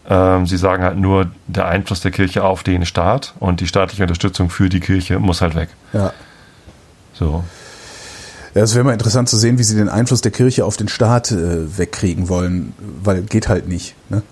[0.09, 4.03] Ähm, sie sagen halt nur, der Einfluss der Kirche auf den Staat und die staatliche
[4.03, 5.69] Unterstützung für die Kirche muss halt weg.
[5.93, 6.13] Ja.
[7.13, 7.45] So.
[8.55, 10.89] Ja, es wäre mal interessant zu sehen, wie sie den Einfluss der Kirche auf den
[10.89, 12.73] Staat äh, wegkriegen wollen,
[13.03, 13.95] weil geht halt nicht.
[14.09, 14.23] Ne?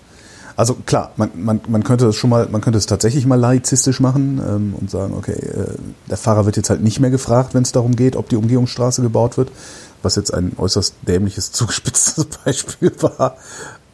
[0.59, 4.01] Also klar, man, man, man könnte es schon mal, man könnte es tatsächlich mal laizistisch
[4.01, 5.75] machen ähm, und sagen, okay, äh,
[6.09, 9.01] der Pfarrer wird jetzt halt nicht mehr gefragt, wenn es darum geht, ob die Umgehungsstraße
[9.01, 9.53] gebaut wird,
[10.03, 13.37] was jetzt ein äußerst dämliches, zugespitztes Beispiel war.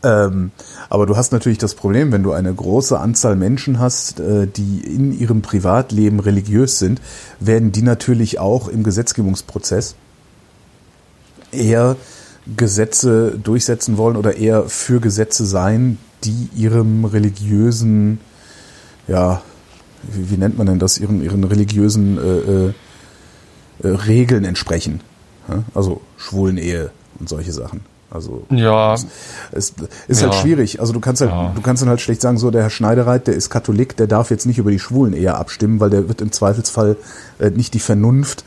[0.02, 0.50] Ähm,
[0.90, 4.80] aber du hast natürlich das Problem, wenn du eine große Anzahl Menschen hast, äh, die
[4.80, 7.00] in ihrem Privatleben religiös sind,
[7.40, 9.94] werden die natürlich auch im Gesetzgebungsprozess
[11.52, 11.96] eher
[12.58, 18.20] Gesetze durchsetzen wollen oder eher für Gesetze sein, die ihrem religiösen,
[19.08, 19.42] ja,
[20.04, 22.74] wie, wie nennt man denn das, ihren, ihren religiösen äh, äh,
[23.84, 25.02] äh, Regeln entsprechen.
[25.76, 26.90] Also Schwulenehe
[27.20, 27.82] und solche Sachen.
[28.10, 28.96] Also Ja,
[29.52, 29.74] es
[30.08, 30.40] ist halt Ja.
[30.42, 30.80] schwierig.
[30.80, 31.52] Also du kannst halt, Ja.
[31.54, 34.32] du kannst dann halt schlecht sagen, so der Herr Schneidereit, der ist Katholik, der darf
[34.32, 36.96] jetzt nicht über die Schwulenehe abstimmen, weil der wird im Zweifelsfall
[37.40, 38.44] äh, nicht die Vernunft,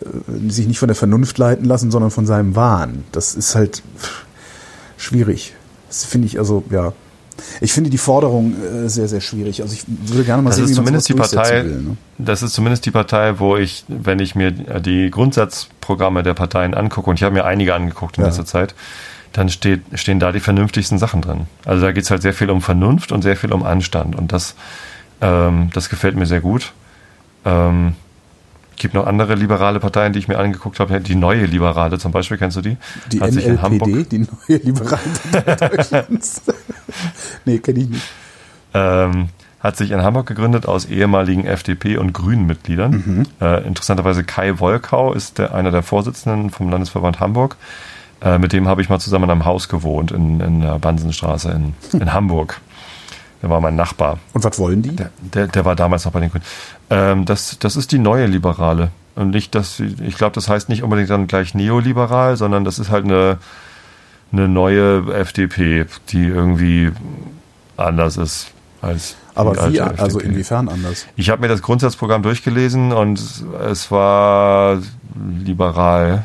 [0.00, 3.04] äh, sich nicht von der Vernunft leiten lassen, sondern von seinem Wahn.
[3.12, 4.24] Das ist halt pff,
[4.96, 5.54] schwierig.
[5.88, 6.92] Das finde ich also, ja.
[7.60, 9.62] Ich finde die Forderung äh, sehr, sehr schwierig.
[9.62, 11.80] Also ich würde gerne mal das sehen, ist wie man zumindest die sowas Partei, will.
[11.82, 11.96] Ne?
[12.18, 17.10] das ist zumindest die Partei, wo ich, wenn ich mir die Grundsatzprogramme der Parteien angucke,
[17.10, 18.28] und ich habe mir einige angeguckt in Ja.
[18.28, 18.74] letzter Zeit,
[19.32, 21.46] dann steht, stehen da die vernünftigsten Sachen drin.
[21.64, 24.16] Also da geht es halt sehr viel um Vernunft und sehr viel um Anstand.
[24.16, 24.54] Und das,
[25.20, 26.72] ähm, das gefällt mir sehr gut.
[27.44, 27.94] Ähm,
[28.78, 31.00] gibt noch andere liberale Parteien, die ich mir angeguckt habe.
[31.00, 32.76] Die neue Liberale zum Beispiel, kennst du die?
[33.12, 34.98] Die Hat sich in NLPD, die neue liberale
[35.32, 36.42] Partei Deutschlands.
[37.44, 38.02] nee, kenne ich nicht.
[38.74, 39.28] ähm,
[39.60, 42.90] hat sich in Hamburg gegründet aus ehemaligen FDP- und Grünen-Mitgliedern.
[42.92, 43.26] Mhm.
[43.40, 47.56] Äh, interessanterweise Kai Wolkau ist der, einer der Vorsitzenden vom Landesverband Hamburg.
[48.20, 51.50] Äh, mit dem habe ich mal zusammen in einem Haus gewohnt in, in der Bansenstraße
[51.50, 52.60] in, in Hamburg.
[53.42, 54.18] Der war mein Nachbar.
[54.32, 54.96] Und was wollen die?
[54.96, 56.44] Der, der, der war damals noch bei den Grünen.
[56.90, 58.90] Ähm, das, das ist die neue Liberale.
[59.14, 62.90] Und nicht, dass ich glaube, das heißt nicht unbedingt dann gleich neoliberal, sondern das ist
[62.90, 63.38] halt eine,
[64.32, 66.92] eine neue FDP, die irgendwie
[67.76, 71.06] anders ist als Aber die wie, also inwiefern anders?
[71.16, 73.20] Ich habe mir das Grundsatzprogramm durchgelesen und
[73.64, 74.80] es war
[75.44, 76.24] liberal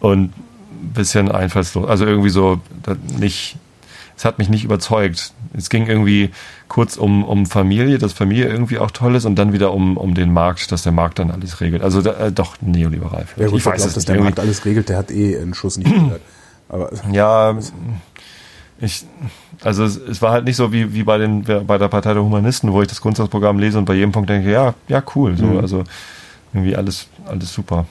[0.00, 1.88] und ein bisschen einfallslos.
[1.88, 2.60] Also irgendwie so
[3.18, 3.56] nicht.
[4.22, 5.32] Es hat mich nicht überzeugt.
[5.52, 6.30] Es ging irgendwie
[6.68, 10.14] kurz um, um Familie, dass Familie irgendwie auch toll ist und dann wieder um, um
[10.14, 11.82] den Markt, dass der Markt dann alles regelt.
[11.82, 13.26] Also da, äh, doch neoliberal.
[13.36, 14.08] Ja, gut, ich weiß dass nicht.
[14.08, 16.20] der Markt alles regelt, der hat eh einen Schuss nicht gehört.
[16.68, 17.58] Aber Ja,
[18.80, 19.04] ich,
[19.64, 22.22] also es, es war halt nicht so wie, wie bei, den, bei der Partei der
[22.22, 25.36] Humanisten, wo ich das Grundsatzprogramm lese und bei jedem Punkt denke, ja, ja, cool.
[25.36, 25.58] So, Mhm.
[25.58, 25.82] Also
[26.54, 27.86] irgendwie alles, alles super.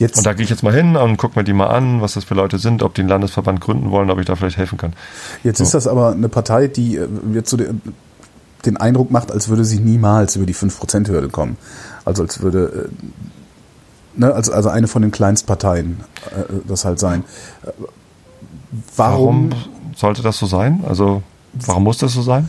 [0.00, 2.14] Jetzt, Und da gehe ich jetzt mal hin und gucke mir die mal an, was
[2.14, 4.78] das für Leute sind, ob die einen Landesverband gründen wollen, ob ich da vielleicht helfen
[4.78, 4.92] kann.
[5.44, 9.64] jetzt ist das aber eine Partei, die äh, jetzt so den, Eindruck macht, als würde
[9.64, 11.56] sie niemals über die 5%-Hürde kommen.
[12.04, 17.24] Also als würde, äh, ne, also, also eine von den Kleinstparteien äh, das halt sein.
[17.64, 17.70] Äh,
[18.96, 20.84] Warum, Warum sollte das so sein?
[20.86, 21.22] Also,
[21.66, 22.48] warum muss das so sein?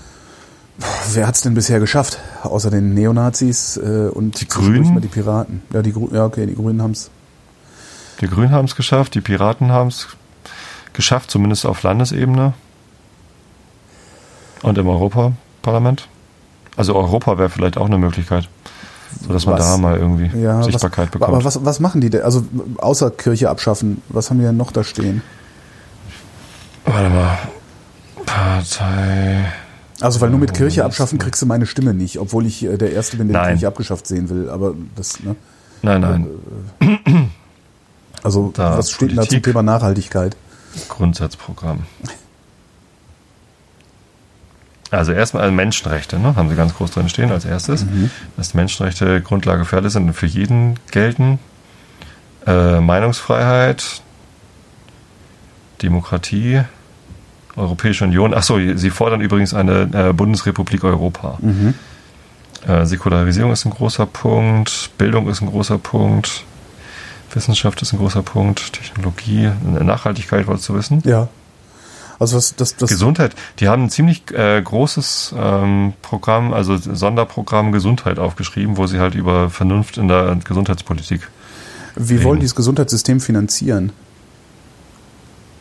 [1.14, 2.20] wer hat es denn bisher geschafft?
[2.44, 5.00] Außer den Neonazis äh, und Die Grünen?
[5.02, 5.62] die Piraten.
[5.74, 7.10] Ja, die, ja okay, die Grünen haben es.
[8.20, 10.08] Die Grünen haben es geschafft, die Piraten haben es
[10.94, 12.54] geschafft, zumindest auf Landesebene
[14.62, 16.08] und im Europaparlament.
[16.76, 18.48] Also Europa wäre vielleicht auch eine Möglichkeit,
[19.26, 19.66] sodass man Was?
[19.66, 21.34] da mal irgendwie Ja, Sichtbarkeit was, bekommt.
[21.34, 22.22] Aber was, was machen die denn?
[22.22, 22.46] Also
[22.78, 25.22] außer Kirche abschaffen, was haben die denn noch da stehen?
[26.86, 27.38] Warte mal.
[28.26, 29.46] Partei.
[30.00, 32.92] Also weil nur mit Kirche abschaffen kriegst du meine Stimme nicht, obwohl ich äh, der
[32.92, 33.50] Erste bin, der die.
[33.50, 34.50] Kirche abgeschafft sehen will.
[34.50, 35.36] Aber das, ne?
[35.84, 37.32] Nein, nein.
[38.24, 39.44] Also Da, was steht denn da zum Politik.
[39.46, 40.36] Thema Nachhaltigkeit?
[40.90, 41.86] Grundsatzprogramm.
[44.92, 46.36] Also erstmal also Menschenrechte, ne?
[46.36, 47.86] haben sie ganz groß drin stehen als erstes,
[48.36, 51.40] dass die Menschenrechte Grundlage für alle sind und für jeden gelten.
[52.46, 54.02] Äh, Meinungsfreiheit,
[55.82, 56.62] Demokratie,
[57.56, 58.34] Europäische Union.
[58.34, 61.38] Achso, sie fordern übrigens eine äh, Bundesrepublik Europa.
[62.68, 66.44] Äh, Säkularisierung ist ein großer Punkt, Bildung ist ein großer Punkt,
[67.36, 71.02] Wissenschaft ist ein großer Punkt, Technologie, Nachhaltigkeit wolltest du wissen?
[71.06, 71.28] Ja.
[72.20, 73.36] Also was das, das Gesundheit.
[73.60, 79.16] Die haben ein ziemlich äh, großes ähm, Programm, also Sonderprogramm Gesundheit aufgeschrieben, wo sie halt
[79.16, 81.28] über Vernunft in der Gesundheitspolitik.
[81.96, 82.40] wie wollen reden.
[82.42, 83.92] die das Gesundheitssystem finanzieren?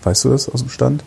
[0.02, 1.02] Weißt du das aus dem Stand?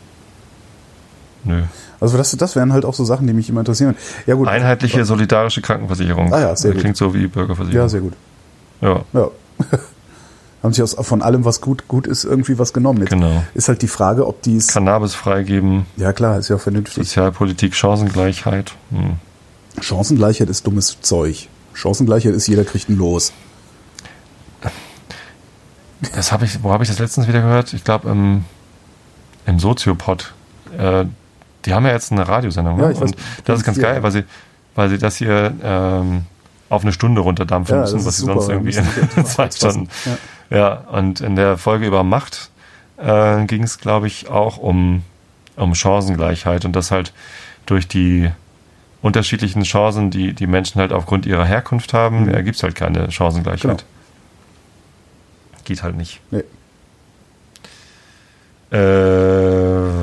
[1.43, 1.61] Nö.
[1.99, 3.95] Also das, das wären halt auch so Sachen, die mich immer interessieren.
[4.25, 4.47] Ja gut.
[4.47, 6.33] Einheitliche solidarische Krankenversicherung.
[6.33, 7.85] Ah ja, sehr Das Klingt so wie Bürgerversicherung.
[7.85, 8.13] Ja, sehr gut.
[8.81, 9.29] Ja, Ja.
[10.63, 13.01] Haben sich aus, von allem, was gut, gut ist, irgendwie was genommen.
[13.01, 13.43] Jetzt Genau.
[13.53, 14.67] ist halt die Frage, ob die es.
[14.67, 16.95] Cannabis freigeben, Ja klar, ist ja vernünftig.
[17.05, 18.71] Sozialpolitik, Chancengleichheit.
[18.89, 19.17] Hm.
[19.81, 21.49] Chancengleichheit ist dummes Zeug.
[21.73, 23.33] Chancengleichheit ist, jeder kriegt ein Los.
[26.15, 27.73] Das habe ich, wo habe ich das letztens wieder gehört?
[27.73, 28.43] Ich glaube im,
[29.45, 30.33] im Soziopod.
[30.77, 31.05] Äh,
[31.65, 32.77] die haben ja jetzt eine Radiosendung.
[32.79, 32.91] Ja, ne?
[32.93, 33.11] ich weiß.
[33.11, 33.83] Und das ist ganz Ja.
[33.83, 34.23] geil, weil sie,
[34.75, 36.23] weil sie das hier ähm,
[36.69, 38.77] auf eine Stunde runterdampfen Ja, müssen, was sie super, sonst irgendwie
[39.15, 39.89] in zwei Stunden.
[40.05, 40.17] Ja.
[40.53, 42.51] Ja, und in der Folge über Macht
[42.97, 45.01] äh, ging es, glaube ich, auch um,
[45.55, 47.11] um Chancengleichheit und das halt
[47.65, 48.29] durch die
[49.01, 52.29] unterschiedlichen Chancen, die die Menschen halt aufgrund ihrer Herkunft haben, Mhm.
[52.29, 53.61] ergibt es halt keine Chancengleichheit.
[53.79, 55.63] Genau.
[55.65, 56.21] Geht halt nicht.
[56.31, 56.43] Nee.
[58.73, 58.77] Äh,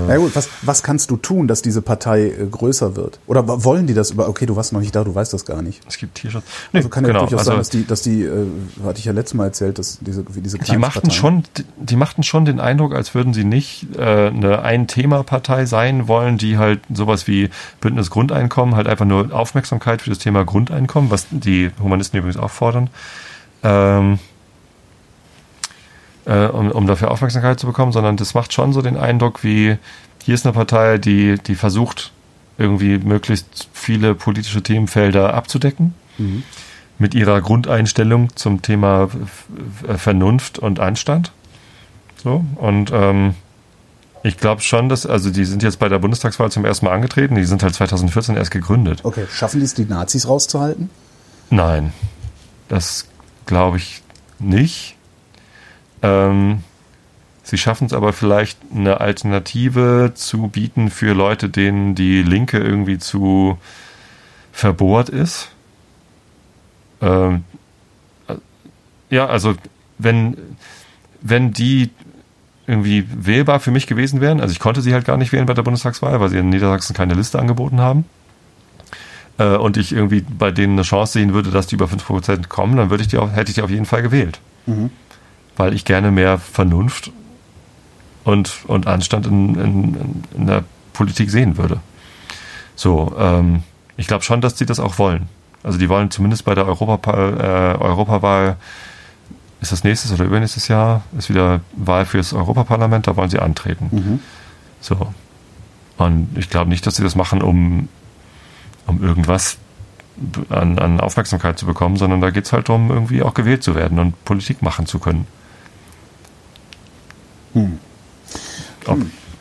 [0.06, 3.18] Na gut, was, was kannst du tun, dass diese Partei äh, größer wird?
[3.26, 4.28] Oder wollen die das über?
[4.28, 5.80] Okay, du warst noch nicht da, du weißt das gar nicht.
[5.88, 6.44] es gibt Tierschutz.
[6.72, 8.46] Nee, Also kann ja genau, durchaus also sein, dass die, dass die, äh,
[8.84, 11.96] hatte ich ja letztes Mal erzählt, dass diese, wie diese die machten schon, die, die
[11.96, 16.78] machten schon den Eindruck, als würden sie nicht äh, eine Ein-Thema-Partei sein wollen, die halt
[16.94, 17.50] sowas wie
[17.80, 22.50] Bündnis Grundeinkommen, halt einfach nur Aufmerksamkeit für das Thema Grundeinkommen, was die Humanisten übrigens auch
[22.50, 22.88] fordern,
[23.64, 24.20] ähm,
[26.30, 29.76] äh, um, um dafür Aufmerksamkeit zu bekommen, sondern das macht schon so den Eindruck, wie
[30.22, 32.12] hier ist eine Partei, die, die versucht,
[32.58, 36.42] irgendwie möglichst viele politische Themenfelder abzudecken Mhm.
[36.98, 41.32] mit ihrer Grundeinstellung zum Thema F- Vernunft und Anstand.
[42.22, 43.34] So, und ähm,
[44.22, 47.36] ich glaube schon, dass, also die sind jetzt bei der Bundestagswahl zum ersten Mal angetreten,
[47.36, 49.00] die sind halt 2014 erst gegründet.
[49.04, 50.90] Okay, schaffen die es, die Nazis rauszuhalten?
[51.48, 51.94] Nein.
[52.68, 53.06] Das
[53.46, 54.02] glaube ich
[54.38, 54.96] nicht.
[56.02, 56.62] Ähm,
[57.42, 62.98] sie schaffen es aber vielleicht eine Alternative zu bieten für Leute, denen die Linke irgendwie
[62.98, 63.58] zu
[64.52, 65.50] verbohrt ist.
[67.00, 67.44] Ähm,
[69.10, 69.54] ja, also
[69.98, 70.36] wenn,
[71.20, 71.90] wenn die
[72.66, 75.54] irgendwie wählbar für mich gewesen wären, also ich konnte sie halt gar nicht wählen bei
[75.54, 78.04] der Bundestagswahl, weil sie in Niedersachsen keine Liste angeboten haben
[79.38, 82.76] äh, und ich irgendwie bei denen eine Chance sehen würde, dass die über 5% kommen,
[82.76, 84.38] dann würde ich die auch, hätte ich die auf jeden Fall gewählt.
[84.66, 84.90] Mhm.
[85.56, 87.10] Weil ich gerne mehr Vernunft
[88.24, 91.80] und, und Anstand in, in, in der Politik sehen würde.
[92.76, 93.62] So, ähm,
[93.96, 95.28] ich glaube schon, dass die das auch wollen.
[95.62, 98.56] Also die wollen zumindest bei der Europa, äh, Europawahl,
[99.60, 103.88] ist das nächstes oder übernächstes Jahr, ist wieder Wahl fürs Europaparlament, da wollen sie antreten.
[103.90, 104.20] Mhm.
[104.80, 105.12] So.
[105.98, 107.88] Und ich glaube nicht, dass sie das machen, um,
[108.86, 109.58] um irgendwas
[110.48, 113.74] an, an Aufmerksamkeit zu bekommen, sondern da geht es halt darum, irgendwie auch gewählt zu
[113.74, 115.26] werden und Politik machen zu können.
[117.54, 117.78] Hm.
[118.86, 118.98] Ob,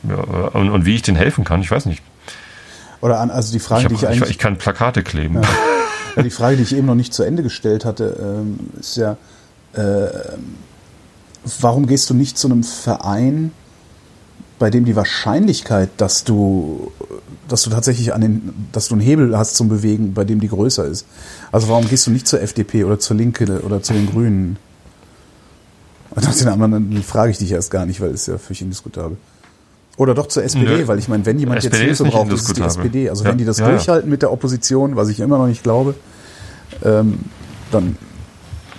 [0.07, 0.15] ja,
[0.53, 2.01] und, und, wie ich denen helfen kann, ich weiß nicht.
[3.01, 4.29] Oder an, also die Frage, ich hab, die ich eigentlich.
[4.31, 5.35] Ich, kann Plakate kleben.
[5.35, 5.49] Ja.
[6.15, 9.17] Ja, die Frage, die ich eben noch nicht zu Ende gestellt hatte, ähm, ist ja,
[9.73, 10.07] äh,
[11.59, 13.51] warum gehst du nicht zu einem Verein,
[14.57, 16.91] bei dem die Wahrscheinlichkeit, dass du,
[17.47, 20.49] dass du tatsächlich an den, dass du einen Hebel hast zum Bewegen, bei dem die
[20.49, 21.05] größer ist?
[21.51, 24.57] Also warum gehst du nicht zur FDP oder zur Linke oder zu den Grünen?
[26.11, 29.17] Und nach den anderen frage ich dich erst gar nicht, weil es ja völlig indiskutabel.
[29.97, 30.87] Oder doch zur SPD, Nö.
[30.87, 33.09] weil ich meine, wenn jemand SPD jetzt Hilfe braucht, ist es die SPD.
[33.09, 33.31] Also ja.
[33.31, 34.11] wenn die das ja, durchhalten ja.
[34.11, 35.93] mit der Opposition, was ich immer noch nicht glaube,
[36.83, 37.19] ähm,
[37.71, 37.97] dann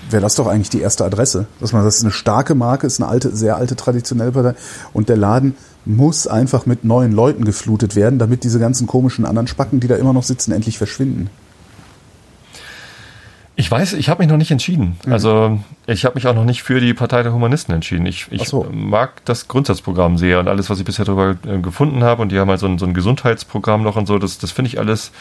[0.09, 1.47] wäre das doch eigentlich die erste Adresse.
[1.61, 4.55] Dass man, das ist eine starke Marke, ist eine alte, sehr alte traditionelle Partei
[4.93, 9.47] und der Laden muss einfach mit neuen Leuten geflutet werden, damit diese ganzen komischen anderen
[9.47, 11.31] Spacken, die da immer noch sitzen, endlich verschwinden.
[13.61, 14.99] Ich weiß, ich habe mich noch nicht entschieden.
[15.05, 15.13] Mhm.
[15.13, 18.07] Also ich habe mich auch noch nicht für die Partei der Humanisten entschieden.
[18.07, 18.67] Ich, ich so.
[18.73, 22.23] mag das Grundsatzprogramm sehr und alles, was ich bisher darüber äh, gefunden habe.
[22.23, 24.19] Und die haben halt so ein, so ein Gesundheitsprogramm noch und so.
[24.19, 25.13] Das, das finde ich alles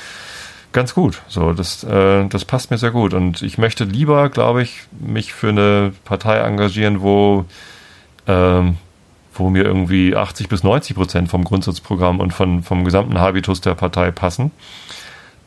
[0.72, 1.22] ganz gut.
[1.28, 3.14] So, das, äh, das passt mir sehr gut.
[3.14, 7.44] Und ich möchte lieber, glaube ich, mich für eine Partei engagieren, wo
[8.26, 8.78] ähm,
[9.34, 13.76] wo mir irgendwie 80 bis 90 Prozent vom Grundsatzprogramm und von, vom gesamten Habitus der
[13.76, 14.52] Partei passen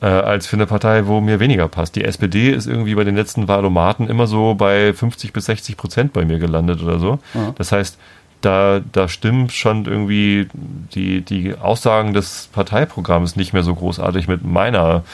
[0.03, 1.95] äh, als für eine Partei, wo mir weniger passt.
[1.95, 6.13] Die SPD ist irgendwie bei den letzten Wahlomaten immer so bei 50 bis 60 Prozent
[6.13, 7.21] bei mir gelandet oder so.
[7.35, 7.55] Ja.
[7.57, 7.99] Das heißt,
[8.41, 14.45] da, da stimmen schon irgendwie die, die Aussagen des Parteiprogramms nicht mehr so großartig mit
[14.45, 15.05] meiner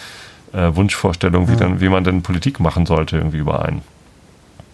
[0.54, 1.58] äh, Wunschvorstellung, wie, ja.
[1.58, 3.82] dann, wie man denn Politik machen sollte, irgendwie überein.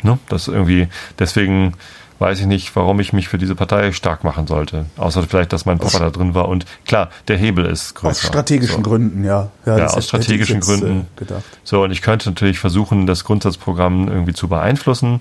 [0.05, 0.19] Ne?
[0.29, 0.87] Das irgendwie,
[1.19, 1.75] deswegen
[2.19, 4.87] weiß ich nicht, warum ich mich für diese Partei stark machen sollte.
[4.97, 6.49] Außer vielleicht, dass mein Papa aus da drin war.
[6.49, 8.11] Und klar, der Hebel ist größer.
[8.11, 8.91] Aus strategischen so.
[8.91, 9.51] Gründen, ja.
[9.67, 11.01] Ja, ja aus strategischen jetzt, Gründen.
[11.01, 11.45] Äh, gedacht.
[11.65, 15.21] So, und ich könnte natürlich versuchen, das Grundsatzprogramm irgendwie zu beeinflussen.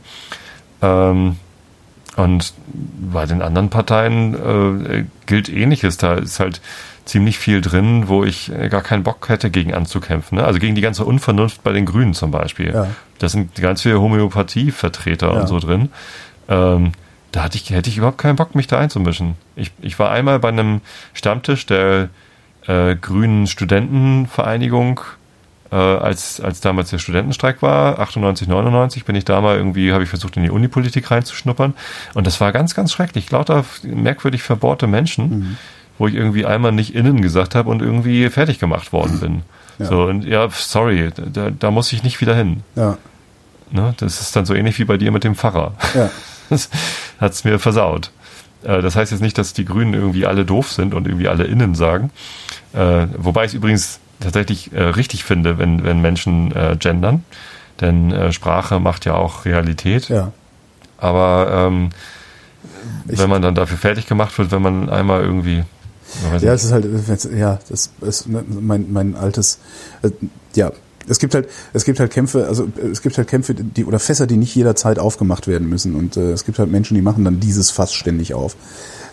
[0.82, 1.38] Ähm,
[2.16, 2.54] und
[3.12, 5.98] bei den anderen Parteien äh, gilt ähnliches.
[5.98, 6.62] Da ist halt
[7.06, 10.38] ziemlich viel drin, wo ich äh, gar keinen Bock hätte, gegen anzukämpfen.
[10.38, 10.46] Ne?
[10.46, 12.72] Also gegen die ganze Unvernunft bei den Grünen zum Beispiel.
[12.74, 12.88] Ja.
[13.20, 15.41] Da sind ganz viele Homöopathievertreter ja.
[15.41, 15.89] und so drin.
[16.48, 16.91] Ähm,
[17.32, 19.36] da hatte ich, hätte ich überhaupt keinen Bock, mich da einzumischen.
[19.56, 20.82] Ich, ich war einmal bei einem
[21.14, 22.10] Stammtisch der
[22.68, 25.02] äh, Grünen Studentenvereinigung,
[25.72, 30.04] äh, als, als damals der Studentenstreik war, 98, 99, bin ich da mal irgendwie, habe
[30.04, 31.74] ich versucht, in die Unipolitik reinzuschnuppern.
[32.14, 33.32] Und das war ganz, ganz schrecklich.
[33.32, 35.58] Lauter merkwürdig verbohrte Menschen, mhm.
[35.98, 39.41] wo ich irgendwie einmal nicht innen gesagt habe und irgendwie fertig gemacht worden bin.
[39.80, 39.86] Ja.
[39.88, 42.61] So, und ja, sorry, da, da muss ich nicht wieder hin.
[42.76, 42.99] Ja.
[43.72, 45.74] Ne, das ist dann so ähnlich wie bei dir mit dem Pfarrer.
[45.95, 46.11] Ja.
[47.19, 48.11] Das hat es mir versaut.
[48.63, 51.45] Äh, das heißt jetzt nicht, dass die Grünen irgendwie alle doof sind und irgendwie alle
[51.45, 52.11] innen sagen.
[52.73, 57.23] Äh, wobei ich es übrigens tatsächlich äh, richtig finde, wenn, wenn Menschen gendern.
[57.81, 60.07] Denn Sprache macht ja auch Realität.
[60.07, 60.31] Ja.
[60.97, 61.89] Aber ähm,
[63.05, 65.63] wenn man dann dafür fertig gemacht wird, wenn man einmal irgendwie.
[66.39, 66.85] Ja, es ist halt,
[67.35, 69.59] ja, das ist mein, mein altes,
[70.53, 70.71] ja,
[71.07, 74.27] es gibt halt, es gibt halt Kämpfe, also es gibt halt Kämpfe, die oder Fässer,
[74.27, 75.95] die nicht jederzeit aufgemacht werden müssen.
[75.95, 78.55] Und äh, es gibt halt Menschen, die machen dann dieses Fass ständig auf.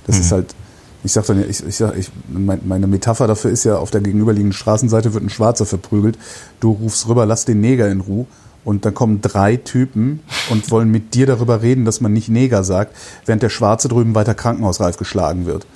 [0.06, 0.22] Das mhm.
[0.22, 0.54] ist halt,
[1.02, 4.00] ich sag dann, ich, ich sag, ich, mein, meine Metapher dafür ist ja, auf der
[4.00, 6.18] gegenüberliegenden Straßenseite wird ein Schwarzer verprügelt.
[6.60, 8.26] Du rufst rüber, lass den Neger in Ruhe.
[8.62, 12.62] Und dann kommen drei Typen und wollen mit dir darüber reden, dass man nicht Neger
[12.62, 12.94] sagt,
[13.24, 15.66] während der Schwarze drüben weiter krankenhausreif geschlagen wird.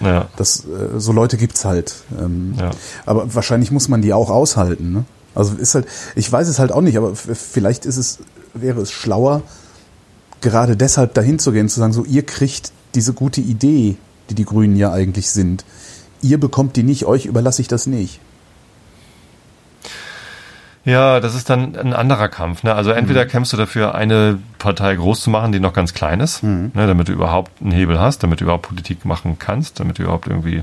[0.00, 0.28] Ja.
[0.36, 1.94] Das, äh, so Leute gibt's halt.
[2.20, 2.70] Ähm, ja.
[3.06, 4.92] Aber wahrscheinlich muss man die auch aushalten.
[4.92, 5.04] Ne?
[5.34, 8.18] Also ist halt, ich weiß es halt auch nicht, aber vielleicht ist es,
[8.52, 9.42] wäre es schlauer,
[10.40, 13.96] gerade deshalb dahin zu gehen, zu sagen, so ihr kriegt diese gute Idee,
[14.30, 15.64] die die Grünen ja eigentlich sind.
[16.22, 18.20] Ihr bekommt die nicht, euch überlasse ich das nicht.
[20.84, 22.62] Ja, das ist dann ein anderer Kampf.
[22.62, 22.74] Ne?
[22.74, 23.28] Also entweder mhm.
[23.28, 26.72] kämpfst du dafür, eine Partei groß zu machen, die noch ganz klein ist, mhm.
[26.74, 30.02] ne, damit du überhaupt einen Hebel hast, damit du überhaupt Politik machen kannst, damit du
[30.02, 30.62] überhaupt irgendwie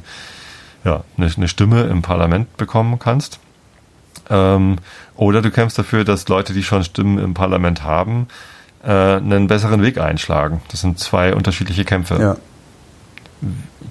[0.83, 3.39] ja, eine, eine Stimme im Parlament bekommen kannst.
[4.31, 4.77] Ähm,
[5.15, 8.27] oder du kämpfst dafür, dass Leute, die schon Stimmen im Parlament haben,
[8.83, 10.61] äh, einen besseren Weg einschlagen.
[10.69, 12.19] Das sind zwei unterschiedliche Kämpfe.
[12.19, 12.37] Ja.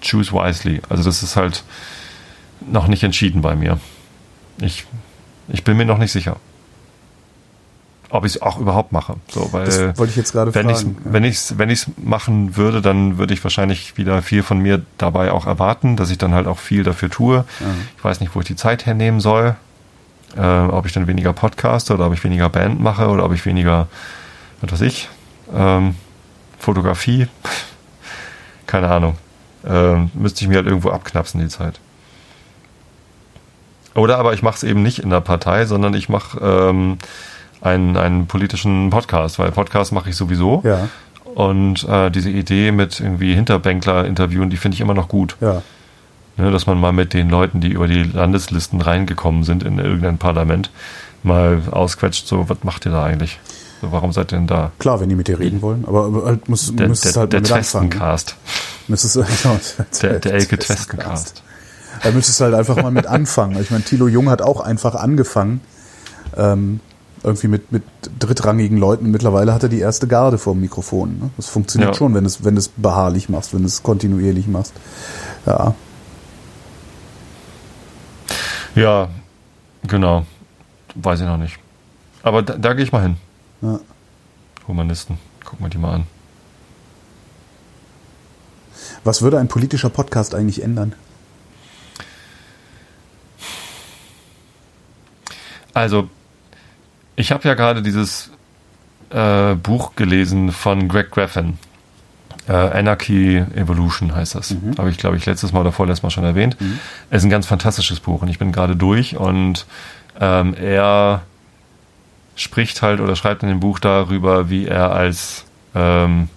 [0.00, 0.80] Choose wisely.
[0.88, 1.62] Also das ist halt
[2.60, 3.78] noch nicht entschieden bei mir.
[4.60, 4.86] Ich
[5.48, 6.36] ich bin mir noch nicht sicher.
[8.08, 9.16] Ob ich es auch überhaupt mache.
[9.28, 10.90] So, weil das wollte ich jetzt gerade wenn fragen.
[10.90, 11.12] Ich's, ja.
[11.12, 14.82] Wenn ich es wenn ich's machen würde, dann würde ich wahrscheinlich wieder viel von mir
[14.98, 17.44] dabei auch erwarten, dass ich dann halt auch viel dafür tue.
[17.60, 17.88] Mhm.
[17.96, 19.56] Ich weiß nicht, wo ich die Zeit hernehmen soll.
[20.36, 23.44] Äh, ob ich dann weniger Podcaste oder ob ich weniger Band mache oder ob ich
[23.46, 23.88] weniger,
[24.60, 25.08] was weiß ich,
[25.54, 25.96] ähm,
[26.58, 27.26] Fotografie.
[28.66, 29.16] Keine Ahnung.
[29.66, 31.80] Ähm, müsste ich mir halt irgendwo abknapsen, die Zeit.
[33.94, 36.98] Oder aber ich mache es eben nicht in der Partei, sondern ich mache ähm,
[37.60, 40.62] einen, einen politischen Podcast, weil Podcast mache ich sowieso.
[40.64, 40.88] Ja.
[41.34, 45.36] Und äh, diese Idee mit irgendwie Hinterbänkler interviewen, die finde ich immer noch gut.
[45.40, 45.62] Ja.
[46.40, 50.16] Ne, dass man mal mit den Leuten, die über die Landeslisten reingekommen sind in irgendein
[50.16, 50.70] Parlament,
[51.22, 53.38] mal ausquetscht, so, was macht ihr da eigentlich?
[53.82, 54.72] So, warum seid ihr denn da?
[54.78, 57.42] Klar, wenn die mit dir reden wollen, aber halt muss, der, müsstest der, halt der
[57.42, 58.36] Twestencast.
[58.88, 59.58] Müsstest, genau,
[60.00, 61.42] der, der Elke Twestencast.
[62.02, 63.60] Da müsstest du halt einfach mal mit anfangen.
[63.60, 65.60] Ich meine, Thilo Jung hat auch einfach angefangen.
[66.36, 66.80] Ähm,
[67.22, 67.82] irgendwie mit, mit
[68.18, 69.10] drittrangigen Leuten.
[69.10, 71.18] Mittlerweile hat er die erste Garde vor dem Mikrofon.
[71.18, 71.30] Ne?
[71.36, 71.94] Das funktioniert ja.
[71.98, 74.72] schon, wenn du es wenn es beharrlich machst, wenn du es kontinuierlich machst.
[75.44, 75.74] Ja.
[78.80, 79.10] Ja,
[79.82, 80.24] genau.
[80.94, 81.58] Weiß ich noch nicht.
[82.22, 83.16] Aber da, da gehe ich mal hin.
[83.60, 83.78] Ja.
[84.66, 85.18] Humanisten.
[85.44, 86.06] Gucken wir die mal an.
[89.04, 90.94] Was würde ein politischer Podcast eigentlich ändern?
[95.74, 96.08] Also,
[97.16, 98.30] ich habe ja gerade dieses
[99.10, 101.58] äh, Buch gelesen von Greg Graffin.
[102.50, 104.50] Äh, Anarchy Evolution heißt das.
[104.50, 104.76] Mhm.
[104.76, 106.60] Habe ich, glaube ich, letztes Mal oder vorletztes Mal schon erwähnt.
[106.60, 106.80] Mhm.
[107.08, 109.66] Es ist ein ganz fantastisches Buch und ich bin gerade durch und
[110.18, 111.22] ähm, er
[112.34, 115.44] spricht halt oder schreibt in dem Buch darüber, wie er als,
[115.76, 116.28] ähm,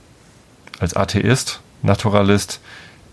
[0.79, 2.61] als Atheist, Naturalist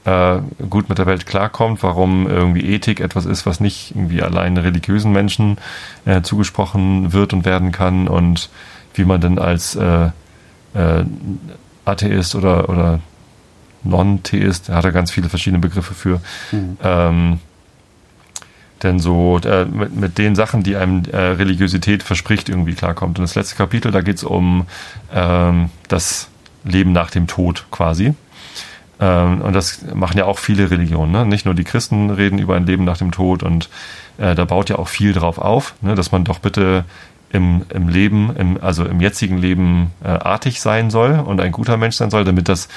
[0.04, 4.58] äh, gut mit der Welt klarkommt, warum irgendwie Ethik etwas ist, was nicht irgendwie allein
[4.58, 5.56] religiösen Menschen
[6.04, 8.50] äh, zugesprochen wird und werden kann und
[8.92, 10.10] wie man denn als äh,
[10.74, 11.04] äh,
[11.90, 13.00] Atheist oder, oder
[13.82, 16.20] Non-Theist, da hat er ganz viele verschiedene Begriffe für,
[16.52, 16.76] mhm.
[16.82, 17.40] ähm,
[18.82, 23.18] denn so äh, mit, mit den Sachen, die einem äh, Religiosität verspricht, irgendwie klarkommt.
[23.18, 24.66] Und das letzte Kapitel, da geht es um
[25.12, 26.28] ähm, das
[26.64, 28.14] Leben nach dem Tod quasi.
[28.98, 31.12] Ähm, und das machen ja auch viele Religionen.
[31.12, 31.26] Ne?
[31.26, 33.68] Nicht nur die Christen reden über ein Leben nach dem Tod und
[34.18, 35.94] äh, da baut ja auch viel drauf auf, ne?
[35.94, 36.84] dass man doch bitte
[37.32, 41.76] im, im Leben, im, also im jetzigen Leben äh, artig sein soll und ein guter
[41.76, 42.68] Mensch sein soll, damit das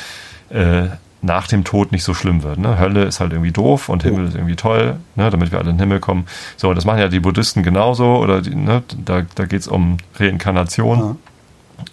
[0.50, 0.88] äh,
[1.24, 2.60] nach dem Tod nicht so schlimm wird.
[2.60, 2.78] Ne?
[2.78, 5.30] Hölle ist halt irgendwie doof und Himmel ist irgendwie toll, ne?
[5.30, 6.26] damit wir alle in den Himmel kommen.
[6.58, 8.84] So, das machen ja die Buddhisten genauso oder die, ne?
[8.98, 11.00] da, da geht es um Reinkarnation.
[11.00, 11.16] Ja.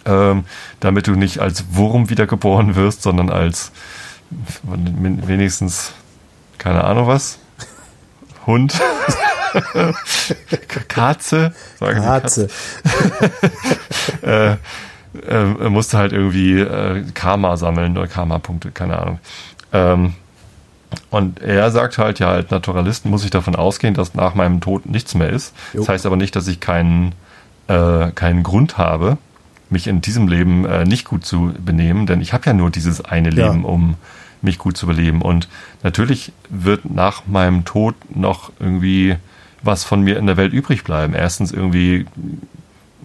[0.05, 0.45] Ähm,
[0.79, 3.71] damit du nicht als Wurm wiedergeboren wirst, sondern als
[4.63, 5.93] wenigstens,
[6.57, 7.39] keine Ahnung was,
[8.45, 8.79] Hund,
[10.87, 12.47] Katze, sagen Katze.
[14.21, 14.55] äh,
[15.27, 19.19] äh, musste halt irgendwie äh, Karma sammeln oder Karma-Punkte, keine Ahnung.
[19.73, 20.13] Ähm,
[21.09, 24.85] und er sagt halt, ja, als Naturalist muss ich davon ausgehen, dass nach meinem Tod
[24.85, 25.53] nichts mehr ist.
[25.73, 25.81] Jo.
[25.81, 27.13] Das heißt aber nicht, dass ich keinen,
[27.67, 29.17] äh, keinen Grund habe,
[29.69, 33.03] mich in diesem Leben äh, nicht gut zu benehmen, denn ich habe ja nur dieses
[33.03, 33.67] eine Leben, ja.
[33.67, 33.95] um
[34.41, 35.21] mich gut zu überleben.
[35.21, 35.47] Und
[35.83, 39.15] natürlich wird nach meinem Tod noch irgendwie
[39.63, 41.13] was von mir in der Welt übrig bleiben.
[41.13, 42.05] Erstens irgendwie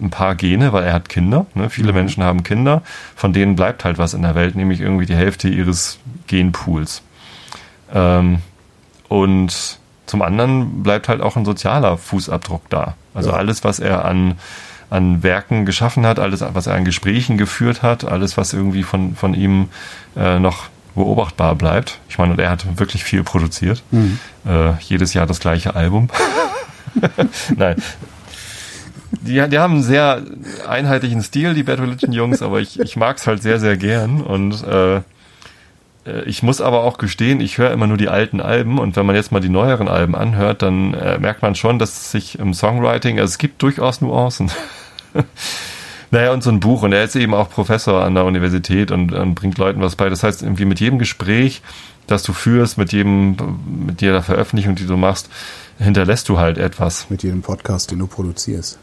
[0.01, 1.45] ein paar Gene, weil er hat Kinder.
[1.55, 1.69] Ne?
[1.69, 1.99] Viele mhm.
[1.99, 2.81] Menschen haben Kinder,
[3.15, 7.01] von denen bleibt halt was in der Welt, nämlich irgendwie die Hälfte ihres Genpools.
[7.93, 8.39] Ähm,
[9.07, 12.95] und zum anderen bleibt halt auch ein sozialer Fußabdruck da.
[13.13, 13.35] Also ja.
[13.35, 14.35] alles, was er an,
[14.89, 19.15] an Werken geschaffen hat, alles, was er an Gesprächen geführt hat, alles, was irgendwie von,
[19.15, 19.69] von ihm
[20.15, 21.99] äh, noch beobachtbar bleibt.
[22.09, 23.83] Ich meine, und er hat wirklich viel produziert.
[23.91, 24.19] Mhm.
[24.45, 26.09] Äh, jedes Jahr das gleiche Album.
[27.55, 27.75] Nein.
[29.21, 30.21] Die, die haben einen sehr
[30.67, 34.21] einheitlichen Stil, die Bad Religion Jungs, aber ich, ich mag es halt sehr, sehr gern.
[34.21, 34.97] Und äh,
[36.07, 39.05] äh, ich muss aber auch gestehen, ich höre immer nur die alten Alben und wenn
[39.05, 42.53] man jetzt mal die neueren Alben anhört, dann äh, merkt man schon, dass sich im
[42.53, 44.51] Songwriting, also es gibt durchaus Nuancen.
[46.11, 46.83] Naja, und so ein Buch.
[46.83, 50.09] Und er ist eben auch Professor an der Universität und, und bringt Leuten was bei.
[50.09, 51.61] Das heißt, irgendwie mit jedem Gespräch,
[52.07, 53.35] das du führst, mit jedem,
[53.85, 55.29] mit jeder Veröffentlichung, die du machst,
[55.77, 57.09] hinterlässt du halt etwas.
[57.09, 58.79] Mit jedem Podcast, den du produzierst.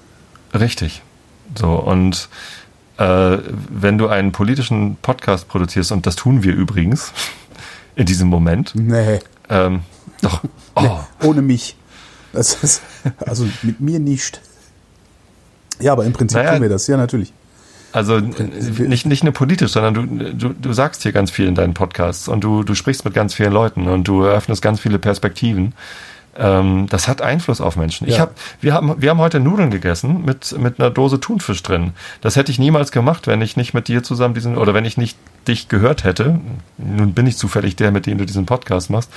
[0.53, 1.03] Richtig.
[1.55, 2.29] So, und
[2.99, 3.39] äh,
[3.71, 7.13] wenn du einen politischen Podcast produzierst, und das tun wir übrigens
[7.97, 8.73] in diesem Moment.
[8.75, 9.21] Nee.
[9.49, 9.81] Ähm,
[10.21, 10.43] doch.
[10.75, 10.83] Oh.
[10.83, 11.77] Nee, ohne mich.
[12.33, 12.83] Das ist,
[13.19, 14.41] also mit mir nicht.
[15.81, 16.53] Ja, aber im Prinzip Naja.
[16.53, 17.33] tun wir das, ja, natürlich.
[17.93, 21.75] Also nicht, nicht nur politisch, sondern du, du, du sagst hier ganz viel in deinen
[21.75, 25.75] Podcasts und du, du sprichst mit ganz vielen Leuten und du eröffnest ganz viele Perspektiven.
[26.37, 28.09] Ähm, das hat Einfluss auf Menschen.
[28.09, 28.23] Ich Ja.
[28.23, 31.93] hab, wir, haben, wir haben heute Nudeln gegessen mit, mit einer Dose Thunfisch drin.
[32.21, 34.97] Das hätte ich niemals gemacht, wenn ich nicht mit dir zusammen diesen, oder wenn ich
[34.97, 36.41] nicht dich gehört hätte.
[36.79, 39.11] Nun bin ich zufällig der, mit dem du diesen Podcast machst.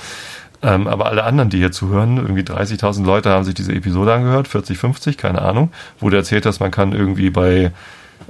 [0.62, 4.48] Ähm, aber alle anderen, die hier zuhören, irgendwie 30.000 Leute haben sich diese Episode angehört,
[4.48, 5.70] 40, 50, keine Ahnung,
[6.00, 7.70] wo du erzählt hast, man kann irgendwie bei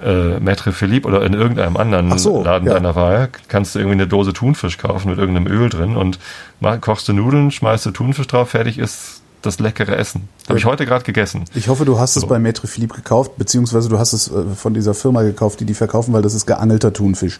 [0.02, 2.74] äh, Maître Philippe oder in irgendeinem anderen so, Laden ja.
[2.74, 6.18] deiner Wahl kannst du irgendwie eine Dose Thunfisch kaufen mit irgendeinem Öl drin und
[6.60, 10.28] mach, kochst du Nudeln, schmeißt du Thunfisch drauf, fertig ist das leckere Essen.
[10.48, 11.44] Habe ich heute gerade gegessen.
[11.55, 12.26] Ich hoffe, du hast es So.
[12.26, 15.74] bei Maître Philippe gekauft, beziehungsweise du hast es äh, von dieser Firma gekauft, die die
[15.74, 17.38] verkaufen, weil das ist geangelter Thunfisch,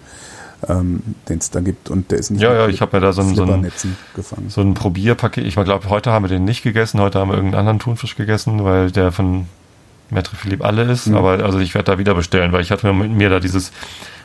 [0.68, 1.90] ähm, den es da gibt.
[1.90, 3.70] Und der ist nicht Ja, ja, ich habe mir da so ein, so ein
[4.14, 4.48] gefangen.
[4.48, 5.44] so ein Probierpaket.
[5.44, 7.01] Ich glaube, heute haben wir den nicht gegessen.
[7.01, 9.47] Heute haben wir irgendeinen anderen Thunfisch gegessen, weil der von
[10.10, 11.06] Maître Philippe alle ist.
[11.06, 11.16] Mhm.
[11.16, 13.72] Aber also ich werde da wieder bestellen, weil ich hatte mir, mir da dieses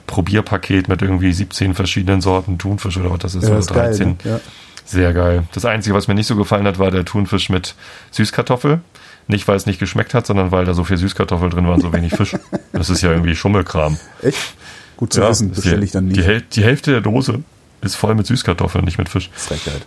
[0.07, 3.89] Probierpaket mit irgendwie 17 verschiedenen Sorten Thunfisch oder was das ist, Ja, oder ist geil.
[3.89, 4.07] 13.
[4.07, 4.15] Ne?
[4.23, 4.39] Ja.
[4.85, 5.43] Sehr geil.
[5.53, 7.75] Das Einzige, was mir nicht so gefallen hat, war der Thunfisch mit
[8.11, 8.81] Süßkartoffel.
[9.27, 11.81] Nicht, weil es nicht geschmeckt hat, sondern weil da so viel Süßkartoffel drin war und
[11.81, 12.35] so wenig Fisch.
[12.73, 13.97] Das ist ja irgendwie Schummelkram.
[14.23, 14.55] Echt?
[14.97, 16.13] Gut zu Ja, wissen, bestelle ich dann nie.
[16.13, 17.43] Die, Häl die Hälfte der Dose
[17.81, 19.29] ist voll mit Süßkartoffeln, nicht mit Fisch.
[19.33, 19.85] Frechheit.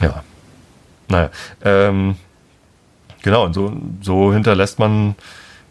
[0.00, 0.22] Ja.
[1.08, 1.30] Naja.
[1.62, 2.16] Ähm,
[3.22, 5.14] genau, und so, so hinterlässt man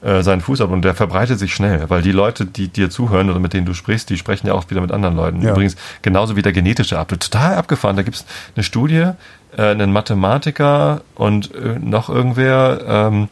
[0.02, 3.40] äh, seinen Fußabdruck und der verbreitet sich schnell, weil die Leute, die dir zuhören oder
[3.40, 5.42] mit denen du sprichst, die sprechen ja auch wieder mit anderen Leuten.
[5.42, 5.52] Ja.
[5.52, 7.20] Übrigens, genauso wie der genetische Abdruck.
[7.20, 7.96] Total abgefahren.
[7.96, 8.26] Da gibt's
[8.56, 9.12] eine Studie,
[9.56, 13.30] äh, einen Mathematiker und äh, noch irgendwer, ähm,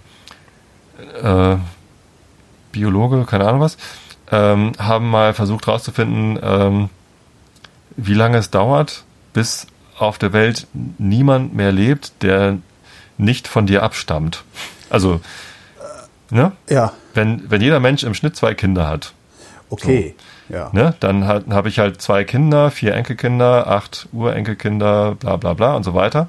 [1.22, 1.58] äh,
[2.72, 3.78] Biologe, keine Ahnung was,
[4.32, 6.90] ähm, haben mal versucht herauszufinden, ähm,
[7.98, 9.04] wie lange es dauert,
[9.34, 9.68] bis
[9.98, 10.68] auf der Welt
[10.98, 12.58] niemand mehr lebt, der
[13.18, 14.44] nicht von dir abstammt.
[14.90, 15.22] Also,
[16.30, 16.54] ne?
[16.70, 19.14] Ja, wenn, wenn jeder Mensch im Schnitt zwei Kinder hat,
[19.70, 20.16] okay.
[20.50, 20.70] Ja.
[20.74, 25.84] ne, dann habe ich halt zwei Kinder, vier Enkelkinder, acht Urenkelkinder, bla bla bla und
[25.84, 26.28] so weiter.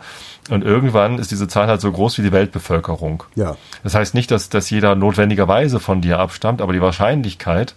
[0.50, 3.22] Und irgendwann ist diese Zahl halt so groß wie die Weltbevölkerung.
[3.36, 3.56] Ja.
[3.84, 7.74] Das heißt nicht, dass, dass jeder notwendigerweise von dir abstammt, aber die Wahrscheinlichkeit,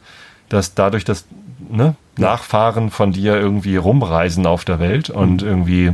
[0.50, 1.26] dass dadurch, dass
[1.70, 5.92] ne, Nachfahren von dir irgendwie rumreisen auf der Welt und irgendwie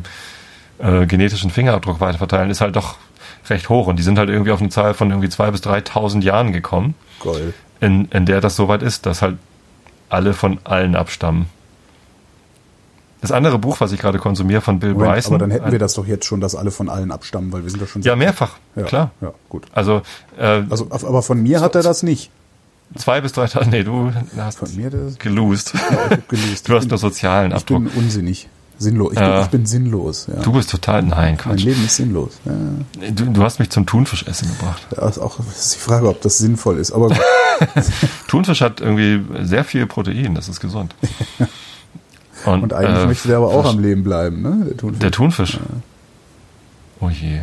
[0.79, 2.95] äh, genetischen Fingerabdruck weiterverteilen, ist halt doch
[3.49, 3.87] recht hoch.
[3.87, 6.95] Und die sind halt irgendwie auf eine Zahl von irgendwie 2.000 bis 3.000 Jahren gekommen,
[7.19, 7.53] Goll.
[7.81, 9.37] in, in der das soweit ist, dass halt
[10.09, 11.47] alle von allen abstammen.
[13.21, 15.33] Das andere Buch, was ich gerade konsumiere, von Bill Moment, Bryson.
[15.35, 17.69] aber dann hätten wir das doch jetzt schon, dass alle von allen abstammen, weil wir
[17.69, 19.11] sind doch schon Ja, mehrfach, ja, klar.
[19.21, 19.65] Ja, gut.
[19.73, 20.01] Also,
[20.39, 22.31] äh, Also, aber von mir hat er das nicht.
[22.97, 23.69] zwei bis drei Tage.
[23.69, 25.13] Nee, du hast Von mir das.
[25.13, 25.73] hab gelöst.
[26.65, 27.97] Du hast nur sozialen bin, ich bin Abdruck.
[27.97, 28.49] unsinnig.
[28.79, 29.13] Sinnlos.
[29.13, 29.31] Ich, Ja.
[29.35, 30.27] bin, ich bin sinnlos.
[30.35, 30.41] Ja.
[30.41, 31.03] Du bist total.
[31.03, 31.63] Nein, mein Quatsch.
[31.63, 32.31] Leben ist sinnlos.
[32.45, 33.09] Ja.
[33.11, 34.87] Du, du hast mich zum Thunfischessen gebracht.
[34.89, 36.91] Da ist auch das ist die Frage, ob das sinnvoll ist.
[36.91, 37.09] Aber.
[38.27, 40.95] Thunfisch hat irgendwie sehr viel Protein, das ist gesund.
[42.45, 44.65] Und eigentlich äh, möchte der aber auch am Leben bleiben, ne?
[44.65, 44.99] Der Thunfisch.
[44.99, 45.59] Der Thunfisch.
[46.99, 47.41] Oh je.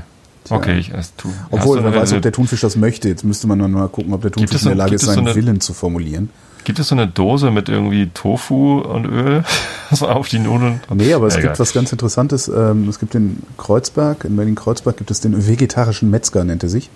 [0.51, 1.35] Okay, ich esse Thun.
[1.51, 3.09] Obwohl, eine- weiß, ob der Thunfisch das möchte.
[3.09, 5.09] Jetzt müsste man dann mal gucken, ob der Thunfisch so- in der Lage ist, es
[5.09, 6.31] so seinen eine- Willen zu formulieren.
[6.65, 9.45] Gibt es so eine Dose mit irgendwie Tofu und Öl?
[9.91, 10.81] War auf die Nudeln.
[10.93, 11.49] Nee, aber es Egal.
[11.51, 12.49] gibt was ganz Interessantes.
[12.49, 16.89] Ähm, es gibt in Kreuzberg, in Berlin-Kreuzberg gibt es den vegetarischen Metzger, nennt er sich.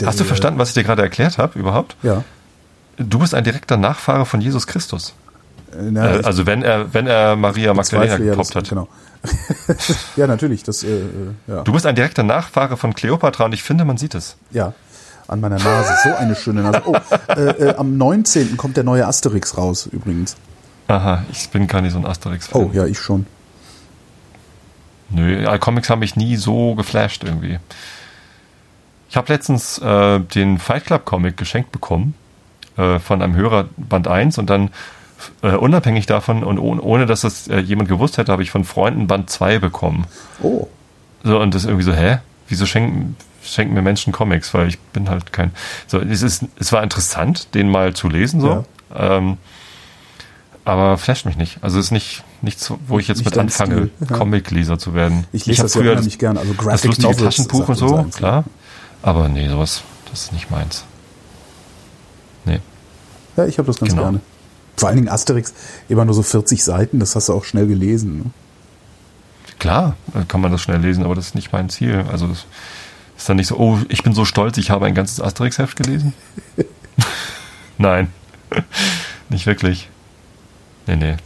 [0.00, 1.96] Der- Hast du verstanden, was ich dir gerade erklärt habe überhaupt?
[2.02, 2.24] Ja.
[2.98, 5.14] Du bist ein direkter Nachfahre von Jesus Christus.
[5.90, 8.68] Na, Äh, also wenn er, wenn er Maria Magdalena bezweifle ja, hat.
[8.68, 8.88] Genau.
[10.16, 10.62] ja, natürlich.
[10.62, 11.02] Das, äh, äh,
[11.46, 11.62] ja.
[11.62, 14.36] Du bist ein direkter Nachfahre von Kleopatra und ich finde, man sieht es.
[14.50, 14.72] ja.
[15.28, 15.92] An meiner Nase.
[16.04, 16.82] So eine schöne Nase.
[16.84, 16.94] Oh,
[17.30, 18.56] äh, äh, am 19.
[18.56, 20.36] kommt der neue Asterix raus, übrigens.
[20.86, 22.62] Aha, ich bin gar nicht so ein Asterix-Fan.
[22.62, 23.26] Oh, ja, ich schon.
[25.10, 27.58] Nö, Comics haben mich nie so geflasht irgendwie.
[29.10, 32.14] Ich habe letztens äh, den Fight Club Comic geschenkt bekommen
[32.76, 34.70] von einem Hörer Band 1 und dann
[35.42, 38.64] äh, unabhängig davon und ohne, ohne dass das äh, jemand gewusst hätte, habe ich von
[38.64, 40.06] Freunden Band 2 bekommen.
[40.42, 40.66] Oh,
[41.24, 42.18] So, und das irgendwie so, hä?
[42.48, 44.54] Wieso schenken, schenken mir Menschen Comics?
[44.54, 45.50] Weil ich bin halt kein.
[45.86, 48.64] So, es, ist, es war interessant, den mal zu lesen, so.
[48.94, 49.36] Ähm,
[50.64, 51.58] aber flasht mich nicht.
[51.62, 54.16] Also es ist nicht nichts, wo ich jetzt Nicht mit anfange, ja.
[54.16, 55.26] Comic-Leser zu werden.
[55.32, 56.36] ich lese hab das ja unheimlich gern.
[56.36, 57.36] Also das Graphic lustige Novels.
[57.36, 58.44] Taschenbuch und so, klar.
[59.02, 60.84] Aber nee, sowas, das ist nicht meins.
[62.44, 62.60] Nee.
[63.36, 64.02] Ja, ich habe das ganz Genau.
[64.02, 64.20] gerne.
[64.76, 65.54] Vor allen Dingen Asterix,
[65.88, 68.18] immer nur so 40 Seiten, das hast du auch schnell gelesen.
[68.18, 68.24] Ne?
[69.58, 72.04] Klar, äh, kann man das schnell lesen, aber das ist nicht mein Ziel.
[72.10, 72.44] Also das,
[73.16, 76.12] Ist dann nicht so, oh, ich bin so stolz, ich habe ein ganzes Asterix-Heft gelesen?
[77.78, 78.12] Nein,
[79.30, 79.88] nicht wirklich.
[80.86, 81.16] Nee, nee.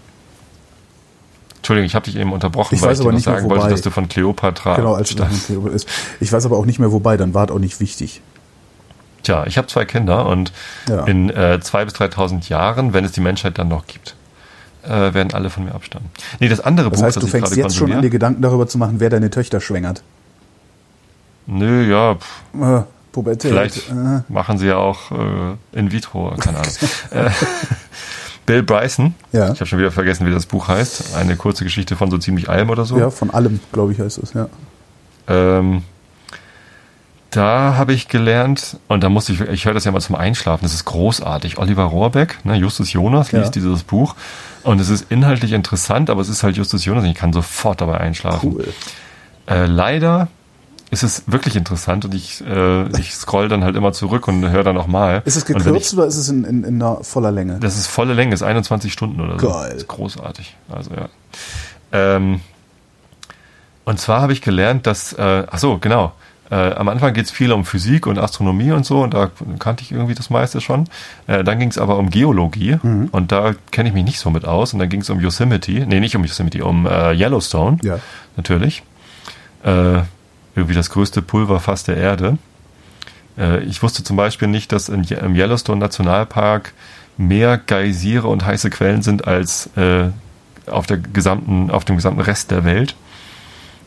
[1.56, 3.64] Entschuldigung, ich habe dich eben unterbrochen, Ich weiß ich aber dir nicht mehr, sagen wollte,
[3.64, 3.70] wobei.
[3.72, 5.50] dass du von Cleopatra Genau, als stammst.
[5.50, 5.86] ist.
[6.20, 8.22] Ich weiß aber auch nicht mehr, wobei, dann war es auch nicht wichtig.
[9.22, 10.52] Tja, ich habe zwei Kinder und
[10.88, 11.04] Ja.
[11.04, 14.14] in äh, zwei bis 3.000 Jahren, wenn es die Menschheit dann noch gibt,
[14.82, 16.08] äh, werden alle von mir abstammen.
[16.38, 18.40] Nee, das andere Das Buch, heißt, das du ich fängst jetzt schon an, dir Gedanken
[18.42, 20.02] darüber zu machen, wer deine Töchter schwängert.
[21.46, 22.82] Nö, ja, pff, Äh,
[23.12, 23.50] Pubertät.
[23.50, 26.72] vielleicht Äh, machen sie ja auch äh, in vitro, keine Ahnung.
[27.10, 27.30] äh,
[28.46, 29.52] Bill Bryson, Ja.
[29.52, 32.48] ich habe schon wieder vergessen, wie das Buch heißt, eine kurze Geschichte von so ziemlich
[32.48, 32.98] allem oder so.
[32.98, 34.48] ja, von allem, glaube ich, heißt es, ja.
[35.28, 35.82] Ähm,
[37.30, 40.64] da habe ich gelernt, und da musste ich, ich höre das ja mal zum Einschlafen,
[40.64, 41.58] das ist großartig.
[41.58, 43.50] Oliver Rohrbeck, ne, Justus Jonas liest Ja.
[43.62, 44.16] dieses Buch.
[44.64, 47.80] Und es ist inhaltlich interessant, aber es ist halt Justus Jonas und ich kann sofort
[47.80, 48.52] dabei einschlafen.
[48.54, 48.68] Cool.
[49.46, 50.28] Äh, leider
[50.90, 54.64] ist es wirklich interessant und ich, äh, ich scroll dann halt immer zurück und höre
[54.64, 55.22] dann auch mal.
[55.24, 57.58] Ist es gekürzt oder ist es in, in, in einer voller Länge?
[57.60, 59.48] das ist volle Länge, ist 21 Stunden oder so.
[59.48, 59.68] Geil.
[59.70, 60.56] Das ist großartig.
[60.68, 61.08] Also ja.
[61.92, 62.40] Ähm,
[63.84, 66.12] und zwar habe ich gelernt, dass, äh, ach so, genau.
[66.50, 69.82] Äh, am Anfang geht es viel um Physik und Astronomie und so, und da kannte
[69.84, 70.88] ich irgendwie das meiste schon.
[71.28, 72.76] Äh, dann ging es aber um Geologie
[73.12, 74.72] und da kenne ich mich nicht so mit aus.
[74.72, 78.00] Und dann ging es um Yosemite, nee, nicht um Yosemite, um äh, Yellowstone, Ja.
[78.36, 78.82] natürlich.
[79.64, 80.02] Äh,
[80.56, 82.36] irgendwie das größte Pulverfass der Erde.
[83.38, 86.72] Äh, ich wusste zum Beispiel nicht, dass in, im Yellowstone Nationalpark
[87.16, 90.08] mehr Geysire und heiße Quellen sind als äh,
[90.66, 92.96] auf, der gesamten, auf dem gesamten Rest der Welt.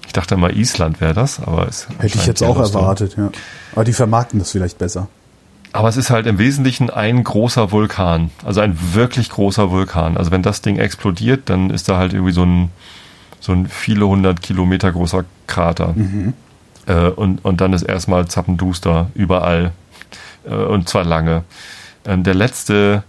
[0.06, 3.32] Ich dachte mal, Island wäre das, aber es Hätte ich jetzt auch erwartet, ja.
[3.74, 5.08] Aber die vermarkten das vielleicht besser.
[5.72, 8.30] Aber es ist halt im Wesentlichen ein großer Vulkan.
[8.46, 10.18] Also ein wirklich großer Vulkan.
[10.18, 12.70] Also wenn das Ding explodiert, dann ist da halt irgendwie so ein,
[13.40, 15.96] so ein viele hundert Kilometer großer Krater.
[16.86, 19.72] Äh, und, und dann ist erstmal zappenduster überall.
[20.46, 21.44] Äh, und zwar lange.
[22.06, 23.04] Ähm, der letzte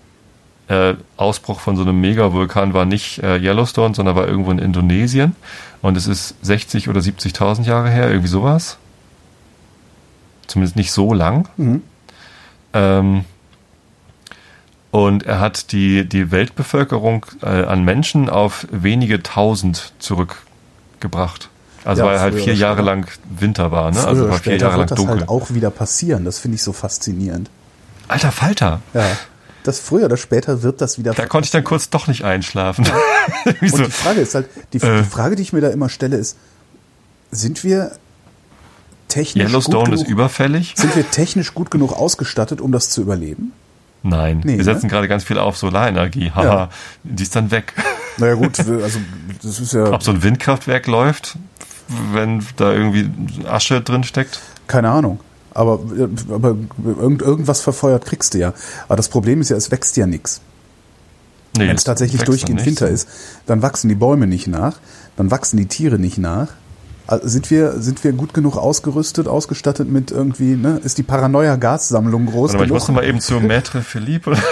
[0.69, 5.37] äh, Ausbruch von so einem Megavulkan war nicht äh, Yellowstone, sondern war irgendwo in Indonesien.
[5.83, 8.79] Und es ist 60 oder 70.000 Jahre her, irgendwie sowas.
[10.47, 11.49] Zumindest nicht so lang.
[12.73, 13.25] Ähm,
[14.91, 21.49] und er hat die, die Weltbevölkerung äh, an Menschen auf wenige tausend zurückgebracht.
[21.85, 22.85] Also Ja, weil halt vier Jahre später.
[22.85, 23.07] lang
[23.39, 23.99] Winter war, ne?
[23.99, 25.19] Früher Also war vier Jahre lang wird das dunkel.
[25.21, 26.25] halt auch wieder passieren.
[26.25, 27.51] Das finde ich so faszinierend.
[28.09, 28.81] Alter Falter!
[28.95, 29.05] Ja.
[29.65, 32.87] Das früher oder später wird das wieder Da konnte ich dann kurz doch nicht einschlafen.
[33.47, 33.79] Und Wieso?
[33.79, 34.99] die Frage ist halt, die, Äh.
[35.03, 36.37] die Frage, die ich mir da immer stelle, ist,
[37.33, 37.93] sind wir
[39.09, 40.75] technisch gut Yellowstone genug, ist überfällig?
[40.77, 43.53] sind wir technisch gut genug ausgestattet, um das zu überleben?
[44.03, 44.43] Nein.
[44.45, 44.91] Nee, wir setzen ne?
[44.93, 46.31] gerade ganz viel auf Solarenergie.
[46.33, 46.69] Haha, Ja.
[47.03, 47.73] die ist dann weg.
[48.17, 49.01] Naja gut, also
[49.43, 51.37] das ist ja Ob so ein Windkraftwerk läuft,
[52.13, 53.11] wenn da irgendwie
[53.45, 54.41] Asche drin steckt?
[54.69, 55.19] keine Ahnung.
[55.55, 55.81] Aber,
[56.31, 58.53] aber irgend, irgendwas verfeuert kriegst du ja.
[58.89, 60.41] Aber das Problem ist ja, es wächst ja nichts.
[61.57, 62.67] Nee, Wenn es tatsächlich durchgehend.
[62.67, 63.09] Winter ist,
[63.47, 64.79] dann wachsen die Bäume nicht nach,
[65.17, 66.49] dann wachsen die Tiere nicht nach.
[67.07, 70.81] Also Sind wir, sind wir gut genug ausgerüstet, ausgestattet mit irgendwie, ne?
[70.83, 72.81] Ist die Paranoia-Gassammlung groß Warte mal, ich genug?
[72.81, 74.31] muss noch mal eben zu Maître Philippe.
[74.31, 74.39] Oder?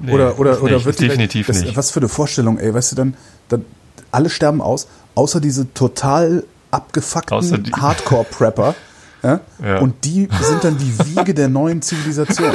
[0.00, 1.76] Nee, oder oder, oder nicht, wird die definitiv das, nicht.
[1.76, 3.16] Was für eine Vorstellung, ey, weißt du, dann,
[3.48, 3.64] dann
[4.10, 8.74] alle sterben aus, außer diese total abgefuckten Hardcore-Prepper.
[9.22, 9.40] Ja?
[9.62, 9.78] Ja.
[9.78, 12.54] Und die sind dann die Wiege der neuen Zivilisation.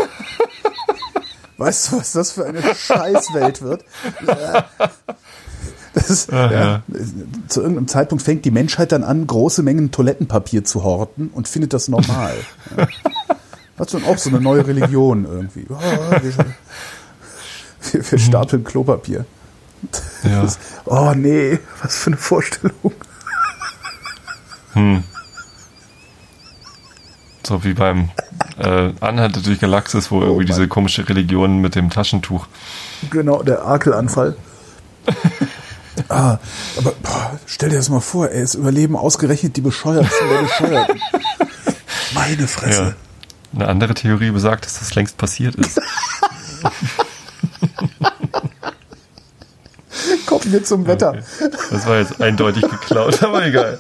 [1.58, 3.84] Weißt du, was das für eine Scheißwelt wird?
[5.94, 6.82] Ist, Ah, ja.
[7.48, 11.74] Zu irgendeinem Zeitpunkt fängt die Menschheit dann an, große Mengen Toilettenpapier zu horten und findet
[11.74, 12.36] das normal.
[12.78, 12.88] ja.
[13.78, 15.66] Das ist dann auch so eine neue Religion irgendwie.
[15.70, 15.80] Oh,
[16.22, 16.34] wir,
[17.92, 19.26] wir, wir stapeln Klopapier.
[20.24, 20.42] Ja.
[20.44, 22.92] Das, oh nee, was für eine Vorstellung.
[27.44, 28.10] So wie beim
[28.60, 30.48] äh, Anhalter durch Galaxis, wo irgendwie Mann.
[30.48, 32.46] diese komische Religion mit dem Taschentuch.
[33.10, 34.36] Genau, der Akelanfall.
[36.10, 36.38] ah,
[36.78, 41.02] aber boah, stell dir das mal vor, ey, es überleben ausgerechnet die Bescheuerten der Bescheuerten.
[42.14, 42.82] Meine Fresse.
[42.82, 42.94] Ja.
[43.56, 45.82] Eine andere Theorie besagt, dass das längst passiert ist.
[50.28, 51.10] Kommen wir zum Wetter.
[51.10, 51.24] Okay.
[51.72, 53.80] Das war jetzt eindeutig geklaut, aber egal.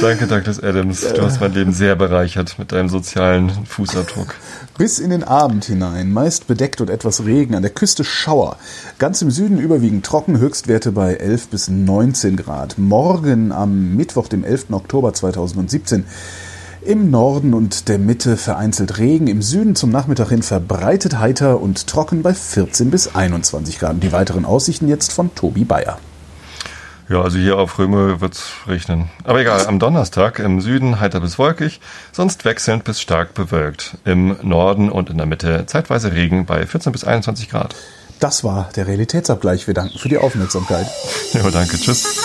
[0.00, 1.00] Danke, Douglas Adams.
[1.00, 4.34] Du hast mein Leben sehr bereichert mit deinem sozialen Fußabdruck.
[4.78, 8.56] Bis in den Abend hinein, meist bedeckt und etwas Regen, an der Küste Schauer.
[8.98, 12.78] Ganz im Süden überwiegend trocken, Höchstwerte bei 11 bis 19 Grad.
[12.78, 14.66] Morgen am Mittwoch, dem 11.
[14.70, 16.04] Oktober 2017.
[16.82, 21.86] Im Norden und der Mitte vereinzelt Regen, im Süden zum Nachmittag hin verbreitet heiter und
[21.86, 24.02] trocken bei 14 bis 21 Grad.
[24.02, 25.98] Die weiteren Aussichten jetzt von Tobi Bayer.
[27.10, 29.10] Ja, also hier auf Röme wird's regnen.
[29.24, 31.80] Aber egal, am Donnerstag im Süden heiter bis wolkig,
[32.12, 33.96] sonst wechselnd bis stark bewölkt.
[34.04, 37.74] Im Norden und in der Mitte zeitweise Regen bei 14 bis 21 Grad.
[38.20, 39.66] Das war der Realitätsabgleich.
[39.66, 40.86] Wir danken für die Aufmerksamkeit.
[41.32, 41.76] Ja, danke.
[41.78, 42.20] Tschüss.